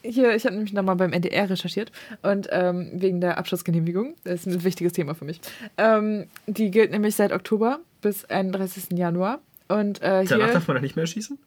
[0.03, 1.91] hier, ich habe nämlich nochmal beim NDR recherchiert
[2.21, 5.39] und ähm, wegen der Abschlussgenehmigung, das ist ein wichtiges Thema für mich.
[5.77, 8.97] Ähm, die gilt nämlich seit Oktober bis 31.
[8.97, 9.39] Januar.
[9.69, 11.39] Und äh, Danach darf man da nicht mehr schießen?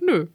[0.00, 0.26] Nö.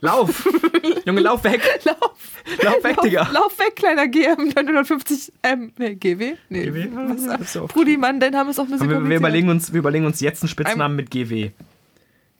[0.00, 0.48] Lauf!
[1.04, 1.60] Junge, lauf weg!
[1.84, 2.42] Lauf!
[2.62, 3.28] Lauf weg, Digga!
[3.32, 5.72] Lauf weg, kleiner GM 950 M.
[5.76, 6.36] Nee, GW?
[6.48, 6.66] Nee.
[6.66, 6.88] GW?
[6.94, 7.52] Was?
[7.52, 7.66] So.
[7.66, 10.20] Brudi, Mann, dein Name ist auch ein bisschen Wir, wir, überlegen uns, wir überlegen uns
[10.20, 11.50] jetzt einen Spitznamen mit GW.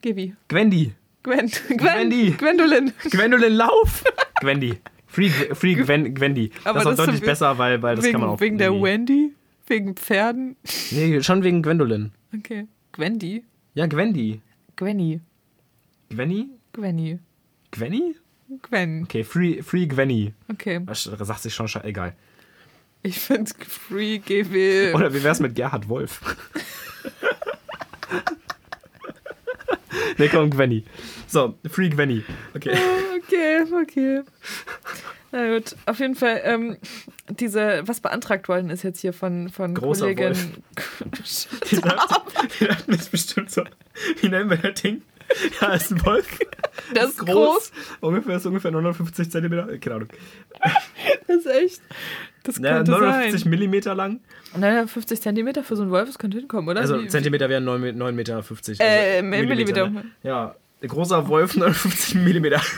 [0.00, 0.32] GW.
[0.48, 0.92] Gwendy.
[1.22, 1.50] Gwen.
[1.50, 1.76] Gwen.
[1.76, 2.30] Gwendy.
[2.30, 2.92] Gwendolyn.
[3.10, 4.04] Gwendolyn, lauf!
[4.40, 4.78] Gwendy.
[5.06, 6.50] Free, free Gwen, Gwendy.
[6.64, 8.40] Aber das ist auch das deutlich besser, weil, weil das wegen kann man auch.
[8.40, 8.72] wegen der.
[8.72, 9.32] Wendy?
[9.66, 10.56] Wegen Pferden?
[10.90, 12.12] Nee, schon wegen Gwendolyn.
[12.36, 12.66] Okay.
[12.92, 13.44] Gwendy?
[13.74, 14.40] Ja, Gwendy.
[14.76, 15.20] Gwenny.
[16.10, 16.48] Gwenny?
[16.72, 17.18] Gwenny.
[17.70, 18.14] Gwenny?
[18.62, 19.04] Gwen.
[19.04, 20.34] Okay, free, free Gwenny.
[20.48, 20.80] Okay.
[20.84, 22.14] Das sagt sich schon, egal.
[23.02, 24.92] Ich finde Free GW.
[24.94, 26.20] Oder wie wär's mit Gerhard Wolf?
[30.18, 30.84] nee, komm, Gwenny.
[31.26, 32.24] So, Free Gwenny.
[32.54, 32.76] Okay.
[33.22, 34.22] Okay, okay.
[35.32, 36.76] Na gut, auf jeden Fall, ähm,
[37.28, 40.36] diese, was beantragt worden ist jetzt hier von, von Großer Kollegin.
[41.70, 43.62] Die dachten, die das ist bestimmt so.
[44.20, 45.02] Wie nennen wir das Ding?
[45.60, 46.38] Ja, ist ein Wolf.
[46.94, 47.72] Das ist groß.
[48.00, 49.78] Ungefähr ist ungefähr 950 Zentimeter.
[49.78, 50.08] Keine Ahnung.
[51.28, 51.80] Das ist echt.
[52.42, 53.50] Das Ja, könnte 950 sein.
[53.50, 54.20] Millimeter lang.
[54.56, 56.80] Naja, 50 Zentimeter für so einen Wolf, das könnte hinkommen, oder?
[56.80, 58.80] Also Zentimeter wären 9, 9 Meter 50.
[58.80, 59.88] Äh, also Millimeter.
[59.90, 60.04] Ne?
[60.22, 60.54] Ja,
[60.86, 62.60] großer Wolf 950 Millimeter.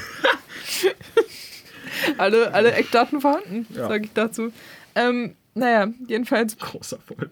[2.19, 3.89] alle, alle Eckdaten vorhanden, Ja.
[3.89, 4.53] sage ich dazu.
[4.95, 7.31] Ähm, naja, jedenfalls, Großer Wolf.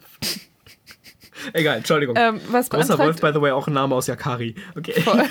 [1.52, 2.14] Egal, Entschuldigung.
[2.18, 4.54] ähm, was Großer Wolf, by the way, auch ein Name aus Yakari.
[4.76, 5.00] Okay.
[5.00, 5.24] Voll.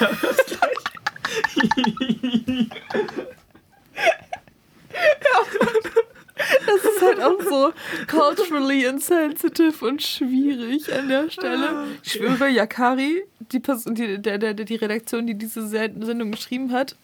[6.65, 7.73] Das ist halt auch so
[8.07, 11.85] culturally insensitive und schwierig an der Stelle.
[12.03, 16.71] Ich schwöre, Yakari, die, Person, die, der, der, die Redaktion, die diese Se- Sendung geschrieben
[16.71, 16.95] hat,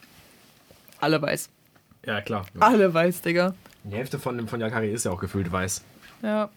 [1.00, 1.50] alle weiß.
[2.06, 2.46] Ja, klar.
[2.60, 3.56] Alle weiß, Digga.
[3.84, 5.84] Die Hälfte von, von Yakari ist ja auch gefühlt weiß.
[6.24, 6.50] Ja.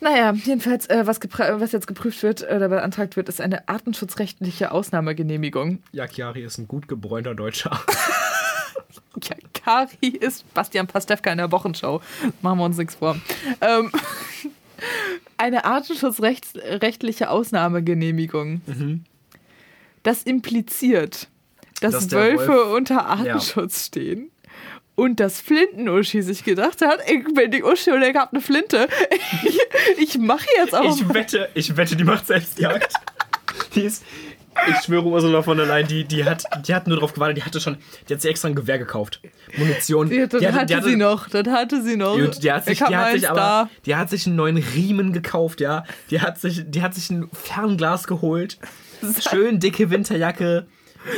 [0.00, 5.82] Naja, jedenfalls, äh, was, was jetzt geprüft wird oder beantragt wird, ist eine artenschutzrechtliche Ausnahmegenehmigung.
[5.92, 7.80] Ja, Chiari ist ein gut gebräunter Deutscher.
[9.24, 12.00] Ja, Kari ist Bastian Pastewka in der Wochenschau.
[12.42, 13.16] Machen wir uns nichts vor.
[13.60, 13.90] Ähm,
[15.38, 18.60] eine artenschutzrechtliche Ausnahmegenehmigung.
[20.02, 21.28] Das impliziert,
[21.80, 24.30] dass, Dass Wölfe Wolf- unter Artenschutz stehen.
[24.94, 28.88] Und dass Flinten-Uschi sich gedacht hat, ich bin die Uschi und ich hab eine Flinte.
[29.44, 29.58] Ich,
[29.98, 32.92] ich mache jetzt auch Ich wette, ich wette, die macht Selbstjagd.
[33.74, 34.02] Die ist,
[34.68, 37.42] ich schwöre, Ursula von der Leyen, die, die, hat, die hat nur drauf gewartet, die
[37.42, 37.76] hatte schon,
[38.08, 39.20] die hat sich extra ein Gewehr gekauft.
[39.56, 40.10] Munition.
[40.10, 42.16] Ja, das die hatte, die sie noch, das hatte sie noch.
[42.16, 45.60] Die, die hat sich, die hat sich aber, die hat sich einen neuen Riemen gekauft,
[45.60, 45.84] ja.
[46.10, 48.58] Die hat sich, die hat sich ein Fernglas geholt.
[49.20, 50.66] Schön dicke Winterjacke,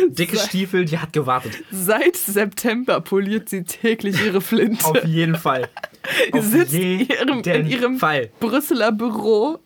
[0.09, 1.53] dicke Stiefel, die hat gewartet.
[1.71, 4.85] Seit September poliert sie täglich ihre Flinte.
[4.85, 5.69] Auf jeden Fall.
[6.33, 9.59] Auf sitzt ihrem, in ihrem Fall Brüsseler Büro.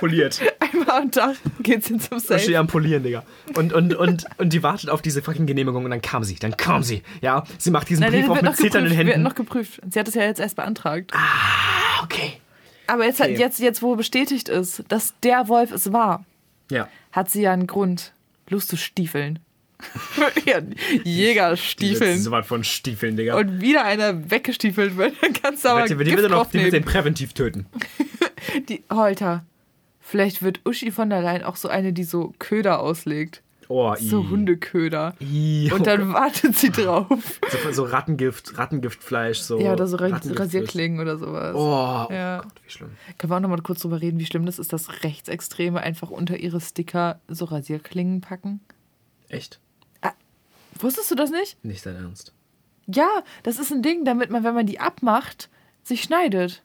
[0.00, 0.40] Poliert.
[0.60, 2.56] Einmal am Tag geht sie zum Safe.
[2.58, 3.22] am Polieren, Digga.
[3.54, 6.36] Und, und, und, und die wartet auf diese fucking Genehmigung und dann kam sie.
[6.36, 7.02] Dann kam sie.
[7.20, 9.22] Ja, sie macht diesen Nein, Brief auf wird mit noch, zitternden geprüft, wird Händen.
[9.28, 9.80] noch geprüft.
[9.90, 11.12] Sie hat es ja jetzt erst beantragt.
[11.14, 12.34] Ah, okay.
[12.86, 13.36] Aber jetzt, Okay.
[13.36, 16.24] jetzt, jetzt, wo bestätigt ist, dass der Wolf es war,
[16.70, 16.88] Ja.
[17.12, 18.12] hat sie ja einen Grund,
[18.48, 18.70] Lust
[20.46, 22.14] ja, Diese, Jägerstiefeln.
[22.14, 23.36] diese was von Stiefeln, Digga.
[23.38, 26.84] Und wieder einer weggestiefelt wird, dann kannst du aber die, die, wird noch, die den
[26.84, 27.66] präventiv töten.
[28.68, 29.44] Die, Holter,
[30.00, 33.42] vielleicht wird Uschi von der Leyen auch so eine, die so Köder auslegt.
[33.68, 34.28] Oh, So i.
[34.28, 35.14] Hundeköder.
[35.20, 35.70] I.
[35.74, 37.40] Und dann wartet sie drauf.
[37.50, 39.58] So, so Rattengift, Rattengiftfleisch, so.
[39.58, 39.96] Ja, oder so.
[39.96, 41.54] Rasierklingen oder sowas.
[41.56, 42.42] Oh, oh Ja.
[42.42, 42.90] Gott, wie schlimm.
[43.18, 46.10] Können wir auch noch mal kurz drüber reden, wie schlimm das ist, dass Rechtsextreme einfach
[46.10, 48.60] unter ihre Sticker so Rasierklingen packen?
[49.28, 49.58] Echt?
[50.80, 51.62] Wusstest du das nicht?
[51.64, 52.32] Nicht dein Ernst.
[52.86, 53.08] Ja,
[53.42, 55.48] das ist ein Ding, damit man, wenn man die abmacht,
[55.82, 56.62] sich schneidet.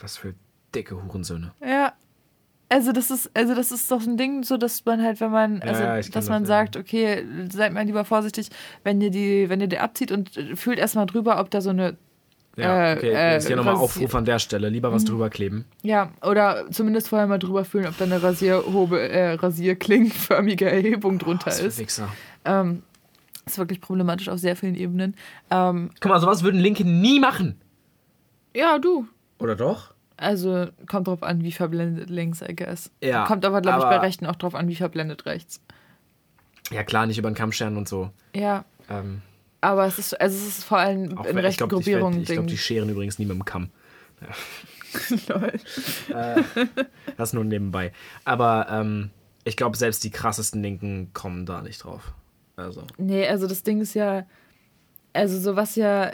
[0.00, 0.34] Was für
[0.74, 1.52] dicke Hurensöhne.
[1.64, 1.92] Ja.
[2.70, 5.62] Also das ist, also das ist doch ein Ding, so dass man halt, wenn man,
[5.62, 6.56] also ja, dass man das, ja.
[6.58, 8.50] sagt, okay, seid mal lieber vorsichtig,
[8.84, 11.70] wenn ihr die, wenn ihr die abzieht und äh, fühlt erstmal drüber, ob da so
[11.70, 11.96] eine,
[12.56, 13.10] Ja, Äh, okay.
[13.14, 14.68] äh, Jetzt hier nochmal Rasier- Aufruf an der Stelle.
[14.68, 15.64] Lieber was drüber kleben.
[15.82, 21.46] ja, oder zumindest vorher mal drüber fühlen, ob da eine Rasierhobe, äh, Rasierklingenförmige Erhebung drunter
[21.46, 21.78] Was für ist.
[21.78, 22.08] Wichser.
[22.44, 22.82] Ähm,
[23.52, 25.14] ist wirklich problematisch auf sehr vielen Ebenen.
[25.50, 27.60] Ähm, Guck mal, sowas würden Linke nie machen.
[28.54, 29.06] ja, du.
[29.38, 29.94] Oder doch?
[30.16, 32.90] Also kommt drauf an, wie verblendet links, I guess.
[33.00, 35.60] Ja, Kommt aber, glaube ich, aber- bei Rechten auch drauf an, wie verblendet rechts.
[36.72, 38.10] Ja, klar, nicht über den Kammscheren und so.
[38.34, 39.22] Ja, Ähm,
[39.60, 41.84] aber es ist, also es ist vor allem auch in wenn- ich rechten glaube, ich,
[41.86, 42.46] Gruppierungen ich Ding.
[42.48, 43.70] die scheren übrigens nie mit dem Kamm.
[45.28, 45.52] Lol.
[47.16, 47.92] Das nur nebenbei.
[48.24, 49.10] Aber ähm,
[49.44, 52.12] ich glaube, selbst die krassesten Linken kommen da nicht drauf.
[52.58, 52.82] Also.
[52.98, 54.26] Nee, also das Ding ist ja,
[55.12, 56.12] also so was ja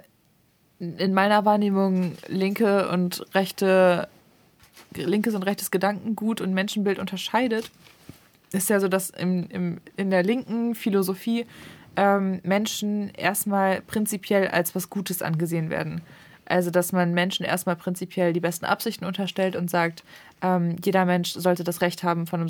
[0.78, 4.08] in meiner Wahrnehmung linke und rechte,
[4.94, 7.70] linkes und rechtes Gedankengut und Menschenbild unterscheidet,
[8.52, 11.46] ist ja so, dass im, im, in der linken Philosophie
[11.96, 16.02] ähm, Menschen erstmal prinzipiell als was Gutes angesehen werden.
[16.46, 20.04] Also, dass man Menschen erstmal prinzipiell die besten Absichten unterstellt und sagt,
[20.44, 22.48] ähm, jeder Mensch sollte das Recht haben, von einem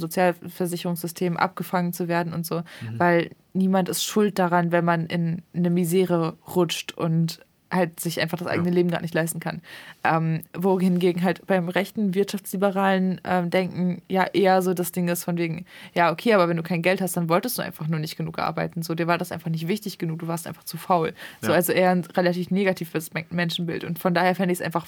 [0.59, 2.63] Sozialversicherungssystem abgefangen zu werden und so,
[2.97, 7.41] weil niemand ist schuld daran, wenn man in eine Misere rutscht und
[7.73, 8.75] halt sich einfach das eigene Ja.
[8.75, 9.61] Leben gerade nicht leisten kann.
[10.05, 15.37] Ähm, wohingegen halt beim rechten wirtschaftsliberalen ähm, Denken ja eher so das Ding ist von
[15.39, 18.17] wegen, ja, okay, aber wenn du kein Geld hast, dann wolltest du einfach nur nicht
[18.17, 18.83] genug arbeiten.
[18.83, 21.15] So, dir war das einfach nicht wichtig genug, du warst einfach zu faul.
[21.41, 21.55] So, Ja.
[21.55, 23.83] also eher ein relativ negatives Men- Menschenbild.
[23.83, 24.87] Und von daher fände ich es einfach,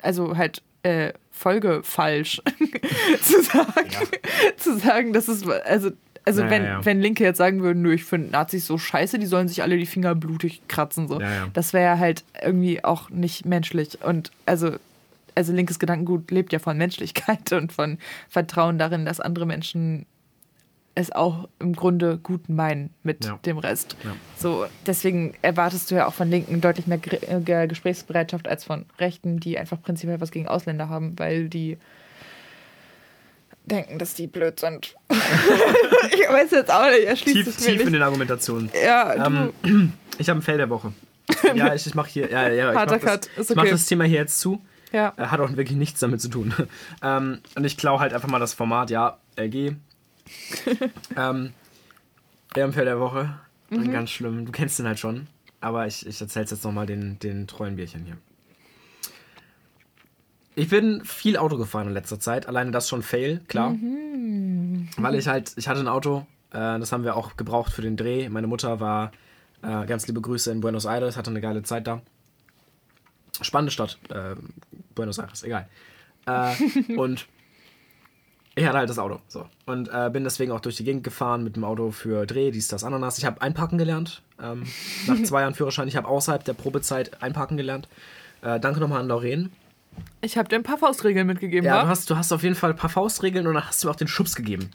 [0.00, 2.40] also halt äh, folgefalsch
[3.22, 3.90] zu sagen,
[4.56, 5.90] zu sagen, dass es, also
[6.24, 6.84] also Ja, wenn, ja, ja.
[6.84, 9.76] wenn Linke jetzt sagen würden, nö, ich finde Nazis so scheiße, die sollen sich alle
[9.76, 11.20] die Finger blutig kratzen, so.
[11.20, 11.46] Ja, ja.
[11.52, 14.02] Das wäre halt irgendwie auch nicht menschlich.
[14.02, 14.72] Und also,
[15.36, 20.04] also linkes Gedankengut lebt ja von Menschlichkeit und von Vertrauen darin, dass andere Menschen
[20.98, 23.38] es auch im Grunde gut meinen mit Ja.
[23.44, 23.96] dem Rest.
[24.02, 24.10] Ja.
[24.38, 27.22] So, deswegen erwartest du ja auch von Linken deutlich mehr Gre-
[27.62, 31.76] äh, Gesprächsbereitschaft als von Rechten, die einfach prinzipiell was gegen Ausländer haben, weil die
[33.66, 34.94] denken, dass die blöd sind.
[35.10, 37.94] ich weiß jetzt auch nicht, erschließt Tief, es mir tief in nicht.
[37.96, 38.70] den Argumentationen.
[38.84, 39.52] Ja, Ähm,
[40.18, 40.92] ich habe ein Fell der Woche.
[41.54, 42.30] Ja, ich, ich mache hier.
[42.30, 43.72] Ja, ja, ich Harter mach das, ich mach okay.
[43.72, 44.62] das Thema hier jetzt zu.
[44.92, 45.12] ja.
[45.16, 46.54] Äh, Hat auch wirklich nichts damit zu tun.
[47.02, 49.74] ähm, und ich klaue halt einfach mal das Format, ja, LG.
[51.16, 51.52] ähm,
[52.54, 53.38] Ehrenfell der Woche.
[53.70, 53.92] Mhm.
[53.92, 54.46] Ganz schlimm.
[54.46, 55.26] Du kennst den halt schon.
[55.60, 58.16] Aber ich, ich erzähl's jetzt nochmal den, den treuen Bierchen hier.
[60.54, 62.46] Ich bin viel Auto gefahren in letzter Zeit.
[62.48, 63.70] Alleine das schon Fail, klar.
[63.70, 64.88] Mhm.
[64.96, 67.96] Weil ich halt, ich hatte ein Auto, äh, das haben wir auch gebraucht für den
[67.96, 68.28] Dreh.
[68.28, 69.12] Meine Mutter war,
[69.62, 72.00] äh, ganz liebe Grüße in Buenos Aires, hatte eine geile Zeit da.
[73.42, 73.98] Spannende Stadt.
[74.08, 74.36] Äh,
[74.94, 75.68] Buenos Aires, egal.
[76.26, 76.54] Äh,
[76.96, 77.26] und
[78.56, 79.20] ich hatte halt das Auto.
[79.28, 79.46] So.
[79.66, 82.68] Und äh, bin deswegen auch durch die Gegend gefahren mit dem Auto für Dreh, dies,
[82.68, 83.18] das, Ananas.
[83.18, 84.22] Ich habe einparken gelernt.
[84.42, 84.64] Ähm,
[85.06, 85.86] nach zwei Jahren Führerschein.
[85.88, 87.88] Ich habe außerhalb der Probezeit einparken gelernt.
[88.42, 89.52] Äh, danke nochmal an Lauren.
[90.22, 91.82] Ich habe dir ein paar Faustregeln mitgegeben, Ja, wa?
[91.82, 93.92] du hast, du hast auf jeden Fall ein paar Faustregeln und dann hast du mir
[93.92, 94.70] auch den Schubs gegeben.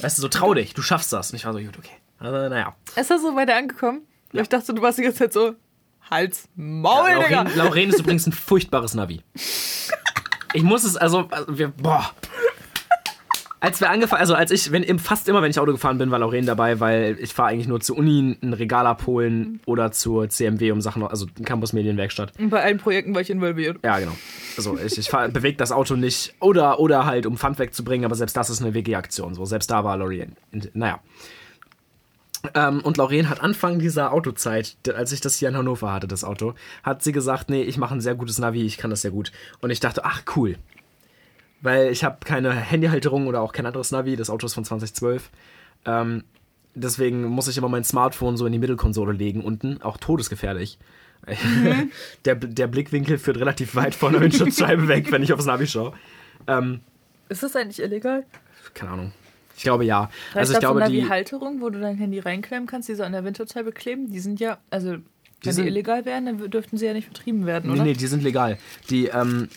[0.00, 1.30] Weißt du, so trau dich, du schaffst das.
[1.30, 1.90] Und ich war so, gut, okay.
[2.18, 2.74] Also, naja.
[2.96, 4.02] Ist das so weiter angekommen?
[4.32, 4.42] Ja.
[4.42, 5.54] Ich dachte, du warst die ganze Zeit so,
[6.10, 7.42] Hals, Maul, Digga.
[7.42, 9.22] Lauren, Lauren ist übrigens ein furchtbares Navi.
[10.54, 12.10] Ich muss es, also, also wir, boah.
[13.60, 16.10] Als wir angefangen, also als ich, wenn, im- fast immer, wenn ich Auto gefahren bin,
[16.12, 20.28] war Lauren dabei, weil ich fahre eigentlich nur zur Uni, ein Regal abholen oder zur
[20.28, 22.32] CMW um Sachen, also Campus Medienwerkstatt.
[22.38, 23.78] Und bei allen Projekten war ich involviert.
[23.84, 24.12] Ja, genau.
[24.56, 28.36] Also ich, ich bewege das Auto nicht oder, oder halt, um Pfand wegzubringen, aber selbst
[28.36, 29.34] das ist eine WG-Aktion.
[29.34, 30.36] So, selbst da war in-
[30.74, 31.00] Naja.
[32.54, 36.22] Ähm, und Lorraine hat Anfang dieser Autozeit, als ich das hier in Hannover hatte, das
[36.22, 36.54] Auto,
[36.84, 39.32] hat sie gesagt, nee, ich mache ein sehr gutes Navi, ich kann das sehr gut.
[39.60, 40.56] Und ich dachte, ach cool.
[41.60, 45.30] Weil ich habe keine Handyhalterung oder auch kein anderes Navi, das Auto ist von 2012.
[45.86, 46.24] Ähm,
[46.74, 50.78] deswegen muss ich immer mein Smartphone so in die Mittelkonsole legen unten, auch todesgefährlich.
[52.24, 55.92] der, der Blickwinkel führt relativ weit von der Windschutzscheibe weg, wenn ich aufs Navi schaue.
[56.46, 56.80] Ähm,
[57.28, 58.24] Ist das eigentlich illegal?
[58.74, 59.12] keine Ahnung.
[59.56, 60.08] Ich glaube ja.
[60.30, 62.94] Vielleicht Also ich glaube, da die, die Halterung, wo du dein Handy reinklemmen kannst, die
[62.94, 65.02] so an der Windschutzscheibe kleben, die sind ja, also wenn
[65.44, 67.84] die, sind- illegal wären, dann dürften sie ja nicht vertrieben werden, Nee, oder?
[67.84, 68.58] nee, die sind legal.
[68.90, 69.48] Die, ähm,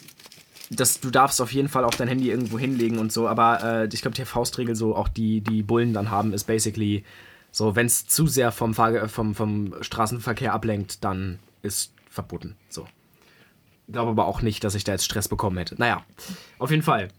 [0.71, 3.89] das, du darfst auf jeden Fall auch dein Handy irgendwo hinlegen und so, aber äh,
[3.91, 7.03] ich glaube, die Faustregel, so auch die, die Bullen dann haben, ist basically
[7.51, 12.55] so, wenn es zu sehr vom, Fahr vom, vom Straßenverkehr ablenkt, dann ist verboten.
[12.69, 12.87] So.
[13.91, 15.75] Glaube aber auch nicht, dass ich da jetzt Stress bekommen hätte.
[15.77, 16.05] Naja,
[16.59, 17.09] auf jeden Fall.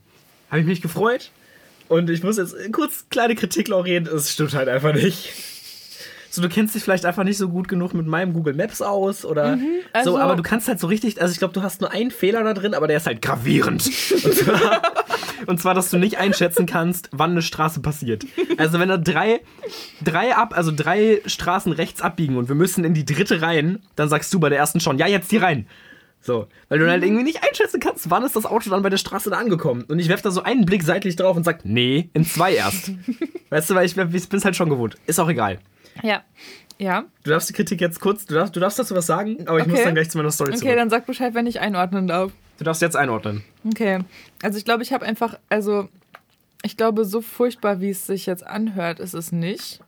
[0.49, 1.29] Habe ich mich gefreut.
[1.87, 5.29] Und ich muss jetzt kurz kleine Kritik, Lauren, es stimmt halt einfach nicht.
[6.33, 9.23] So, du kennst dich vielleicht einfach nicht so gut genug mit meinem Google Maps aus
[9.23, 9.59] oder
[9.93, 12.09] also- so, aber du kannst halt so richtig, also ich glaube, du hast nur einen
[12.09, 13.85] Fehler da drin, aber der ist halt gravierend.
[14.23, 14.81] Und zwar,
[15.45, 18.25] und zwar, dass du nicht einschätzen kannst, wann eine Straße passiert.
[18.57, 19.41] Also wenn da drei,
[20.03, 24.09] drei ab, also drei Straßen rechts abbiegen und wir müssen in die dritte rein, dann
[24.09, 25.67] sagst du bei der ersten schon, ja, jetzt hier rein.
[26.19, 28.97] So, weil du halt irgendwie nicht einschätzen kannst, wann ist das Auto dann bei der
[28.97, 29.83] Straße da angekommen.
[29.83, 32.91] Und ich werf da so einen Blick seitlich drauf und sag, nee, in zwei erst.
[33.51, 34.95] weißt du, weil ich, ich bin's halt schon gewohnt.
[35.05, 35.59] Ist auch egal.
[36.01, 36.23] Ja.
[36.79, 37.05] Ja.
[37.23, 39.67] Du darfst die Kritik jetzt kurz, du darfst, du darfst dazu was sagen, aber ich
[39.67, 39.85] muss Okay.
[39.85, 40.75] dann gleich zu meiner Story Okay, zurück.
[40.75, 42.31] dann sag Bescheid, wenn ich einordnen darf.
[42.57, 43.43] Du darfst jetzt einordnen.
[43.65, 43.99] Okay.
[44.41, 45.87] Also ich glaube, ich habe einfach, also
[46.63, 49.81] ich glaube, so furchtbar, wie es sich jetzt anhört, ist es nicht.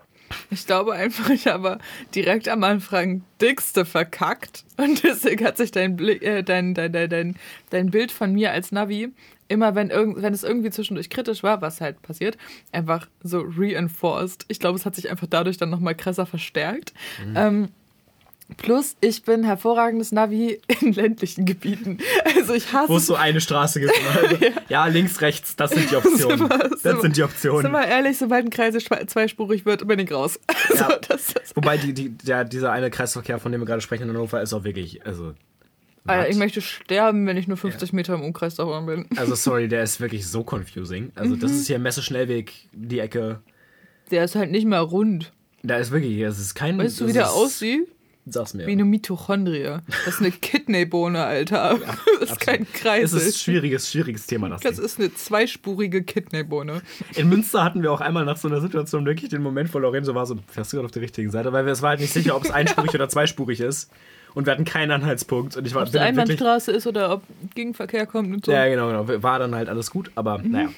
[0.49, 1.77] Ich glaube einfach, ich habe
[2.15, 4.63] direkt am Anfang dickste verkackt.
[4.77, 7.35] Und deswegen hat sich dein, Blick, äh, dein, dein, dein, dein,
[7.69, 9.09] dein Bild von mir als Navi,
[9.47, 12.37] immer wenn, irgend, wenn es irgendwie zwischendurch kritisch war, was halt passiert,
[12.71, 14.45] einfach so reinforced.
[14.47, 16.93] Ich glaube, es hat sich einfach dadurch dann nochmal krasser verstärkt.
[17.35, 17.69] Ähm,
[18.57, 21.97] plus, ich bin hervorragendes Navi in ländlichen Gebieten.
[22.35, 23.93] Also ich hasse Wo es so eine Straße gibt.
[24.15, 24.37] Also,
[24.69, 24.85] ja.
[24.87, 26.37] links, rechts, das sind die Optionen.
[26.37, 27.61] Sind wir- das sind sind die Optionen.
[27.63, 28.75] Sind wir ehrlich, sobald ein Kreis
[29.07, 30.39] zweispurig wird, bin ich raus.
[30.69, 30.97] Also, Ja.
[31.07, 34.09] das ist, Wobei die, die, der, dieser eine Kreisverkehr, von dem wir gerade sprechen in
[34.09, 35.33] Hannover, ist auch wirklich, also.
[36.05, 36.39] Alter, ich what?
[36.39, 39.05] möchte sterben, wenn ich nur 50 Meter im Umkreis davon bin.
[39.15, 41.11] Also sorry, der ist wirklich so confusing.
[41.15, 43.41] Also das ist hier Messe-Schnellweg, die Ecke.
[44.11, 45.31] Der ist halt nicht mehr rund.
[45.63, 46.77] Da ist wirklich, es ist kein.
[46.77, 47.87] Weißt du, das wie der aussieht?
[48.27, 48.65] Sag's mir.
[48.65, 49.63] Wie eine Mitochondrie.
[49.87, 51.77] Das ist eine Kidneybohne, Alter.
[52.19, 53.19] das ist kein es Kreisel.
[53.19, 54.85] ist ein schwieriges, schwieriges Thema, das, Das Ding.
[54.85, 56.81] ist eine zweispurige Kidneybohne.
[57.15, 60.15] In Münster hatten wir auch einmal nach so einer Situation wirklich den Moment, wo Lorenzo
[60.15, 61.53] war so, fährst du gerade auf der richtigen Seite?
[61.53, 63.91] Weil wir, es war halt nicht sicher, ob es einspurig oder zweispurig ist.
[64.35, 65.57] Und wir hatten keinen Anhaltspunkt.
[65.57, 67.23] Und ich war Ob es eine Einbahnstraße ist oder ob
[67.55, 68.51] Gegenverkehr kommt und so.
[68.51, 69.23] Ja, genau, genau.
[69.23, 70.69] War dann halt alles gut, aber naja.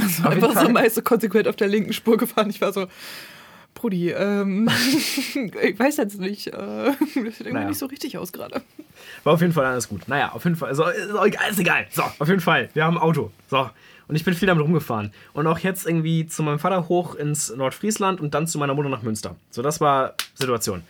[0.00, 2.50] Also einfach so meist so konsequent auf der linken Spur gefahren.
[2.50, 2.86] Ich war so,
[3.74, 4.68] Brudi, ähm,
[5.62, 7.68] ich weiß jetzt nicht, äh, das sieht irgendwie Naja.
[7.68, 8.62] nicht so richtig aus gerade.
[9.24, 10.08] War auf jeden Fall alles gut.
[10.08, 10.68] Naja, auf jeden Fall.
[10.70, 11.10] Also, ist
[11.50, 11.86] ist egal.
[11.90, 12.70] So, auf jeden Fall.
[12.74, 13.30] Wir haben ein Auto.
[13.50, 13.68] So.
[14.06, 15.12] Und ich bin viel damit rumgefahren.
[15.32, 18.88] Und auch jetzt irgendwie zu meinem Vater hoch ins Nordfriesland und dann zu meiner Mutter
[18.90, 19.34] nach Münster.
[19.50, 20.82] So, das war Situation.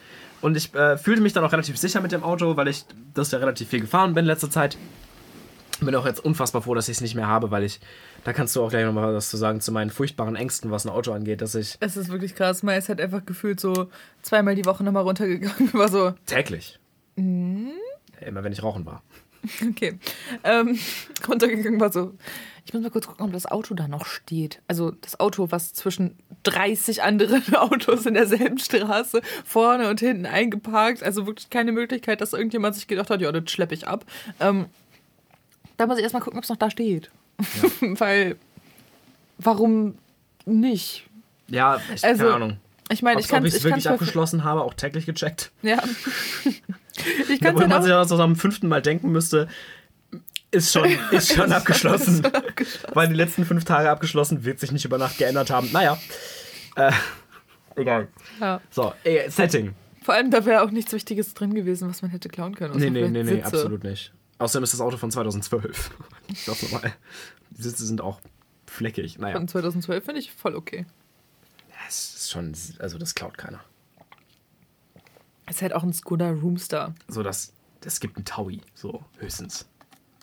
[0.45, 2.85] Und ich äh, fühlte mich dann auch relativ sicher mit dem Auto, weil ich
[3.15, 4.77] das ja relativ viel gefahren bin in letzter Zeit.
[5.81, 7.81] Bin auch jetzt unfassbar froh, dass ich es nicht mehr habe, weil ich,
[8.25, 10.91] da kannst du auch gleich nochmal was zu sagen, zu meinen furchtbaren Ängsten, was ein
[10.91, 12.63] Auto angeht, dass ich Es ist wirklich krass.
[12.63, 13.89] Mai ist halt einfach gefühlt so
[14.21, 15.73] zweimal die Woche nochmal runtergegangen.
[15.73, 16.79] War so, täglich,
[17.17, 17.71] Mhm.
[18.21, 19.03] immer wenn ich rauchen war.
[19.71, 19.99] okay.
[20.43, 20.79] Ähm,
[21.29, 22.15] runtergegangen war so,
[22.67, 24.63] ich muss mal kurz gucken, ob das Auto da noch steht.
[24.69, 31.03] Also das Auto, was zwischen 30 anderen Autos in derselben Straße vorne und hinten eingeparkt.
[31.03, 34.05] Also wirklich keine Möglichkeit, dass irgendjemand sich gedacht hat, ja, das schleppe ich ab.
[34.41, 34.67] Ähm,
[35.77, 37.11] da muss ich erstmal gucken, ob es noch da steht.
[37.81, 38.37] Weil,
[39.39, 39.99] warum
[40.47, 41.07] nicht?
[41.49, 42.57] Ja, ich, Also, keine Ahnung.
[42.91, 45.51] Ich meine, ich kann es wirklich abgeschlossen habe, auch täglich gecheckt.
[45.63, 45.83] Ja.
[47.29, 48.05] Ich kann man sich auch.
[48.05, 49.49] so am fünften Mal denken müsste,
[50.51, 52.17] ist schon, ist schon abgeschlossen.
[52.17, 52.95] Ist schon abgeschlossen.
[52.95, 55.71] Weil die letzten fünf Tage abgeschlossen, wird sich nicht über Nacht geändert haben.
[55.73, 55.99] Naja.
[56.77, 56.93] Äh,
[57.77, 58.09] egal.
[58.41, 58.61] Ja.
[58.71, 59.75] So, äh, Setting.
[60.03, 62.77] Vor allem, da wäre auch nichts Wichtiges drin gewesen, was man hätte klauen können.
[62.79, 64.13] Nee, nee, nee, nee, absolut nicht.
[64.39, 65.91] Außerdem ist das Auto von 2012.
[66.47, 66.93] Das nochmal.
[67.51, 68.21] Die Sitze sind auch
[68.67, 69.19] fleckig.
[69.19, 70.87] Naja, Von 2012 finde ich voll okay.
[71.89, 73.61] es ist schon, also das klaut keiner.
[75.47, 76.95] Es ist halt auch ein Skoda Roomstar.
[77.09, 79.69] So, das, das gibt einen Taui, so höchstens,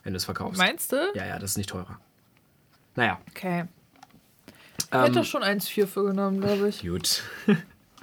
[0.03, 0.57] wenn du es verkaufst.
[0.57, 0.98] Meinst du?
[1.14, 1.99] Ja, ja, das ist nicht teurer.
[2.95, 3.65] Naja, Okay.
[4.89, 6.81] Ich ähm, hätte schon 1,4 für genommen, glaube ich.
[6.81, 7.23] gut.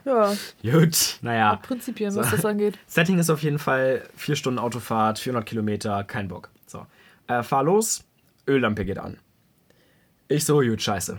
[0.04, 0.32] Ja,
[0.62, 1.56] Gut, naja.
[1.56, 2.20] Prinzipien, So.
[2.20, 2.78] was das angeht.
[2.86, 6.48] Setting ist auf jeden Fall vier Stunden Autofahrt, 400 Kilometer, kein Bock.
[6.66, 6.86] So,
[7.26, 8.04] äh, fahr los,
[8.46, 9.18] Öllampe geht an.
[10.28, 11.18] Ich so, gut, scheiße.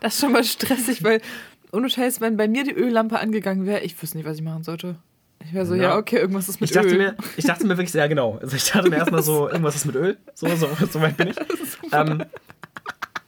[0.00, 1.22] Das ist schon mal stressig, weil
[1.74, 4.62] ohne Scheiß, wenn bei mir die Öllampe angegangen wäre, ich wüsste nicht, was ich machen
[4.62, 4.96] sollte.
[5.44, 5.96] Ich wäre so, ja, Ja.
[5.98, 6.96] okay, irgendwas ist mit Ich dachte, Öl.
[6.96, 8.38] mir, ich dachte mir wirklich, sehr genau.
[8.40, 10.16] Also ich dachte mir erstmal so, irgendwas ist mit Öl.
[10.34, 11.36] So, so, so weit bin ich.
[11.92, 12.24] Ähm,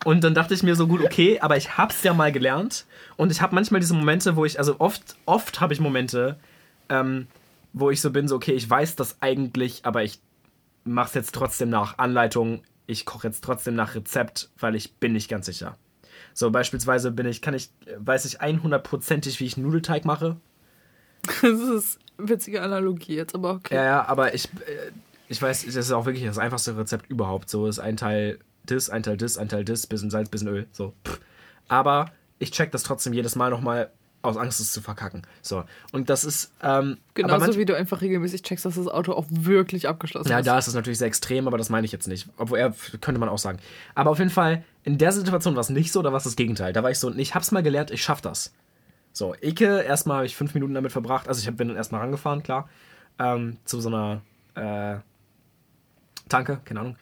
[0.04, 2.86] und dann dachte ich mir so, gut, okay, aber ich hab's ja mal gelernt.
[3.16, 6.36] Und ich habe manchmal diese Momente, wo ich, also oft, oft habe ich Momente,
[6.88, 7.26] ähm,
[7.72, 10.20] wo ich so bin, so, okay, ich weiß das eigentlich, aber ich
[10.84, 12.62] mach's jetzt trotzdem nach Anleitung.
[12.86, 15.76] Ich koche jetzt trotzdem nach Rezept, weil ich bin nicht ganz sicher.
[16.36, 20.36] So, beispielsweise bin ich, kann ich, weiß ich 100%ig, wie ich Nudelteig mache.
[21.42, 23.74] Das ist eine witzige Analogie jetzt, aber okay.
[23.74, 24.92] Ja, ja, aber ich, äh,
[25.28, 27.48] ich weiß, das ist auch wirklich das einfachste Rezept überhaupt.
[27.48, 30.66] So ist ein Teil das, ein Teil das, ein Teil das, bisschen Salz, bisschen Öl.
[30.72, 30.92] So.
[31.68, 33.90] Aber ich check das trotzdem jedes Mal nochmal
[34.22, 35.22] aus Angst, es zu verkacken.
[35.42, 35.64] So.
[35.92, 36.52] Und das ist.
[36.62, 40.46] Ähm, Genauso wie du einfach regelmäßig checkst, dass das Auto auch wirklich abgeschlossen ja, ist.
[40.46, 42.28] da ist es natürlich sehr extrem, aber das meine ich jetzt nicht.
[42.36, 43.58] Obwohl, er könnte man auch sagen.
[43.94, 46.36] Aber auf jeden Fall, in der Situation war es nicht so, da war es das
[46.36, 46.72] Gegenteil.
[46.72, 48.52] Da war ich so, ich hab's mal gelernt, ich schaff das.
[49.12, 51.28] So, Icke, erstmal habe ich fünf Minuten damit verbracht.
[51.28, 52.68] Also ich bin dann erstmal rangefahren, klar.
[53.18, 54.20] Ähm, zu so einer
[54.54, 54.98] äh,
[56.28, 56.96] Tanke, keine Ahnung.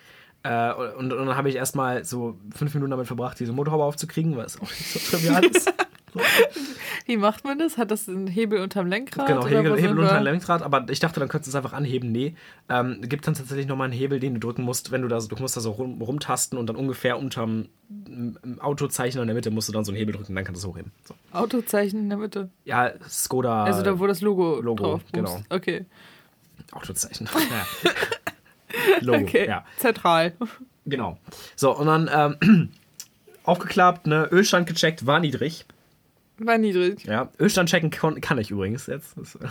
[0.44, 4.36] Äh, und, und dann habe ich erstmal so fünf Minuten damit verbracht, diese Motorhaube aufzukriegen,
[4.36, 5.72] weil es auch nicht so trivial ist.
[7.06, 7.76] Wie macht man das?
[7.76, 9.26] Hat das einen Hebel unterm Lenkrad?
[9.26, 10.18] Genau, Hebel, Hebel sind unter wir?
[10.20, 12.12] dem Lenkrad, aber ich dachte, dann könntest du es einfach anheben.
[12.12, 12.34] Nee,
[12.68, 15.28] ähm, gibt dann tatsächlich nochmal einen Hebel, den du drücken musst, wenn du da, so-
[15.28, 17.66] du musst da so rum, rumtasten und dann ungefähr unterm
[18.06, 20.68] m- Autozeichen in der Mitte musst du dann so einen Hebel drücken, dann kannst du
[20.68, 20.92] es hochheben.
[21.04, 21.14] So.
[21.32, 22.48] Autozeichen in der Mitte.
[22.64, 25.42] Ja, Skoda Also da, wo das Logo, Logo, drauf genau.
[25.50, 25.84] Okay.
[26.72, 27.28] Autozeichen.
[27.50, 27.90] Ja.
[29.00, 29.46] Logo, Okay.
[29.46, 29.64] ja.
[29.76, 30.32] Zentral.
[30.86, 31.16] Genau.
[31.54, 32.10] So, und dann
[32.42, 32.70] ähm,
[33.44, 35.64] aufgeklappt, ne, Ölstand gecheckt, war niedrig.
[36.44, 37.04] War niedrig.
[37.04, 39.16] Ja, Ölstand checken kann ich übrigens jetzt.
[39.18, 39.46] Äh,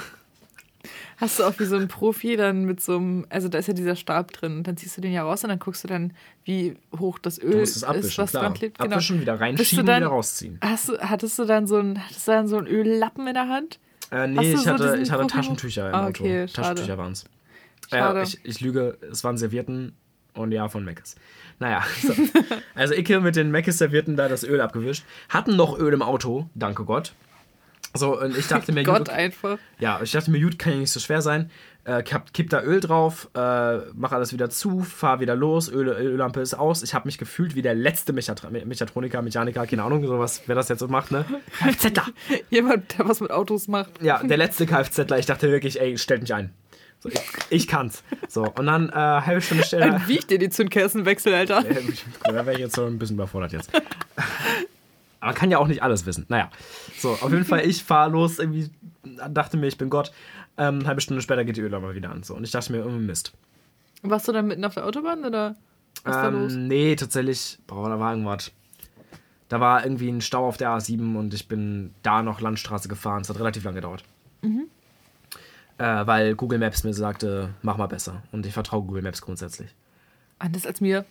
[1.18, 3.74] Hast du auch wie so ein Profi dann mit so einem, also da ist ja
[3.74, 6.12] dieser Stab drin und dann ziehst du den ja raus und dann guckst du dann,
[6.44, 8.44] wie hoch das Öl du musst es ist, was klar.
[8.44, 8.78] dran klebt.
[8.80, 8.92] Genau.
[8.96, 10.60] Abwischen, wieder reinschieben, dann- wieder rausziehen.
[10.62, 13.48] Hast du, hattest du dann so ein, hattest du dann so einen Öllappen in der
[13.48, 13.80] Hand?
[14.12, 16.24] Äh, nee, ich so hatte, ich hatte Taschentücher im Ah, Auto.
[16.26, 16.46] okay.
[16.48, 17.24] Taschentücher waren es.
[17.92, 19.94] Ja, ich, ich lüge, es waren Servietten
[20.34, 21.16] und ja, von Meckes.
[21.64, 22.14] Naja, so.
[22.76, 25.06] also Icke mit den Meckes-Servietten da das Öl abgewischt.
[25.30, 27.14] Hatten noch Öl im Auto, danke Gott.
[27.94, 29.58] So, und ich dachte mir, Gott gut, einfach.
[29.80, 31.50] ja, ich dachte mir, gut, kann ja nicht so schwer sein.
[31.86, 35.88] Äh, kipp, kipp da Öl drauf, äh, mach alles wieder zu, fahr wieder los, Öl,
[35.88, 36.84] Öllampe ist aus.
[36.84, 40.68] Ich habe mich gefühlt wie der letzte Mechatra Mechatroniker, Mechaniker, keine Ahnung, sowas, wer das
[40.68, 41.24] jetzt so macht, ne?
[41.60, 42.08] Kfzler.
[42.50, 44.02] Jemand, der was mit Autos macht.
[44.02, 45.18] Ja, der letzte Kfzler.
[45.18, 46.54] Ich dachte wirklich, ey, stellt mich ein.
[47.04, 48.02] So, ich, ich kann's.
[48.30, 49.90] So, und dann äh, halbe Stunde später.
[49.90, 51.66] Dann wiegt dir die Zündkerzenwechsel, Alter.
[51.70, 51.82] Äh,
[52.24, 53.70] da wäre ich jetzt so ein bisschen überfordert jetzt.
[55.20, 56.26] Aber man kann ja auch nicht alles wissen.
[56.30, 56.50] Naja.
[56.98, 58.70] So, auf jeden Fall, ich fahre los, irgendwie
[59.30, 60.14] dachte mir, ich bin Gott.
[60.58, 62.24] Ähm, eine halbe Stunde später geht die Öllampe wieder an.
[62.24, 63.34] So, und ich dachte mir, irgendwie Mist.
[64.02, 65.58] Warst du dann mitten auf der Autobahn oder
[66.06, 66.54] was ist da los?
[66.54, 68.52] Ähm, nee, tatsächlich, boah, da war irgendwas.
[69.50, 73.24] Da war irgendwie ein Stau auf der A7 und ich bin da noch Landstraße gefahren.
[73.24, 74.06] Es hat relativ lange gedauert.
[74.42, 74.70] Mhm.
[75.78, 78.22] Äh, weil Google Maps mir sagte, mach mal besser.
[78.32, 79.74] Und ich vertraue Google Maps grundsätzlich.
[80.40, 81.06] Anders als mir.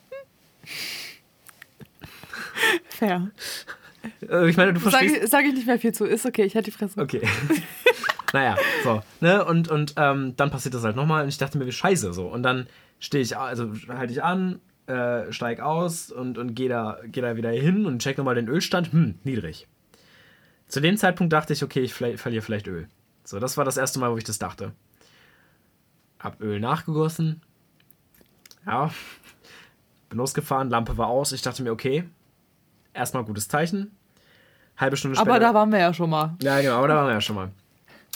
[2.88, 3.30] Fair.
[4.28, 5.24] Äh, ich meine, du Sag, verstehst.
[5.24, 6.04] ich- sag ich nicht mehr viel zu.
[6.04, 7.00] Ist okay, ich halte die Fresse.
[7.00, 7.22] Okay.
[8.32, 9.02] naja, so.
[9.20, 9.44] Ne?
[9.44, 12.26] Und, und ähm, dann passiert das halt nochmal und ich dachte mir, wie scheiße so.
[12.26, 12.66] Und dann
[12.98, 17.36] stehe ich, also halte ich an, äh, steig aus und, und gehe da, geh da
[17.36, 18.92] wieder hin und check nochmal den Ölstand.
[18.92, 19.66] Hm, niedrig.
[20.68, 22.88] Zu dem Zeitpunkt dachte ich, okay, ich verliere vielleicht Öl.
[23.24, 24.72] So, das war das erste Mal, wo ich das dachte.
[26.18, 27.42] Hab Öl nachgegossen.
[28.66, 28.90] Ja.
[30.08, 31.32] Bin losgefahren, Lampe war aus.
[31.32, 32.04] Ich dachte mir, okay,
[32.94, 33.90] erstmal gutes Zeichen.
[34.76, 35.30] Halbe Stunde später.
[35.30, 36.36] Aber da waren wir ja schon mal.
[36.42, 37.50] Ja, genau, aber da waren wir ja schon mal.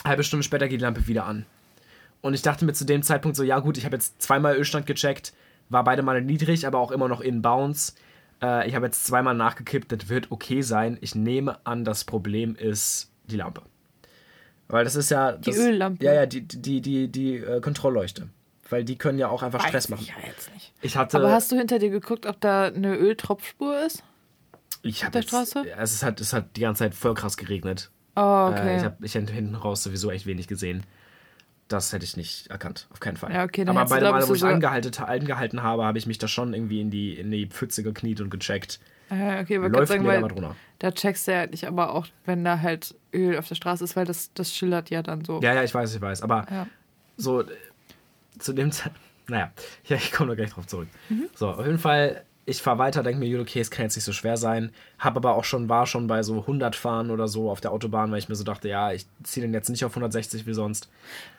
[0.04, 1.46] Halbe Stunde später geht die Lampe wieder an.
[2.20, 4.86] Und ich dachte mir zu dem Zeitpunkt so, ja gut, ich habe jetzt zweimal Ölstand
[4.86, 5.32] gecheckt,
[5.68, 7.94] war beide Male niedrig, aber auch immer noch in Bounce.
[8.42, 10.98] Äh, ich habe jetzt zweimal nachgekippt, das wird okay sein.
[11.00, 13.62] Ich nehme an, das Problem ist die Lampe.
[14.68, 15.32] Weil das ist ja.
[15.32, 16.04] Die das, Öllampe.
[16.04, 18.28] Ja, ja, die, die, die, die äh, Kontrollleuchte.
[18.68, 20.02] Weil die können ja auch einfach Stress Weiß machen.
[20.02, 20.72] ich ja jetzt nicht.
[20.82, 21.18] Ich hatte.
[21.18, 24.02] Aber hast du hinter dir geguckt, ob da eine Öltropfspur ist?
[24.82, 25.64] ich hab der jetzt, Straße?
[25.78, 27.90] Es, ist halt, es hat die ganze Zeit voll krass geregnet.
[28.16, 28.22] Oh, Äh,
[28.52, 28.76] okay.
[28.78, 30.84] ich habe ich hab hinten raus sowieso echt wenig gesehen.
[31.68, 33.32] Das hätte ich nicht erkannt, auf keinen Fall.
[33.32, 36.06] Ja, okay, dann Aber bei dem Mal, wo ich so- angehalten, angehalten habe, habe ich
[36.06, 38.78] mich da schon irgendwie in die, in die Pfütze gekniet und gecheckt.
[39.10, 40.56] Äh, okay, gerade Läuft sagen, weil drunter.
[40.78, 43.96] da checkst du ja nicht, aber auch wenn da halt Öl auf der Straße ist,
[43.96, 45.40] weil das, das schillert ja dann so.
[45.40, 46.22] Ja, ja, ich weiß, ich weiß.
[46.22, 46.66] Aber Ja.
[47.16, 47.46] so äh,
[48.38, 49.00] zu dem Zeitpunkt.
[49.28, 49.50] Naja,
[49.86, 50.86] ja, ich komme da gleich drauf zurück.
[51.08, 51.28] Mhm.
[51.34, 54.12] So, auf jeden Fall, ich fahre weiter, denke mir, okay, es kann jetzt nicht so
[54.12, 54.70] schwer sein.
[55.00, 58.12] Hab aber auch schon, war schon bei so 100 fahren oder so auf der Autobahn,
[58.12, 60.88] weil ich mir so dachte, ja, ich ziehe den jetzt nicht auf 160 wie sonst.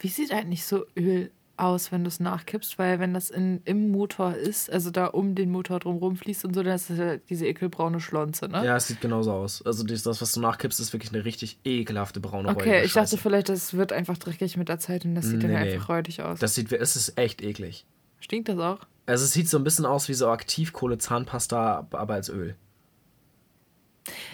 [0.02, 2.77] Wie sieht eigentlich so Öl aus, wenn du es nachkippst?
[2.77, 6.53] Weil wenn das in, im Motor ist, also da um den Motor drumherum fließt und
[6.53, 8.65] so, dann ist das ja diese ekelbraune Schlonze, ne?
[8.65, 9.61] Ja, es sieht genauso aus.
[9.65, 13.17] Also das, was du nachkippst, ist wirklich eine richtig ekelhafte braune Okay, räudige ich dachte
[13.17, 15.73] vielleicht, das wird einfach dreckig mit der Zeit und das sieht dann Nee, nee.
[15.73, 16.39] einfach räudig aus.
[16.39, 17.85] Das sieht, es ist echt eklig.
[18.19, 18.79] Stinkt das auch?
[19.05, 22.55] Also es sieht so ein bisschen aus wie so Aktivkohle-Zahnpasta, aber als Öl.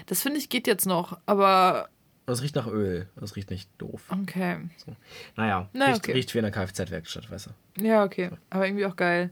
[0.08, 1.90] Das finde ich geht jetzt noch, aber
[2.26, 3.08] Und es riecht nach Öl.
[3.22, 4.02] Es riecht nicht doof.
[4.10, 4.58] okay.
[5.36, 6.14] Naja, Na, riecht, okay.
[6.14, 7.84] riecht wie in einer Kfz-Werkstatt, weißt du.
[7.84, 8.30] Ja, okay.
[8.50, 9.30] Aber irgendwie auch geil.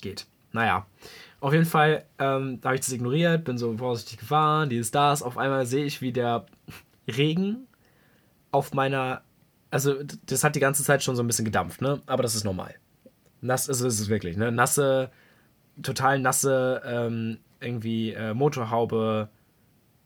[0.00, 0.26] Geht.
[0.52, 0.86] Naja.
[1.40, 5.22] Auf jeden Fall ähm, habe ich das ignoriert, bin so vorsichtig gefahren, dieses, das.
[5.22, 6.46] Auf einmal sehe ich, wie der
[7.08, 7.66] Regen
[8.52, 9.22] auf meiner.
[9.70, 9.94] Also,
[10.26, 12.00] das hat die ganze Zeit schon so ein bisschen gedampft, ne?
[12.06, 12.74] Aber das ist normal.
[13.40, 14.52] Nass, also, das ist wirklich, ne?
[14.52, 15.10] Nasse,
[15.82, 19.28] total nasse, ähm, irgendwie äh, Motorhaube,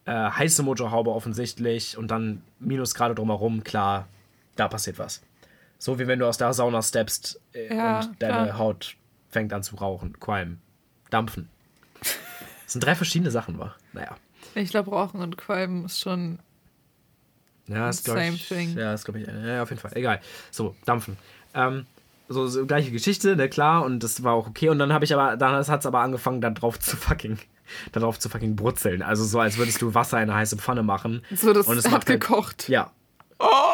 [0.06, 4.09] äh, heiße Motorhaube offensichtlich und dann Minusgrade drumherum, klar,
[4.56, 5.22] da passiert was.
[5.78, 8.59] So wie wenn du aus der Sauna steppst äh, Ja, und deine klar.
[8.59, 8.97] Haut
[9.31, 10.60] fängt an zu rauchen, qualmen,
[11.10, 11.48] dampfen.
[12.01, 13.74] Das sind drei verschiedene Sachen, wa?
[13.93, 14.16] Naja.
[14.55, 16.39] Ich glaube, Rauchen und Qualmen ist schon.
[17.66, 18.48] Ja, ist glaube ich.
[18.48, 18.76] thing.
[18.76, 19.26] Ja, ist glaube ich.
[19.26, 19.93] Ja, auf jeden Fall.
[19.94, 20.20] Egal.
[20.51, 21.16] So, dampfen.
[21.55, 21.86] Ähm,
[22.28, 24.68] so, so gleiche Geschichte, ne, klar, und das war auch okay.
[24.68, 27.39] Und dann habe ich aber, dann hat es aber angefangen, da drauf zu fucking,
[27.93, 29.03] da drauf zu fucking brutzeln.
[29.03, 31.23] Also so, als würdest du Wasser in eine heiße Pfanne machen.
[31.35, 32.69] So, das Und es hat macht halt- gekocht.
[32.69, 32.91] Ja.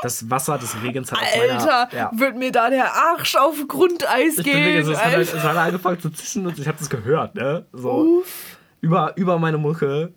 [0.03, 1.89] Das Wasser des Regens hat auf Alter, meiner.
[1.95, 2.11] Ja.
[2.15, 4.65] wird mir da der Arsch auf Grundeis Ich bin gehen.
[4.65, 7.35] wirklich, so, es, hat halt, es hat angefangen zu zischen und ich habe das gehört,
[7.35, 7.67] ne?
[7.73, 8.57] So Uff.
[8.81, 10.15] über, über meine Mucke.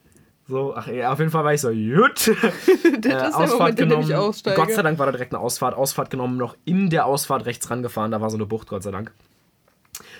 [0.47, 2.27] So, ach ja, auf jeden Fall war ich so, gut.
[2.83, 4.55] äh, der Moment, aussteige.
[4.59, 5.75] Gott sei Dank war da direkt eine Ausfahrt.
[5.75, 8.11] Ausfahrt genommen, noch in der Ausfahrt rechts rangefahren.
[8.11, 9.13] Da war so eine Bucht, Gott sei Dank.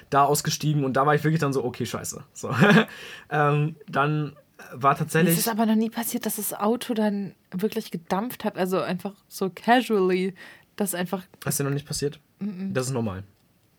[0.09, 2.23] Da ausgestiegen und da war ich wirklich dann so, okay, scheiße.
[2.33, 2.53] So.
[3.29, 4.35] ähm, dann
[4.73, 5.37] war Es tatsächlich.
[5.37, 8.57] ist aber noch nie passiert, dass das Auto dann wirklich gedampft hat.
[8.57, 10.33] Also einfach so casually.
[10.75, 11.23] Das einfach.
[11.45, 12.19] Ist dir noch nicht passiert?
[12.39, 13.23] Das ist normal.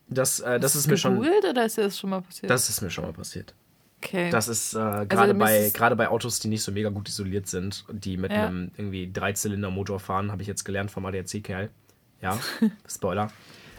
[0.08, 1.18] Das, äh, das ist mir schon.
[1.18, 2.50] oder ist dir das schon mal passiert?
[2.50, 3.54] Das ist mir schon mal passiert.
[3.98, 4.30] okay.
[4.30, 6.90] Das ist äh, gerade mir bei, ist es- gerade bei Autos, die nicht so mega
[6.90, 8.46] gut isoliert sind die mit Ja.
[8.46, 11.70] einem irgendwie Dreizylinder-Motor fahren, habe ich jetzt gelernt vom ADAC-Kerl.
[12.20, 12.38] Ja,
[12.88, 13.30] Spoiler.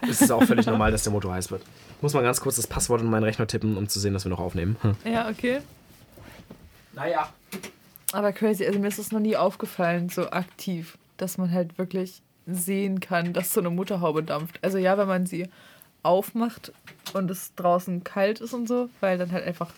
[0.02, 1.62] Es ist auch völlig normal, dass der Motor heiß wird.
[1.96, 4.24] Ich muss mal ganz kurz das Passwort in meinen Rechner tippen, um zu sehen, dass
[4.24, 4.76] wir noch aufnehmen.
[4.82, 4.96] Hm.
[5.10, 5.60] ja, okay.
[6.94, 7.28] Naja.
[8.12, 8.66] Aber crazy.
[8.66, 13.32] Also mir ist das noch nie aufgefallen, so aktiv, dass man halt wirklich sehen kann,
[13.32, 14.58] dass so eine Motorhaube dampft.
[14.62, 15.48] Also ja, wenn man sie
[16.02, 16.72] aufmacht
[17.14, 19.72] und es draußen kalt ist und so, weil dann halt einfach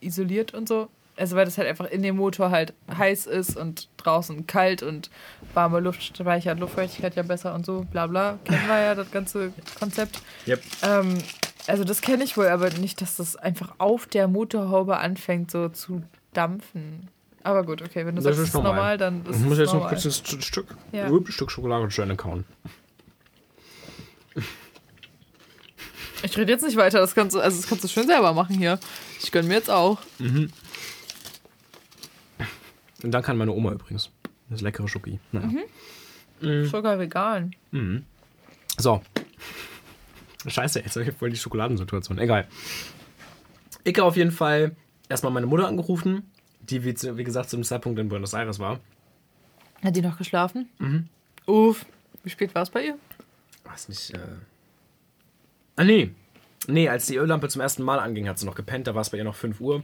[0.00, 0.88] isoliert und so.
[1.16, 5.10] Also weil das halt einfach in dem Motor halt heiß ist und draußen kalt und
[5.54, 8.38] warme Luft speichert Luftfeuchtigkeit ja besser und so, bla bla.
[8.44, 10.20] Kennen wir ja das ganze Konzept.
[10.46, 10.62] Yep.
[10.82, 11.18] Ähm,
[11.66, 15.68] also das kenne ich wohl, aber nicht, dass das einfach auf der Motorhaube anfängt so
[15.68, 17.08] zu dampfen.
[17.42, 18.72] Aber gut, okay, wenn du Das sagst, ist normal.
[18.74, 19.90] normal, dann ist Ich muss jetzt noch normal.
[19.90, 21.08] kurz das St- Stück, Ja.
[21.08, 22.44] Upp, Stück Schokolade kauen.
[26.22, 28.56] Ich rede jetzt nicht weiter, das kannst du, also das kannst du schön selber machen
[28.56, 28.78] hier.
[29.22, 29.98] Ich gönn mir jetzt auch.
[30.18, 30.50] Und
[33.02, 34.10] dann kann meine Oma übrigens.
[34.48, 35.20] Das leckere Schoki.
[35.32, 35.48] Naja.
[36.40, 36.66] Mhm.
[36.66, 37.54] Sogar vegan.
[38.78, 39.02] So.
[40.46, 42.18] Scheiße, jetzt habe ich voll die Schokoladensituation.
[42.18, 42.46] Egal.
[43.84, 44.76] Icke auf jeden Fall
[45.08, 46.30] erstmal meine Mutter angerufen,
[46.60, 48.80] die wie, wie gesagt zu dem Zeitpunkt in Buenos Aires war.
[49.82, 50.68] Hat die noch geschlafen?
[50.78, 51.08] Mhm.
[51.46, 51.84] Uff.
[52.22, 52.98] Wie spät war es bei ihr?
[53.64, 54.18] Weiß nicht, äh.
[55.76, 56.10] Ah, nee.
[56.66, 58.86] Nee, als die Öllampe zum ersten Mal anging, hat sie noch gepennt.
[58.86, 59.82] Da war es bei ihr noch 5 Uhr.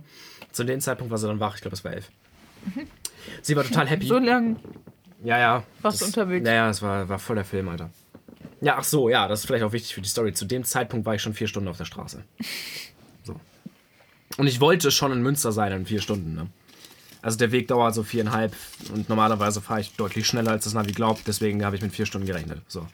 [0.53, 1.57] Zu dem Zeitpunkt war sie dann wach.
[1.57, 2.11] Ich glaube, es war 11.
[3.43, 4.07] Sie war total happy.
[4.07, 4.57] So lang.
[5.23, 5.65] Ja, ja.
[5.83, 6.47] Warst du unterwegs?
[6.47, 7.91] Ja, ja, es war, war voll der Film, Alter.
[8.61, 10.33] Ja, ach so, ja, das ist vielleicht auch wichtig für die Story.
[10.35, 12.25] Zu dem Zeitpunkt war ich schon vier Stunden auf der Straße.
[13.23, 13.39] So.
[14.39, 16.47] Und ich wollte schon in Münster sein in vier Stunden, ne?
[17.21, 18.55] Also der Weg dauert so viereinhalb
[18.95, 21.27] und normalerweise fahre ich deutlich schneller, als das Navi glaubt.
[21.27, 22.63] Deswegen habe ich mit vier Stunden gerechnet.
[22.67, 22.87] So.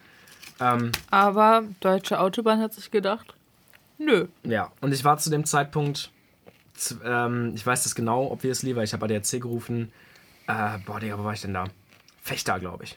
[0.58, 3.34] Ähm, Aber Deutsche Autobahn hat sich gedacht,
[3.98, 4.26] nö.
[4.42, 6.10] ja, und ich war zu dem Zeitpunkt,
[7.04, 9.92] ähm, ich weiß das genau, obviously, weil ich habe ADAC gerufen.
[10.48, 11.66] Äh, boah, Digga, wo war ich denn da?
[12.20, 12.96] Fechter, glaube ich.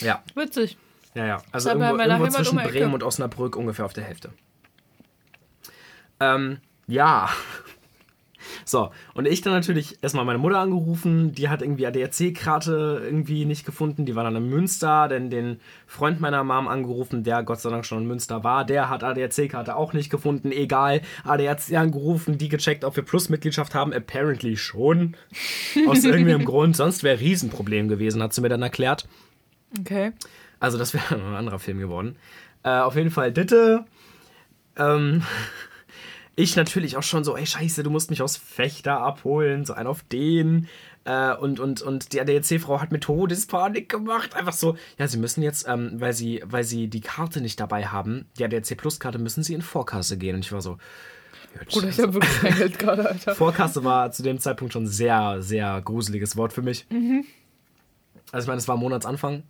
[0.00, 0.78] Ja, Witzig.
[1.14, 1.42] Ja, ja.
[1.52, 2.58] Also irgendwo, irgendwo Heimat zwischen.
[2.58, 4.30] Bremen und Osnabrück ungefähr auf der Hälfte.
[6.20, 7.28] Ähm, ja.
[8.64, 13.66] So, und ich dann natürlich erstmal meine Mutter angerufen, die hat irgendwie ADAC-Karte irgendwie nicht
[13.66, 17.70] gefunden, die war dann in Münster, denn den Freund meiner Mom angerufen, der Gott sei
[17.70, 22.48] Dank schon in Münster war, der hat ADAC-Karte auch nicht gefunden, egal, ADAC angerufen, die
[22.48, 25.16] gecheckt, ob wir Plus-Mitgliedschaft haben, apparently schon,
[25.88, 29.06] aus irgendeinem Grund, sonst wäre Riesenproblem gewesen, hat sie mir dann erklärt.
[29.78, 30.12] Okay.
[30.60, 32.16] Also das wäre ein anderer Film geworden.
[32.62, 33.84] Äh, auf jeden Fall Ditte.
[34.76, 35.22] Ähm,
[36.36, 39.88] ich natürlich auch schon so, ey Scheiße, du musst mich aus Fechter abholen, so ein
[39.88, 40.68] auf den.
[41.04, 44.36] Äh, und, und, und die ADAC-Frau hat mir Todespanik gemacht.
[44.36, 47.86] Einfach so, ja, sie müssen jetzt, ähm, weil, sie, weil sie die Karte nicht dabei
[47.86, 50.36] haben, die ADAC Plus-Karte, müssen sie in Vorkasse gehen.
[50.36, 50.76] Und ich war so.
[51.68, 53.34] Bruder, ich habe wirklich kein Geld gerade, Alter.
[53.34, 56.86] Vorkasse war zu dem Zeitpunkt schon ein sehr, sehr gruseliges Wort für mich.
[58.30, 59.42] Also ich meine, es war Monatsanfang.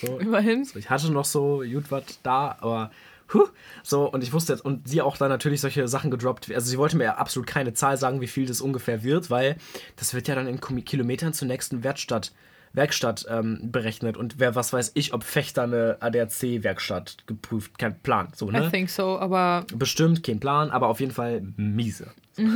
[0.00, 0.66] So, Immerhin.
[0.74, 2.90] ich hatte noch so gut was da, aber
[3.32, 3.46] huh,
[3.82, 6.50] so und ich wusste jetzt und sie auch da natürlich solche Sachen gedroppt.
[6.52, 9.56] Also sie wollte mir absolut keine Zahl sagen, wie viel das ungefähr wird, weil
[9.96, 12.32] das wird ja dann in Kilometern zur nächsten Werkstatt,
[12.72, 18.28] Werkstatt ähm, berechnet und wer was weiß ich, ob Fechter eine ADAC-Werkstatt geprüft, kein Plan,
[18.34, 18.70] so I ne?
[18.70, 22.08] think so, aber Bestimmt kein Plan, aber auf jeden Fall miese.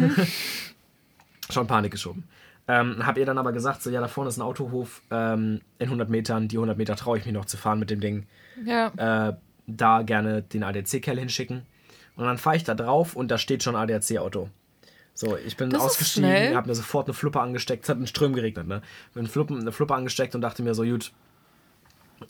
[1.50, 2.24] Schon Panik geschoben.
[2.72, 5.86] Ähm, hab ihr dann aber gesagt, so ja, da vorne ist ein Autohof ähm, in
[5.86, 8.26] 100 Metern, die 100 Meter traue ich mich noch zu fahren mit dem Ding
[8.64, 9.28] ja.
[9.28, 9.34] äh,
[9.66, 11.66] da gerne den ADAC-Kerl hinschicken.
[12.16, 14.48] Und dann fahre ich da drauf und da steht schon ADAC-Auto.
[15.12, 17.84] So, ich bin Das ausgestiegen, habe mir sofort eine Fluppe angesteckt.
[17.84, 18.80] Es hat in Ström geregnet, ne?
[19.12, 21.12] Bin Fluppe, eine Fluppe angesteckt und dachte mir so, gut,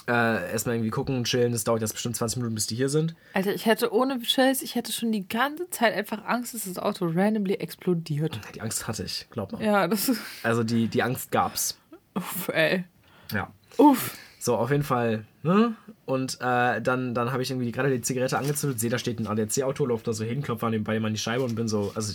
[0.08, 1.52] äh, erstmal irgendwie gucken, chillen.
[1.52, 3.14] Das dauert jetzt bestimmt 20 Minuten, bis die hier sind.
[3.34, 6.78] Alter, ich hätte ohne Scheiß, ich hätte schon die ganze Zeit einfach Angst, dass das
[6.78, 8.40] Auto randomly explodiert.
[8.54, 9.62] Die Angst hatte ich, glaub mal.
[9.62, 10.20] Ja, das ist.
[10.42, 11.78] Also die, die Angst gab's.
[12.14, 12.84] Uff, ey.
[13.32, 13.50] Ja.
[13.78, 14.16] Uff.
[14.38, 15.76] So, auf jeden Fall, ne?
[16.04, 19.28] Und äh, dann, dann habe ich irgendwie gerade die Zigarette angezündet, sehe, da steht ein
[19.28, 21.92] ADAC-Auto, laufe da so hin, klopfe an nebenbei mal an die Scheibe und bin so,
[21.94, 22.14] also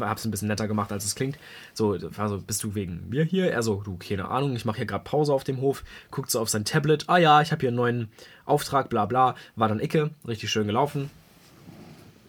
[0.00, 1.38] äh, hab's ein bisschen netter gemacht, als es klingt.
[1.74, 3.50] So, war so, bist du wegen mir hier?
[3.50, 6.40] Er so, du, keine Ahnung, ich mache hier gerade Pause auf dem Hof, guckt so
[6.40, 8.08] auf sein Tablet, ah ja, ich habe hier einen neuen
[8.44, 11.10] Auftrag, bla bla, war dann Icke, richtig schön gelaufen.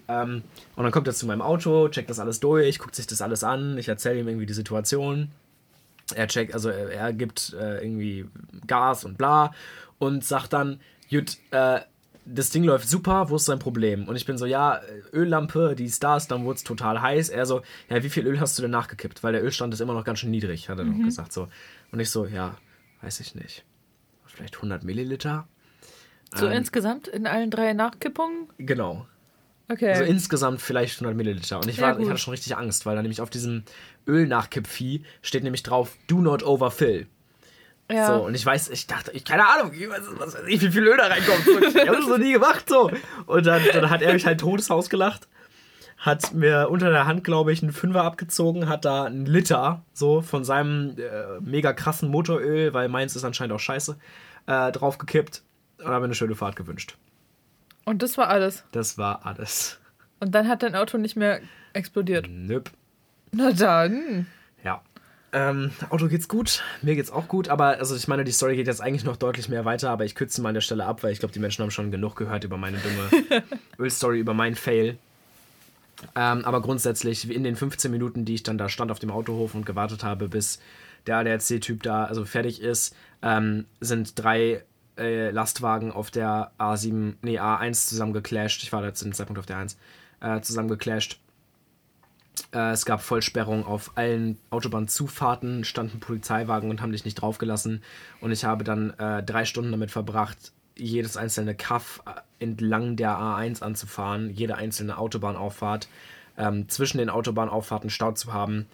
[0.08, 0.44] Ähm,
[0.76, 3.44] und dann kommt er zu meinem Auto, checkt das alles durch, guckt sich das alles
[3.44, 5.32] an, ich erzähle ihm irgendwie die Situation
[6.16, 8.26] er checkt, also er, er gibt äh, irgendwie
[8.68, 9.54] Gas und bla
[10.00, 10.80] und sagt dann,
[11.10, 11.82] gut, äh,
[12.26, 14.08] das Ding läuft super, wo ist sein Problem?
[14.08, 14.80] Und ich bin so, ja,
[15.12, 17.30] Öllampe, die Stars, dann wurde es total heiß.
[17.30, 19.24] Er so, ja, wie viel Öl hast du denn nachgekippt?
[19.24, 21.48] Weil der Ölstand ist immer noch ganz schön niedrig, hat er noch gesagt so.
[21.92, 22.58] Und ich so, ja,
[23.02, 23.66] weiß ich nicht.
[24.26, 25.48] Vielleicht 100 Milliliter?
[26.34, 26.54] So Ähm.
[26.54, 28.48] insgesamt in allen drei Nachkippungen?
[28.58, 29.06] Genau.
[29.70, 29.90] Okay.
[29.92, 31.58] Also insgesamt vielleicht 100 Milliliter.
[31.60, 32.10] Und ich, Ja, war, ich gut.
[32.10, 33.64] hatte schon richtig Angst, weil da nämlich auf diesem
[34.08, 37.08] Ölnachkippvieh steht nämlich drauf, do not overfill.
[37.92, 38.08] Ja.
[38.08, 40.72] So, und ich weiß, ich dachte, ich keine Ahnung, ich weiß, was weiß ich, wie
[40.72, 41.46] viel Öl da reinkommt.
[41.76, 42.92] Ich habe das noch nie gemacht, so.
[43.26, 45.28] Und dann, dann hat er mich halt Todeshaus gelacht,
[45.98, 50.22] hat mir unter der Hand, glaube ich, einen Fünfer abgezogen, hat da einen Liter, so,
[50.22, 53.98] von seinem äh, mega krassen Motoröl, weil meins ist anscheinend auch scheiße,
[54.48, 55.44] äh, draufgekippt
[55.80, 56.96] und hat mir eine schöne Fahrt gewünscht.
[57.86, 58.64] Und das war alles.
[58.72, 59.80] Das war alles.
[60.20, 61.42] Und dann hat dein Auto nicht mehr
[61.74, 62.28] explodiert.
[62.30, 62.72] Nöp.
[63.32, 64.28] Na dann.
[65.36, 68.68] Ähm, Auto geht's gut, mir geht's auch gut, aber also ich meine, die Story geht
[68.68, 71.12] jetzt eigentlich noch deutlich mehr weiter, aber ich kürze mal an der Stelle ab, weil
[71.12, 73.44] ich glaube, die Menschen haben schon genug gehört über meine dumme
[73.80, 74.98] Ölstory, über meinen Fail.
[76.16, 79.56] Ähm, aber grundsätzlich, in den 15 Minuten, die ich dann da stand auf dem Autohof
[79.56, 80.60] und gewartet habe, bis
[81.08, 84.64] der ADAC-Typ da also fertig ist, ähm, sind drei
[84.98, 88.62] äh, Lastwagen auf der A7, nee, A1 zusammengeclasht.
[88.64, 89.78] Ich war da zu dem Zeitpunkt auf der 1,
[90.22, 91.20] äh, zusammengeclasht.
[92.54, 97.84] Äh, es gab Vollsperrung auf allen Autobahnzufahrten, standen Polizeiwagen und haben dich nicht draufgelassen.
[98.22, 103.12] Und ich habe dann äh, drei Stunden damit verbracht, jedes einzelne Kaff äh, entlang der
[103.18, 105.88] A1 anzufahren, jede einzelne Autobahnauffahrt,
[106.38, 108.66] ähm, zwischen den Autobahnauffahrten Stau zu haben.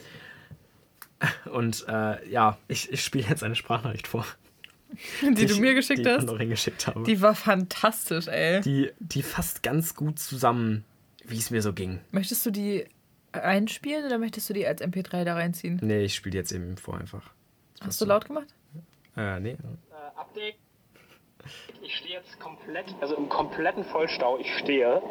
[1.52, 4.26] Und äh, ja, ich, ich spiele jetzt eine Sprachnachricht vor.
[5.22, 6.26] Die, du ich- mir geschickt die hast.
[6.26, 7.04] noch hingeschickt habe.
[7.04, 8.62] Die war fantastisch, ey.
[8.62, 10.84] die, die fasst ganz gut zusammen,
[11.26, 12.00] wie es mir so ging.
[12.12, 12.86] Möchtest du die
[13.32, 15.80] einspielen oder möchtest du die als MP3 da reinziehen?
[15.82, 17.32] Nee, ich spiele jetzt eben vor einfach.
[17.82, 18.48] Hast du laut gemacht?
[19.16, 19.52] Äh, nee.
[19.52, 20.56] Äh, Update.
[21.82, 24.38] Ich stehe jetzt komplett, also im kompletten Vollstau.
[24.38, 25.02] Ich stehe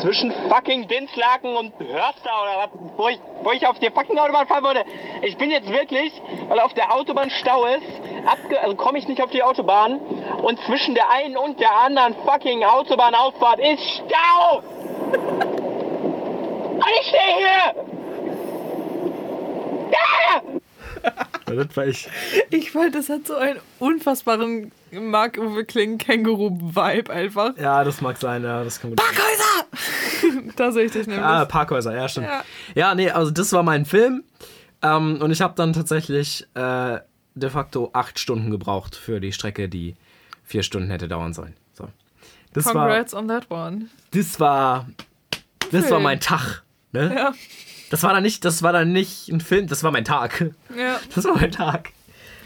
[0.00, 4.46] zwischen fucking Dinslaken und Hörster oder was, wo ich, wo ich auf die fucking Autobahn
[4.46, 4.84] fahren würde.
[5.22, 6.12] Ich bin jetzt wirklich,
[6.48, 7.82] weil auf der Autobahn Stau ist,
[8.26, 9.98] abge also komme ich nicht auf die Autobahn
[10.42, 14.62] und zwischen der einen und der anderen fucking Autobahnauffahrt ist Stau!
[17.00, 17.74] Ich stehe hier!
[19.92, 20.42] Ja!
[21.46, 22.08] das war ich.
[22.50, 27.56] Ich fand, das hat so einen unfassbaren Mark-Uwe Kling-Känguru-Vibe einfach.
[27.58, 28.98] Ja, das mag sein, ja, das kann gut.
[29.00, 30.52] Parkhäuser!
[30.56, 31.24] da sehe ich dich nämlich.
[31.24, 32.28] Ah, Parkhäuser, ja, stimmt.
[32.28, 32.42] Ja,
[32.74, 32.94] Ja.
[32.94, 34.24] nee, also das war mein Film.
[34.82, 36.98] Ähm, und ich habe dann tatsächlich äh,
[37.34, 39.94] de facto acht Stunden gebraucht für die Strecke, die
[40.44, 41.54] vier Stunden hätte dauern sollen.
[41.72, 41.88] So.
[42.52, 43.86] Das war, Congrats on that one.
[44.12, 44.86] das war,
[45.70, 46.02] das war Film.
[46.02, 46.62] mein Tag.
[46.92, 47.12] Ne?
[47.14, 47.34] Ja,
[47.90, 50.52] Das war dann nicht, das war dann nicht ein Film, das war mein Tag.
[50.76, 51.00] ja.
[51.14, 51.90] Das war mein Tag.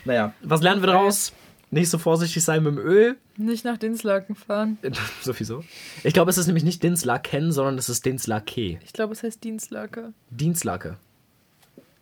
[0.05, 1.33] Naja, was lernen wir daraus?
[1.73, 3.17] Nicht so vorsichtig sein mit dem Öl.
[3.37, 4.79] Nicht nach Dinslaken fahren.
[5.23, 5.65] Sowieso.
[6.05, 8.79] Ich glaube, es ist nämlich nicht Dinslaken, sondern es ist Dinslake.
[8.85, 10.13] Ich glaube, es heißt Dienslake.
[10.31, 10.97] Dienslake.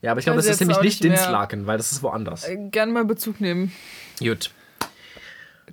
[0.03, 1.03] Ja, aber ich glaube, es ist nämlich nicht.
[1.03, 2.47] Dinslaken, weil das ist woanders.
[2.47, 3.73] Äh, Gerne mal Bezug nehmen.
[4.21, 4.51] Gut.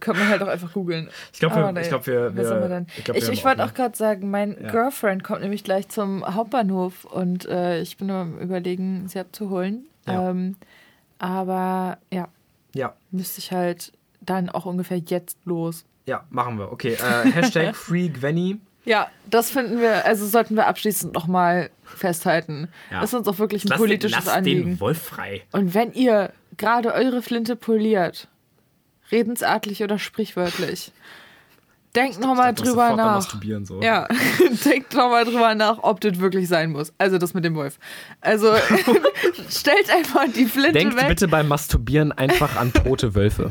[0.02, 1.10] Kann man halt auch einfach googeln.
[1.32, 3.58] Ich glaube, wir, Aber ich glaub, wir, wir, wir ich, glaub, Ich, wir ich, haben
[3.60, 4.70] wollte auch gerade sagen, mein Ja.
[4.72, 9.86] Girlfriend kommt nämlich gleich zum Hauptbahnhof und äh, ich bin nur am überlegen, sie abzuholen.
[10.08, 10.30] Ja.
[10.32, 10.58] Ähm,
[11.20, 12.28] aber ja,
[12.74, 13.92] Ja, müsste ich halt
[14.22, 15.86] dann auch ungefähr jetzt los.
[16.06, 16.72] ja, machen wir.
[16.72, 18.60] Okay, äh, Hashtag FreeGwenny.
[18.84, 22.68] Ja, das finden wir, also sollten wir abschließend nochmal festhalten.
[22.90, 23.02] Ja.
[23.02, 24.64] Das ist uns auch wirklich ein Lass, politisches lass Anliegen.
[24.72, 25.44] den Wolf frei.
[25.52, 28.28] Und wenn ihr gerade eure Flinte poliert,
[29.12, 30.92] redensartlich oder sprichwörtlich,
[31.96, 33.16] denkt nochmal drüber nach.
[33.16, 33.82] Masturbieren so.
[33.82, 34.08] Ja,
[34.66, 36.94] denkt nochmal drüber nach, ob das wirklich sein muss.
[36.98, 37.80] Also das mit dem Wolf.
[38.22, 38.54] Also
[39.50, 41.08] stellt einfach die Flinte Denkt weg.
[41.10, 43.50] bitte beim Masturbieren einfach an tote Wölfe.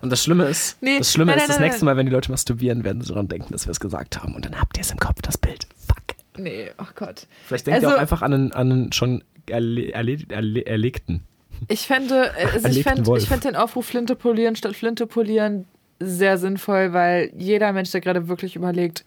[0.00, 2.06] Und das Schlimme ist, Nee, das Schlimme nein, ist, nein, das nein, nächste Mal, wenn
[2.06, 4.34] die Leute masturbieren, werden sie daran denken, dass wir es gesagt haben.
[4.34, 5.66] Und dann habt ihr es im Kopf, das Bild.
[5.86, 5.96] Fuck.
[6.36, 7.26] Nee, ach Gott.
[7.46, 11.22] Vielleicht denkt ihr Also- auch einfach an einen, an einen schon erle erle erle erlegten.
[11.68, 13.30] Ich fände, äh, also ich Erlegten fänd, Wolf.
[13.30, 15.66] ich den Aufruf Flinte polieren statt Flinte polieren
[16.00, 19.04] sehr sinnvoll, weil jeder Mensch, der gerade wirklich überlegt,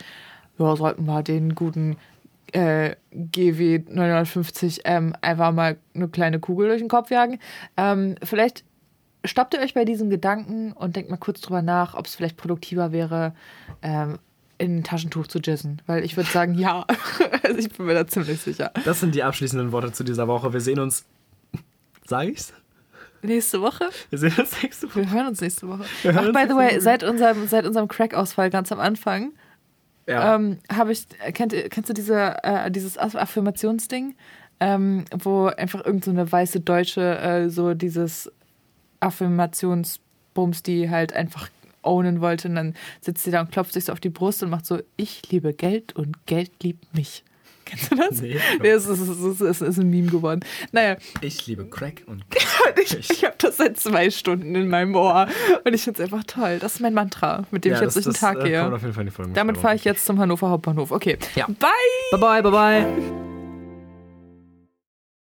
[0.57, 1.97] ja, sollten wir den guten
[2.53, 7.39] äh, GW 950M einfach mal eine kleine Kugel durch den Kopf jagen.
[7.75, 8.63] Ähm, vielleicht
[9.25, 12.37] stoppt ihr euch bei diesem Gedanken und denkt mal kurz drüber nach, ob es vielleicht
[12.37, 13.33] produktiver wäre,
[13.81, 14.19] ähm,
[14.57, 15.81] in ein Taschentuch zu jizzen.
[15.85, 16.85] Weil ich würde sagen, ja.
[17.43, 18.71] also ich bin mir da ziemlich sicher.
[18.85, 20.53] Das sind die abschließenden Worte zu dieser Woche.
[20.53, 21.05] Wir sehen uns.
[22.07, 22.53] Sag ich's?
[23.21, 23.89] Nächste Woche?
[24.09, 24.99] Wir sehen uns nächste Woche.
[24.99, 25.83] Wir hören uns nächste Woche.
[26.05, 29.33] Ach, by the way, seit unserem, seit unserem Crack-Ausfall ganz am Anfang
[30.07, 30.35] Ja.
[30.35, 34.15] ähm, habe ich, kennt, kennst du diese, äh, dieses Aff- Affirmationsding,
[34.59, 38.31] ähm, wo einfach irgend so eine weiße Deutsche äh, so dieses
[38.99, 41.49] Affirmationsbums, die halt einfach
[41.83, 44.49] ownen wollte und dann sitzt sie da und klopft sich so auf die Brust und
[44.49, 47.23] macht so, ich liebe Geld und Geld liebt mich.
[47.69, 48.21] Kennst du das?
[48.21, 48.37] Nee.
[48.61, 50.41] Nee, es ist, es, ist, es ist ein Meme geworden.
[50.71, 52.23] Naja, Ich liebe Crack und
[52.81, 55.27] ich, ich habe das seit zwei Stunden in meinem Ohr
[55.63, 56.59] und ich finde es einfach toll.
[56.59, 58.61] Das ist mein Mantra, mit dem ich jetzt durch den Tag äh, gehe.
[58.61, 59.33] kommt auf jeden Fall in die Folgen.
[59.33, 60.91] Damit fahre ich jetzt zum Hannover Hauptbahnhof.
[60.91, 61.17] Okay.
[61.35, 61.45] Ja.
[61.47, 61.69] Bye!
[62.11, 63.36] Bye bye, bye bye.